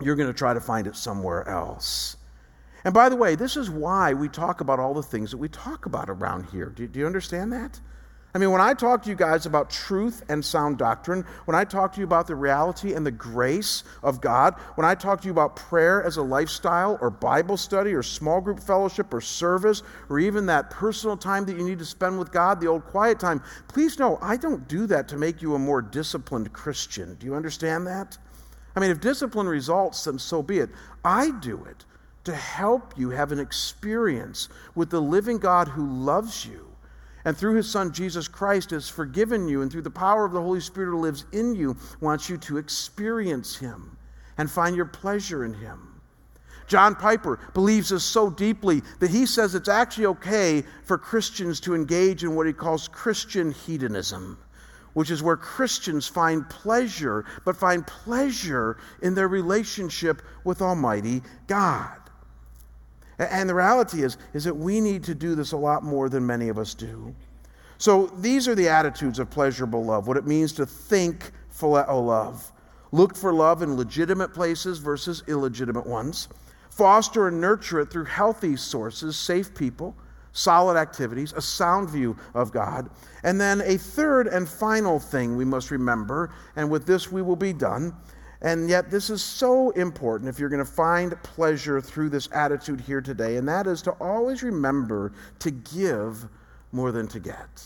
you're 0.00 0.16
going 0.16 0.28
to 0.28 0.36
try 0.36 0.52
to 0.52 0.60
find 0.60 0.86
it 0.86 0.96
somewhere 0.96 1.48
else. 1.48 2.16
And 2.84 2.92
by 2.92 3.08
the 3.08 3.16
way, 3.16 3.34
this 3.34 3.56
is 3.56 3.70
why 3.70 4.12
we 4.14 4.28
talk 4.28 4.60
about 4.60 4.78
all 4.78 4.94
the 4.94 5.02
things 5.02 5.30
that 5.30 5.38
we 5.38 5.48
talk 5.48 5.86
about 5.86 6.10
around 6.10 6.46
here. 6.46 6.66
Do, 6.66 6.86
do, 6.86 6.98
you 7.00 7.06
understand 7.06 7.52
that? 7.52 7.80
I 8.36 8.38
mean, 8.38 8.50
when 8.50 8.60
I 8.60 8.74
talk 8.74 9.02
to 9.04 9.08
you 9.08 9.16
guys 9.16 9.46
about 9.46 9.70
truth 9.70 10.22
and 10.28 10.44
sound 10.44 10.76
doctrine, 10.76 11.24
when 11.46 11.54
I 11.54 11.64
talk 11.64 11.94
to 11.94 12.00
you 12.00 12.04
about 12.04 12.26
the 12.26 12.34
reality 12.34 12.92
and 12.92 13.06
the 13.06 13.10
grace 13.10 13.82
of 14.02 14.20
God, 14.20 14.52
when 14.74 14.84
I 14.84 14.94
talk 14.94 15.22
to 15.22 15.24
you 15.26 15.32
about 15.32 15.56
prayer 15.56 16.04
as 16.04 16.18
a 16.18 16.22
lifestyle 16.22 16.98
or 17.00 17.08
Bible 17.08 17.56
study 17.56 17.94
or 17.94 18.02
small 18.02 18.42
group 18.42 18.60
fellowship 18.60 19.14
or 19.14 19.22
service 19.22 19.82
or 20.10 20.18
even 20.18 20.44
that 20.46 20.68
personal 20.68 21.16
time 21.16 21.46
that 21.46 21.56
you 21.56 21.64
need 21.64 21.78
to 21.78 21.86
spend 21.86 22.18
with 22.18 22.30
God, 22.30 22.60
the 22.60 22.66
old 22.66 22.84
quiet 22.84 23.18
time, 23.18 23.42
please 23.68 23.98
know 23.98 24.18
I 24.20 24.36
don't 24.36 24.68
do 24.68 24.86
that 24.86 25.08
to 25.08 25.16
make 25.16 25.40
you 25.40 25.54
a 25.54 25.58
more 25.58 25.80
disciplined 25.80 26.52
Christian. 26.52 27.14
Do 27.14 27.24
you 27.24 27.34
understand 27.34 27.86
that? 27.86 28.18
I 28.76 28.80
mean, 28.80 28.90
if 28.90 29.00
discipline 29.00 29.48
results, 29.48 30.04
then 30.04 30.18
so 30.18 30.42
be 30.42 30.58
it. 30.58 30.68
I 31.02 31.30
do 31.30 31.64
it 31.64 31.86
to 32.24 32.34
help 32.34 32.98
you 32.98 33.08
have 33.08 33.32
an 33.32 33.38
experience 33.38 34.50
with 34.74 34.90
the 34.90 35.00
living 35.00 35.38
God 35.38 35.68
who 35.68 35.86
loves 35.86 36.44
you 36.44 36.65
and 37.26 37.36
through 37.36 37.56
his 37.56 37.68
son 37.68 37.92
Jesus 37.92 38.28
Christ 38.28 38.70
has 38.70 38.88
forgiven 38.88 39.48
you 39.48 39.60
and 39.60 39.70
through 39.70 39.82
the 39.82 39.90
power 39.90 40.24
of 40.24 40.32
the 40.32 40.40
Holy 40.40 40.60
Spirit 40.60 40.92
who 40.92 41.00
lives 41.00 41.26
in 41.32 41.54
you 41.56 41.76
wants 42.00 42.30
you 42.30 42.38
to 42.38 42.56
experience 42.56 43.56
him 43.56 43.98
and 44.38 44.48
find 44.50 44.76
your 44.76 44.86
pleasure 44.86 45.44
in 45.44 45.52
him. 45.52 46.00
John 46.68 46.94
Piper 46.94 47.40
believes 47.52 47.88
this 47.88 48.04
so 48.04 48.30
deeply 48.30 48.80
that 49.00 49.10
he 49.10 49.26
says 49.26 49.54
it's 49.54 49.68
actually 49.68 50.06
okay 50.06 50.62
for 50.84 50.98
Christians 50.98 51.58
to 51.60 51.74
engage 51.74 52.22
in 52.22 52.36
what 52.36 52.46
he 52.46 52.52
calls 52.52 52.86
Christian 52.88 53.50
hedonism, 53.50 54.38
which 54.94 55.10
is 55.10 55.22
where 55.22 55.36
Christians 55.36 56.06
find 56.06 56.48
pleasure, 56.48 57.24
but 57.44 57.56
find 57.56 57.84
pleasure 57.86 58.78
in 59.02 59.14
their 59.14 59.28
relationship 59.28 60.22
with 60.44 60.62
Almighty 60.62 61.22
God. 61.48 62.05
And 63.18 63.48
the 63.48 63.54
reality 63.54 64.02
is, 64.02 64.18
is 64.34 64.44
that 64.44 64.54
we 64.54 64.80
need 64.80 65.04
to 65.04 65.14
do 65.14 65.34
this 65.34 65.52
a 65.52 65.56
lot 65.56 65.82
more 65.82 66.08
than 66.08 66.26
many 66.26 66.48
of 66.48 66.58
us 66.58 66.74
do. 66.74 67.14
So 67.78 68.06
these 68.18 68.48
are 68.48 68.54
the 68.54 68.68
attitudes 68.68 69.18
of 69.18 69.30
pleasurable 69.30 69.84
love, 69.84 70.06
what 70.06 70.16
it 70.16 70.26
means 70.26 70.52
to 70.54 70.66
think 70.66 71.32
phileo 71.52 72.04
love. 72.04 72.52
Look 72.92 73.16
for 73.16 73.32
love 73.32 73.62
in 73.62 73.76
legitimate 73.76 74.32
places 74.32 74.78
versus 74.78 75.22
illegitimate 75.26 75.86
ones. 75.86 76.28
Foster 76.70 77.28
and 77.28 77.40
nurture 77.40 77.80
it 77.80 77.90
through 77.90 78.04
healthy 78.04 78.56
sources, 78.56 79.16
safe 79.16 79.54
people, 79.54 79.96
solid 80.32 80.76
activities, 80.76 81.32
a 81.32 81.40
sound 81.40 81.88
view 81.88 82.16
of 82.34 82.52
God. 82.52 82.90
And 83.24 83.40
then 83.40 83.62
a 83.62 83.78
third 83.78 84.26
and 84.26 84.46
final 84.48 85.00
thing 85.00 85.36
we 85.36 85.44
must 85.44 85.70
remember, 85.70 86.30
and 86.54 86.70
with 86.70 86.86
this 86.86 87.10
we 87.10 87.22
will 87.22 87.36
be 87.36 87.54
done, 87.54 87.94
and 88.42 88.68
yet, 88.68 88.90
this 88.90 89.08
is 89.08 89.22
so 89.22 89.70
important 89.70 90.28
if 90.28 90.38
you're 90.38 90.50
going 90.50 90.64
to 90.64 90.70
find 90.70 91.20
pleasure 91.22 91.80
through 91.80 92.10
this 92.10 92.28
attitude 92.32 92.80
here 92.80 93.00
today, 93.00 93.36
and 93.36 93.48
that 93.48 93.66
is 93.66 93.80
to 93.82 93.92
always 93.92 94.42
remember 94.42 95.12
to 95.38 95.50
give 95.50 96.26
more 96.72 96.92
than 96.92 97.08
to 97.08 97.18
get. 97.18 97.64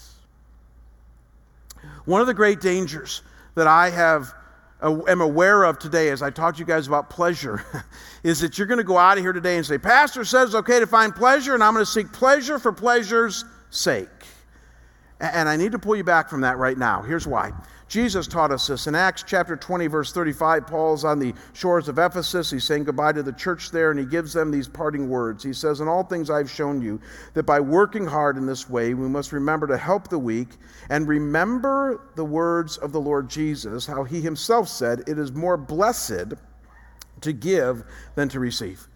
One 2.04 2.20
of 2.20 2.26
the 2.26 2.34
great 2.34 2.60
dangers 2.60 3.22
that 3.56 3.66
I 3.66 3.90
have 3.90 4.32
uh, 4.80 5.00
am 5.08 5.20
aware 5.20 5.64
of 5.64 5.78
today 5.78 6.10
as 6.10 6.22
I 6.22 6.30
talk 6.30 6.54
to 6.54 6.60
you 6.60 6.66
guys 6.66 6.86
about 6.86 7.10
pleasure 7.10 7.64
is 8.22 8.40
that 8.40 8.56
you're 8.56 8.66
going 8.66 8.78
to 8.78 8.84
go 8.84 8.96
out 8.96 9.18
of 9.18 9.24
here 9.24 9.32
today 9.32 9.56
and 9.56 9.66
say, 9.66 9.76
Pastor 9.76 10.24
says 10.24 10.50
it's 10.50 10.54
okay 10.54 10.78
to 10.78 10.86
find 10.86 11.14
pleasure, 11.14 11.54
and 11.54 11.64
I'm 11.64 11.74
going 11.74 11.84
to 11.84 11.90
seek 11.90 12.12
pleasure 12.12 12.58
for 12.58 12.72
pleasure's 12.72 13.44
sake. 13.70 14.08
And 15.18 15.48
I 15.48 15.56
need 15.56 15.72
to 15.72 15.78
pull 15.78 15.96
you 15.96 16.04
back 16.04 16.30
from 16.30 16.40
that 16.42 16.56
right 16.56 16.78
now. 16.78 17.02
Here's 17.02 17.26
why. 17.26 17.52
Jesus 17.90 18.28
taught 18.28 18.52
us 18.52 18.68
this. 18.68 18.86
In 18.86 18.94
Acts 18.94 19.24
chapter 19.26 19.56
20, 19.56 19.88
verse 19.88 20.12
35, 20.12 20.64
Paul's 20.64 21.04
on 21.04 21.18
the 21.18 21.34
shores 21.54 21.88
of 21.88 21.98
Ephesus. 21.98 22.48
He's 22.48 22.62
saying 22.62 22.84
goodbye 22.84 23.10
to 23.10 23.22
the 23.24 23.32
church 23.32 23.72
there, 23.72 23.90
and 23.90 23.98
he 23.98 24.06
gives 24.06 24.32
them 24.32 24.52
these 24.52 24.68
parting 24.68 25.08
words. 25.08 25.42
He 25.42 25.52
says, 25.52 25.80
In 25.80 25.88
all 25.88 26.04
things 26.04 26.30
I've 26.30 26.48
shown 26.48 26.80
you 26.80 27.00
that 27.34 27.42
by 27.42 27.58
working 27.58 28.06
hard 28.06 28.36
in 28.36 28.46
this 28.46 28.70
way, 28.70 28.94
we 28.94 29.08
must 29.08 29.32
remember 29.32 29.66
to 29.66 29.76
help 29.76 30.06
the 30.06 30.20
weak 30.20 30.50
and 30.88 31.08
remember 31.08 32.00
the 32.14 32.24
words 32.24 32.76
of 32.76 32.92
the 32.92 33.00
Lord 33.00 33.28
Jesus, 33.28 33.86
how 33.86 34.04
he 34.04 34.20
himself 34.20 34.68
said, 34.68 35.02
It 35.08 35.18
is 35.18 35.32
more 35.32 35.56
blessed 35.56 36.34
to 37.22 37.32
give 37.32 37.82
than 38.14 38.28
to 38.28 38.38
receive. 38.38 38.86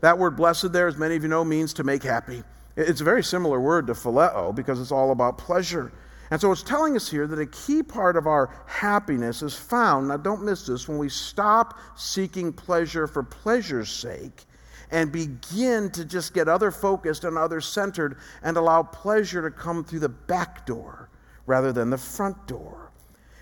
That 0.00 0.18
word 0.18 0.34
blessed 0.34 0.72
there, 0.72 0.88
as 0.88 0.98
many 0.98 1.14
of 1.14 1.22
you 1.22 1.28
know, 1.28 1.44
means 1.44 1.72
to 1.74 1.84
make 1.84 2.02
happy. 2.02 2.42
It's 2.76 3.02
a 3.02 3.04
very 3.04 3.22
similar 3.22 3.60
word 3.60 3.86
to 3.86 3.92
phileo 3.92 4.52
because 4.52 4.80
it's 4.80 4.90
all 4.90 5.12
about 5.12 5.38
pleasure. 5.38 5.92
And 6.32 6.40
so 6.40 6.50
it's 6.50 6.62
telling 6.62 6.96
us 6.96 7.10
here 7.10 7.26
that 7.26 7.38
a 7.38 7.44
key 7.44 7.82
part 7.82 8.16
of 8.16 8.26
our 8.26 8.48
happiness 8.66 9.42
is 9.42 9.54
found, 9.54 10.08
now 10.08 10.16
don't 10.16 10.42
miss 10.42 10.64
this, 10.64 10.88
when 10.88 10.96
we 10.96 11.10
stop 11.10 11.78
seeking 11.94 12.54
pleasure 12.54 13.06
for 13.06 13.22
pleasure's 13.22 13.90
sake 13.90 14.46
and 14.90 15.12
begin 15.12 15.90
to 15.90 16.06
just 16.06 16.32
get 16.32 16.48
other 16.48 16.70
focused 16.70 17.24
and 17.24 17.36
other 17.36 17.60
centered 17.60 18.16
and 18.42 18.56
allow 18.56 18.82
pleasure 18.82 19.42
to 19.42 19.50
come 19.54 19.84
through 19.84 19.98
the 19.98 20.08
back 20.08 20.64
door 20.64 21.10
rather 21.44 21.70
than 21.70 21.90
the 21.90 21.98
front 21.98 22.46
door. 22.46 22.90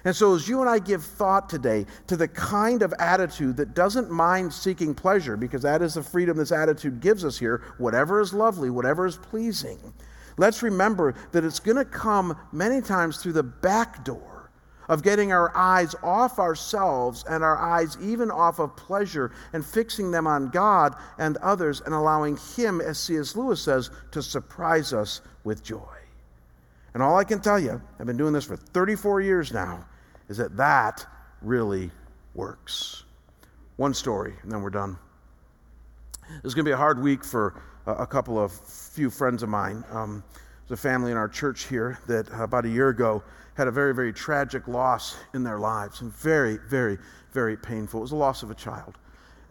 And 0.05 0.16
so, 0.16 0.34
as 0.34 0.49
you 0.49 0.61
and 0.61 0.68
I 0.68 0.80
give 0.80 1.05
thought 1.05 1.49
today 1.49 1.86
to 2.09 2.16
the 2.16 2.26
kind 2.26 2.82
of 2.82 2.93
attitude 2.99 3.57
that 3.59 3.72
doesn't 3.72 4.11
mind 4.11 4.53
seeking 4.53 4.97
pleasure, 4.97 5.36
because 5.36 5.62
that 5.62 5.80
is 5.80 5.95
the 5.95 6.03
freedom 6.03 6.38
this 6.38 6.51
attitude 6.51 6.99
gives 6.99 7.24
us 7.24 7.38
here, 7.38 7.62
whatever 7.78 8.20
is 8.20 8.34
lovely, 8.34 8.68
whatever 8.68 9.07
is 9.07 9.16
pleasing, 9.16 9.78
let's 10.37 10.62
remember 10.62 11.14
that 11.33 11.45
it's 11.45 11.61
going 11.61 11.76
to 11.76 11.85
come 11.85 12.37
many 12.53 12.81
times 12.81 13.18
through 13.18 13.35
the 13.35 13.43
back 13.43 14.05
door 14.05 14.31
of 14.91 15.05
getting 15.05 15.31
our 15.33 15.57
eyes 15.57 15.95
off 16.03 16.41
ourselves 16.41 17.24
and 17.28 17.45
our 17.45 17.57
eyes 17.57 17.97
even 18.03 18.28
off 18.28 18.59
of 18.59 18.74
pleasure 18.76 19.31
and 19.53 19.64
fixing 19.64 20.11
them 20.11 20.26
on 20.26 20.49
God 20.51 20.97
and 21.16 21.37
others 21.39 21.81
and 21.81 21.95
allowing 21.95 22.37
Him, 22.57 22.81
as 22.81 22.99
C.S. 22.99 23.37
Lewis 23.37 23.62
says, 23.62 23.91
to 24.11 24.20
surprise 24.20 24.93
us 24.93 25.20
with 25.45 25.62
joy. 25.62 25.78
And 26.93 27.05
all 27.05 27.16
I 27.16 27.22
can 27.22 27.41
tell 27.41 27.59
you, 27.59 27.81
I've 28.01 28.07
been 28.07 28.16
doing 28.16 28.33
this 28.33 28.45
for 28.45 28.57
34 28.57 29.20
years 29.20 29.53
now, 29.53 29.87
is 30.28 30.37
that 30.39 30.57
that 30.57 31.07
really 31.41 31.93
works. 32.35 33.05
One 33.76 33.95
story, 33.95 34.35
and 34.43 34.51
then 34.51 34.61
we're 34.61 34.70
done. 34.70 34.99
This 36.43 36.51
is 36.51 36.55
going 36.55 36.64
to 36.64 36.68
be 36.68 36.74
a 36.74 36.76
hard 36.76 37.01
week 37.01 37.24
for 37.24 37.62
a 37.87 38.07
couple 38.07 38.39
of 38.39 38.53
few 38.53 39.11
friends 39.11 39.43
of 39.43 39.49
mine. 39.49 39.85
Um, 39.91 40.22
there's 40.68 40.78
a 40.78 40.83
family 40.83 41.11
in 41.11 41.16
our 41.16 41.28
church 41.28 41.66
here 41.66 41.99
that 42.07 42.33
uh, 42.33 42.45
about 42.45 42.64
a 42.64 42.68
year 42.68 42.91
ago 42.91 43.22
had 43.55 43.66
a 43.66 43.70
very, 43.70 43.95
very 43.95 44.12
tragic 44.12 44.68
loss 44.68 45.16
in 45.35 45.43
their 45.43 45.59
lives, 45.59 46.01
and 46.01 46.12
very, 46.14 46.59
very, 46.68 46.99
very 47.33 47.57
painful. 47.57 48.01
It 48.01 48.03
was 48.03 48.11
the 48.11 48.16
loss 48.16 48.43
of 48.43 48.51
a 48.51 48.55
child. 48.55 48.97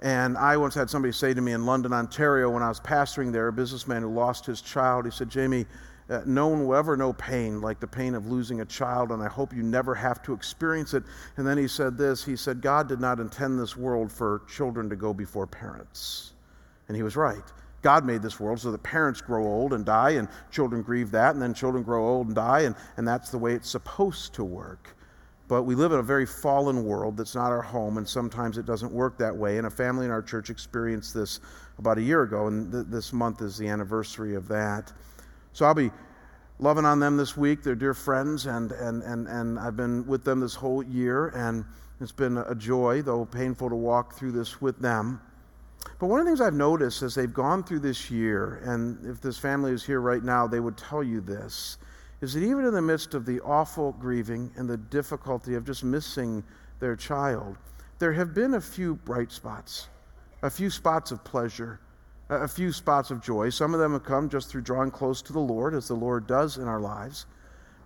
And 0.02 0.38
I 0.38 0.56
once 0.56 0.74
had 0.74 0.90
somebody 0.90 1.12
say 1.12 1.34
to 1.34 1.42
me 1.42 1.52
in 1.52 1.66
London, 1.66 1.92
Ontario, 1.92 2.50
when 2.50 2.64
I 2.64 2.70
was 2.70 2.80
pastoring 2.80 3.34
there, 3.34 3.50
a 3.50 3.54
businessman 3.54 4.02
who 4.02 4.14
lost 4.14 4.46
his 4.46 4.62
child, 4.62 5.06
he 5.06 5.12
said, 5.12 5.30
Jamie, 5.30 5.66
uh, 6.10 6.22
no 6.26 6.48
one 6.48 6.66
will 6.66 6.76
ever 6.76 6.98
know 6.98 7.14
pain 7.14 7.62
like 7.62 7.80
the 7.80 7.88
pain 7.88 8.16
of 8.16 8.28
losing 8.28 8.62
a 8.62 8.66
child, 8.66 9.12
and 9.12 9.22
I 9.22 9.28
hope 9.28 9.54
you 9.54 9.62
never 9.62 9.94
have 9.94 10.24
to 10.24 10.34
experience 10.34 10.94
it. 10.94 11.04
And 11.38 11.46
then 11.46 11.58
he 11.58 11.68
said 11.68 11.98
this 11.98 12.24
He 12.24 12.36
said, 12.36 12.62
God 12.62 12.88
did 12.88 13.00
not 13.00 13.20
intend 13.20 13.60
this 13.60 13.76
world 13.76 14.12
for 14.12 14.42
children 14.50 14.90
to 14.90 14.96
go 14.96 15.14
before 15.14 15.46
parents. 15.46 16.34
And 16.88 16.96
he 16.96 17.04
was 17.04 17.16
right. 17.16 17.44
God 17.82 18.06
made 18.06 18.22
this 18.22 18.40
world 18.40 18.60
so 18.60 18.72
that 18.72 18.84
parents 18.84 19.22
grow 19.22 19.46
old 19.46 19.74
and 19.74 19.86
die, 19.86 20.12
and 20.12 20.28
children 20.52 20.82
grieve 20.82 21.12
that, 21.12 21.34
and 21.34 21.42
then 21.42 21.54
children 21.54 21.84
grow 21.84 22.06
old 22.06 22.28
and 22.28 22.36
die, 22.36 22.62
and, 22.62 22.76
and 22.98 23.08
that's 23.08 23.30
the 23.30 23.38
way 23.38 23.54
it's 23.54 23.70
supposed 23.70 24.34
to 24.34 24.44
work. 24.44 24.96
But 25.48 25.64
we 25.64 25.74
live 25.74 25.92
in 25.92 26.00
a 26.00 26.04
very 26.04 26.28
fallen 26.28 26.86
world 26.86 27.18
that's 27.18 27.34
not 27.34 27.52
our 27.52 27.62
home, 27.62 27.98
and 27.98 28.08
sometimes 28.08 28.58
it 28.58 28.68
doesn't 28.68 28.92
work 28.92 29.18
that 29.18 29.36
way. 29.36 29.58
And 29.58 29.66
a 29.66 29.70
family 29.70 30.06
in 30.06 30.12
our 30.12 30.22
church 30.22 30.52
experienced 30.52 31.14
this 31.14 31.40
about 31.80 31.98
a 31.98 32.02
year 32.04 32.22
ago, 32.22 32.48
and 32.48 32.72
th- 32.72 32.86
this 32.88 33.14
month 33.14 33.42
is 33.42 33.58
the 33.58 33.68
anniversary 33.68 34.36
of 34.36 34.48
that. 34.50 34.94
So 35.54 35.66
I'll 35.66 35.74
be 35.74 35.90
loving 36.60 36.86
on 36.86 37.00
them 37.00 37.18
this 37.18 37.36
week. 37.36 37.64
They're 37.64 37.74
dear 37.74 37.96
friends, 37.96 38.46
and, 38.46 38.72
and, 38.74 39.02
and, 39.02 39.28
and 39.28 39.58
I've 39.58 39.76
been 39.76 40.06
with 40.06 40.24
them 40.24 40.40
this 40.40 40.54
whole 40.54 40.84
year, 40.84 41.30
and 41.30 41.66
it's 42.00 42.12
been 42.12 42.38
a 42.38 42.54
joy, 42.54 43.02
though 43.02 43.26
painful 43.26 43.70
to 43.70 43.76
walk 43.76 44.14
through 44.14 44.34
this 44.34 44.62
with 44.62 44.80
them. 44.80 45.20
But 46.00 46.08
one 46.08 46.20
of 46.20 46.26
the 46.26 46.32
things 46.32 46.42
I've 46.42 46.54
noticed 46.54 47.02
as 47.02 47.16
they've 47.16 47.34
gone 47.34 47.64
through 47.64 47.80
this 47.80 48.10
year, 48.10 48.62
and 48.64 49.06
if 49.06 49.22
this 49.22 49.38
family 49.38 49.72
is 49.72 49.84
here 49.84 50.02
right 50.02 50.24
now, 50.24 50.48
they 50.48 50.60
would 50.60 50.78
tell 50.78 51.04
you 51.04 51.22
this, 51.22 51.78
is 52.22 52.34
that 52.34 52.44
even 52.44 52.66
in 52.66 52.74
the 52.74 52.82
midst 52.82 53.14
of 53.14 53.26
the 53.26 53.40
awful 53.42 53.94
grieving 53.94 54.52
and 54.56 54.70
the 54.70 54.78
difficulty 54.78 55.56
of 55.56 55.66
just 55.66 55.84
missing 55.84 56.44
their 56.80 56.96
child, 56.96 57.58
there 57.98 58.14
have 58.14 58.34
been 58.34 58.56
a 58.56 58.62
few 58.62 58.96
bright 58.96 59.32
spots, 59.32 59.90
a 60.42 60.50
few 60.50 60.70
spots 60.70 61.12
of 61.12 61.24
pleasure, 61.24 61.80
a 62.30 62.48
few 62.48 62.72
spots 62.72 63.12
of 63.12 63.22
joy. 63.22 63.50
Some 63.50 63.74
of 63.74 63.80
them 63.80 63.94
have 63.94 64.04
come 64.04 64.30
just 64.30 64.50
through 64.50 64.62
drawing 64.62 64.92
close 64.92 65.22
to 65.24 65.34
the 65.34 65.40
Lord, 65.40 65.74
as 65.74 65.88
the 65.88 65.96
Lord 65.96 66.28
does 66.28 66.58
in 66.58 66.68
our 66.68 66.80
lives. 66.80 67.26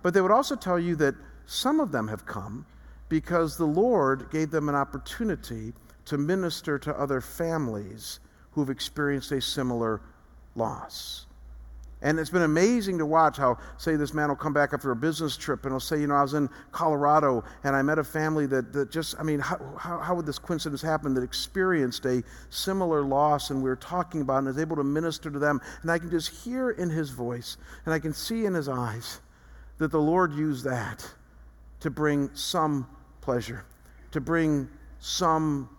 But 0.02 0.14
they 0.14 0.20
would 0.20 0.30
also 0.30 0.54
tell 0.54 0.78
you 0.78 0.96
that 0.96 1.14
some 1.46 1.80
of 1.80 1.92
them 1.92 2.08
have 2.08 2.26
come 2.26 2.66
because 3.08 3.56
the 3.56 3.66
Lord 3.66 4.30
gave 4.30 4.50
them 4.50 4.68
an 4.68 4.74
opportunity 4.74 5.72
to 6.06 6.18
minister 6.18 6.78
to 6.78 6.98
other 6.98 7.20
families 7.20 8.20
who've 8.52 8.70
experienced 8.70 9.32
a 9.32 9.40
similar 9.40 10.00
loss. 10.54 11.26
And 12.04 12.20
it's 12.20 12.28
been 12.28 12.42
amazing 12.42 12.98
to 12.98 13.06
watch 13.06 13.38
how, 13.38 13.56
say, 13.78 13.96
this 13.96 14.12
man 14.12 14.28
will 14.28 14.36
come 14.36 14.52
back 14.52 14.74
after 14.74 14.90
a 14.90 14.96
business 14.96 15.38
trip 15.38 15.64
and 15.64 15.72
he'll 15.72 15.80
say, 15.80 15.98
You 15.98 16.06
know, 16.06 16.14
I 16.14 16.22
was 16.22 16.34
in 16.34 16.50
Colorado 16.70 17.42
and 17.64 17.74
I 17.74 17.80
met 17.80 17.98
a 17.98 18.04
family 18.04 18.44
that, 18.46 18.74
that 18.74 18.90
just, 18.90 19.18
I 19.18 19.22
mean, 19.22 19.40
how, 19.40 19.58
how, 19.78 19.98
how 20.00 20.14
would 20.14 20.26
this 20.26 20.38
coincidence 20.38 20.82
happen 20.82 21.14
that 21.14 21.22
experienced 21.22 22.04
a 22.04 22.22
similar 22.50 23.02
loss 23.02 23.48
and 23.48 23.62
we 23.62 23.70
were 23.70 23.76
talking 23.76 24.20
about 24.20 24.38
and 24.38 24.48
is 24.48 24.58
able 24.58 24.76
to 24.76 24.84
minister 24.84 25.30
to 25.30 25.38
them? 25.38 25.62
And 25.80 25.90
I 25.90 25.98
can 25.98 26.10
just 26.10 26.28
hear 26.44 26.72
in 26.72 26.90
his 26.90 27.08
voice 27.08 27.56
and 27.86 27.94
I 27.94 27.98
can 27.98 28.12
see 28.12 28.44
in 28.44 28.52
his 28.52 28.68
eyes 28.68 29.22
that 29.78 29.90
the 29.90 30.00
Lord 30.00 30.34
used 30.34 30.64
that 30.64 31.10
to 31.80 31.88
bring 31.88 32.28
some 32.34 32.86
pleasure, 33.22 33.64
to 34.10 34.20
bring 34.20 34.68
some 34.98 35.70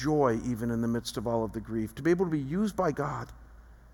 joy, 0.00 0.40
even 0.46 0.70
in 0.70 0.80
the 0.80 0.88
midst 0.88 1.16
of 1.16 1.26
all 1.26 1.44
of 1.44 1.52
the 1.52 1.60
grief, 1.60 1.94
to 1.94 2.02
be 2.02 2.10
able 2.10 2.24
to 2.24 2.30
be 2.30 2.38
used 2.38 2.74
by 2.74 2.90
God 2.90 3.28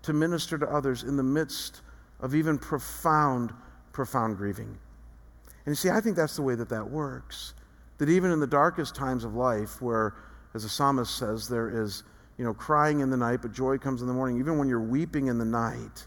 to 0.03 0.13
minister 0.13 0.57
to 0.57 0.65
others 0.67 1.03
in 1.03 1.17
the 1.17 1.23
midst 1.23 1.81
of 2.21 2.33
even 2.33 2.57
profound, 2.57 3.53
profound 3.91 4.37
grieving. 4.37 4.77
And 5.65 5.71
you 5.71 5.75
see, 5.75 5.89
I 5.89 5.99
think 5.99 6.15
that's 6.15 6.37
the 6.37 6.41
way 6.41 6.55
that 6.55 6.69
that 6.69 6.89
works. 6.89 7.53
That 7.97 8.09
even 8.09 8.31
in 8.31 8.39
the 8.39 8.47
darkest 8.47 8.95
times 8.95 9.25
of 9.25 9.35
life, 9.35 9.81
where, 9.81 10.15
as 10.53 10.63
the 10.63 10.69
psalmist 10.69 11.17
says, 11.17 11.49
there 11.49 11.69
is, 11.69 12.03
you 12.37 12.45
know, 12.45 12.53
crying 12.53 13.01
in 13.01 13.09
the 13.09 13.17
night, 13.17 13.41
but 13.41 13.51
joy 13.51 13.77
comes 13.77 14.01
in 14.01 14.07
the 14.07 14.13
morning, 14.13 14.39
even 14.39 14.57
when 14.57 14.69
you're 14.69 14.79
weeping 14.79 15.27
in 15.27 15.37
the 15.37 15.45
night, 15.45 16.05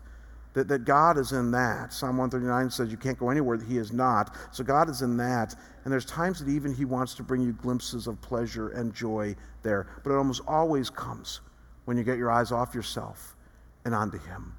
that, 0.54 0.68
that 0.68 0.84
God 0.84 1.18
is 1.18 1.32
in 1.32 1.50
that. 1.52 1.92
Psalm 1.92 2.16
139 2.16 2.70
says 2.70 2.90
you 2.90 2.96
can't 2.96 3.18
go 3.18 3.30
anywhere 3.30 3.56
that 3.56 3.66
He 3.66 3.78
is 3.78 3.92
not. 3.92 4.36
So 4.52 4.64
God 4.64 4.88
is 4.88 5.02
in 5.02 5.16
that. 5.18 5.54
And 5.84 5.92
there's 5.92 6.04
times 6.04 6.44
that 6.44 6.50
even 6.50 6.74
He 6.74 6.84
wants 6.84 7.14
to 7.14 7.22
bring 7.22 7.40
you 7.40 7.52
glimpses 7.52 8.06
of 8.06 8.20
pleasure 8.20 8.70
and 8.70 8.94
joy 8.94 9.36
there. 9.62 9.86
But 10.02 10.12
it 10.12 10.16
almost 10.16 10.42
always 10.46 10.90
comes 10.90 11.40
when 11.84 11.96
you 11.96 12.04
get 12.04 12.18
your 12.18 12.30
eyes 12.30 12.52
off 12.52 12.74
yourself 12.74 13.36
and 13.84 13.94
onto 13.94 14.18
Him. 14.18 14.54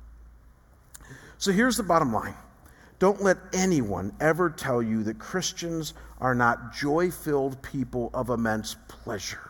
So 1.37 1.51
here's 1.51 1.77
the 1.77 1.83
bottom 1.83 2.13
line 2.13 2.35
don't 2.99 3.21
let 3.23 3.37
anyone 3.51 4.13
ever 4.19 4.49
tell 4.49 4.81
you 4.81 5.03
that 5.03 5.17
Christians 5.17 5.95
are 6.19 6.35
not 6.35 6.71
joy 6.71 7.09
filled 7.09 7.59
people 7.63 8.11
of 8.13 8.29
immense 8.29 8.75
pleasure. 8.87 9.49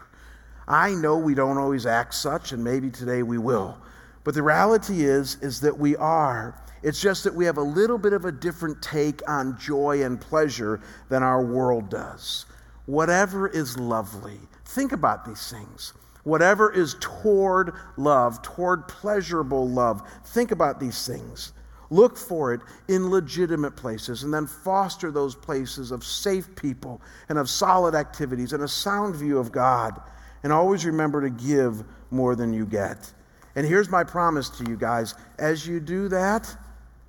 I 0.70 0.92
know 0.94 1.18
we 1.18 1.36
don't 1.36 1.58
always 1.58 1.86
act 1.86 2.14
such, 2.14 2.54
and 2.54 2.64
maybe 2.64 2.90
today 2.90 3.24
we 3.24 3.38
will. 3.38 3.78
But 4.24 4.34
the 4.36 4.44
reality 4.44 5.04
is, 5.04 5.38
is 5.42 5.62
that 5.62 5.78
we 5.78 5.96
are. 5.96 6.62
It's 6.84 7.02
just 7.02 7.24
that 7.24 7.34
we 7.34 7.46
have 7.46 7.58
a 7.58 7.64
little 7.64 7.98
bit 7.98 8.14
of 8.14 8.26
a 8.26 8.32
different 8.32 8.82
take 8.82 9.28
on 9.30 9.58
joy 9.58 10.04
and 10.04 10.20
pleasure 10.20 10.82
than 11.10 11.24
our 11.24 11.44
world 11.44 11.90
does. 11.90 12.46
Whatever 12.86 13.48
is 13.48 13.78
lovely, 13.78 14.40
think 14.66 14.92
about 14.92 15.26
these 15.26 15.50
things. 15.50 15.94
Whatever 16.24 16.72
is 16.72 16.96
toward 17.00 17.74
love, 17.98 18.42
toward 18.42 18.88
pleasurable 18.88 19.68
love, 19.68 20.08
think 20.26 20.52
about 20.52 20.80
these 20.80 21.08
things. 21.08 21.54
Look 21.90 22.16
for 22.16 22.54
it 22.54 22.62
in 22.88 23.10
legitimate 23.10 23.76
places 23.76 24.24
and 24.24 24.34
then 24.34 24.48
foster 24.48 25.12
those 25.12 25.36
places 25.36 25.92
of 25.92 26.06
safe 26.06 26.56
people 26.56 27.02
and 27.28 27.38
of 27.38 27.50
solid 27.50 27.96
activities 27.96 28.54
and 28.54 28.64
a 28.64 28.68
sound 28.68 29.16
view 29.16 29.40
of 29.40 29.52
God. 29.52 30.00
And 30.44 30.54
always 30.54 30.86
remember 30.86 31.22
to 31.22 31.30
give 31.30 31.84
more 32.10 32.36
than 32.36 32.54
you 32.54 32.66
get. 32.66 33.12
And 33.56 33.66
here's 33.66 33.90
my 33.90 34.04
promise 34.04 34.50
to 34.50 34.70
you 34.70 34.78
guys 34.78 35.16
as 35.40 35.68
you 35.68 35.80
do 35.80 36.08
that, 36.10 36.56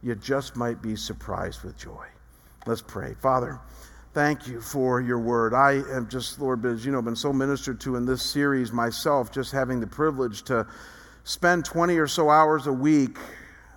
you 0.02 0.14
just 0.14 0.56
might 0.56 0.82
be 0.82 0.96
surprised 0.96 1.62
with 1.62 1.76
joy. 1.78 2.06
Let's 2.66 2.82
pray. 2.82 3.14
Father, 3.14 3.60
thank 4.14 4.46
you 4.46 4.60
for 4.60 5.00
your 5.00 5.18
word. 5.18 5.54
I 5.54 5.74
have 5.92 6.08
just, 6.08 6.40
Lord, 6.40 6.64
as 6.66 6.84
you 6.84 6.92
know, 6.92 7.02
been 7.02 7.16
so 7.16 7.32
ministered 7.32 7.80
to 7.82 7.96
in 7.96 8.04
this 8.04 8.22
series 8.22 8.72
myself, 8.72 9.32
just 9.32 9.52
having 9.52 9.80
the 9.80 9.86
privilege 9.86 10.42
to 10.44 10.66
spend 11.24 11.64
20 11.64 11.96
or 11.98 12.06
so 12.06 12.30
hours 12.30 12.66
a 12.66 12.72
week 12.72 13.18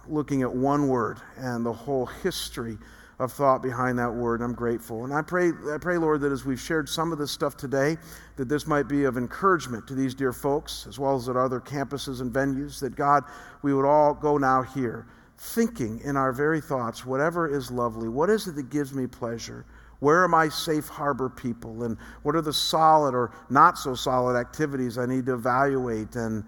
looking 0.07 0.41
at 0.41 0.51
one 0.53 0.87
word 0.87 1.17
and 1.37 1.65
the 1.65 1.73
whole 1.73 2.05
history 2.05 2.77
of 3.19 3.31
thought 3.31 3.61
behind 3.61 3.97
that 3.97 4.13
word. 4.13 4.41
I'm 4.41 4.53
grateful. 4.53 5.05
And 5.05 5.13
I 5.13 5.21
pray, 5.21 5.51
I 5.73 5.77
pray, 5.79 5.97
Lord, 5.97 6.21
that 6.21 6.31
as 6.31 6.45
we've 6.45 6.59
shared 6.59 6.89
some 6.89 7.11
of 7.11 7.17
this 7.17 7.31
stuff 7.31 7.55
today, 7.55 7.97
that 8.35 8.49
this 8.49 8.67
might 8.67 8.87
be 8.87 9.05
of 9.05 9.17
encouragement 9.17 9.87
to 9.87 9.95
these 9.95 10.13
dear 10.13 10.33
folks, 10.33 10.85
as 10.87 10.99
well 10.99 11.15
as 11.15 11.29
at 11.29 11.37
other 11.37 11.59
campuses 11.61 12.21
and 12.21 12.33
venues, 12.33 12.79
that 12.81 12.95
God, 12.95 13.23
we 13.61 13.73
would 13.73 13.85
all 13.85 14.13
go 14.13 14.37
now 14.37 14.63
here, 14.63 15.07
thinking 15.37 16.01
in 16.03 16.17
our 16.17 16.33
very 16.33 16.59
thoughts, 16.59 17.05
whatever 17.05 17.47
is 17.47 17.71
lovely, 17.71 18.09
what 18.09 18.29
is 18.29 18.47
it 18.47 18.55
that 18.55 18.69
gives 18.69 18.93
me 18.93 19.07
pleasure? 19.07 19.65
Where 19.99 20.21
are 20.23 20.27
my 20.27 20.49
safe 20.49 20.87
harbor 20.87 21.29
people? 21.29 21.83
And 21.83 21.97
what 22.23 22.35
are 22.35 22.41
the 22.41 22.53
solid 22.53 23.15
or 23.15 23.31
not 23.49 23.77
so 23.77 23.95
solid 23.95 24.37
activities 24.37 24.97
I 24.97 25.05
need 25.05 25.25
to 25.27 25.33
evaluate? 25.33 26.15
And 26.15 26.43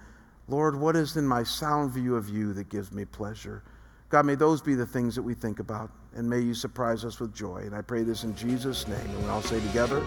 Lord, 0.49 0.77
what 0.77 0.95
is 0.97 1.15
in 1.15 1.25
my 1.25 1.43
sound 1.43 1.91
view 1.91 2.15
of 2.17 2.27
you 2.29 2.53
that 2.53 2.69
gives 2.69 2.91
me 2.91 3.05
pleasure? 3.05 3.63
God, 4.09 4.25
may 4.25 4.35
those 4.35 4.61
be 4.61 4.73
the 4.73 4.85
things 4.85 5.15
that 5.15 5.21
we 5.21 5.33
think 5.33 5.59
about, 5.59 5.91
and 6.15 6.29
may 6.29 6.39
you 6.39 6.53
surprise 6.53 7.03
us 7.03 7.19
with 7.19 7.33
joy. 7.35 7.57
And 7.57 7.75
I 7.75 7.81
pray 7.81 8.03
this 8.03 8.23
in 8.23 8.35
Jesus' 8.35 8.87
name. 8.87 8.99
And 8.99 9.23
we 9.23 9.29
all 9.29 9.41
say 9.41 9.59
together, 9.59 10.03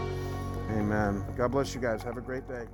Amen. 0.70 1.24
God 1.36 1.50
bless 1.50 1.74
you 1.74 1.80
guys. 1.80 2.02
Have 2.02 2.16
a 2.16 2.20
great 2.20 2.46
day. 2.48 2.66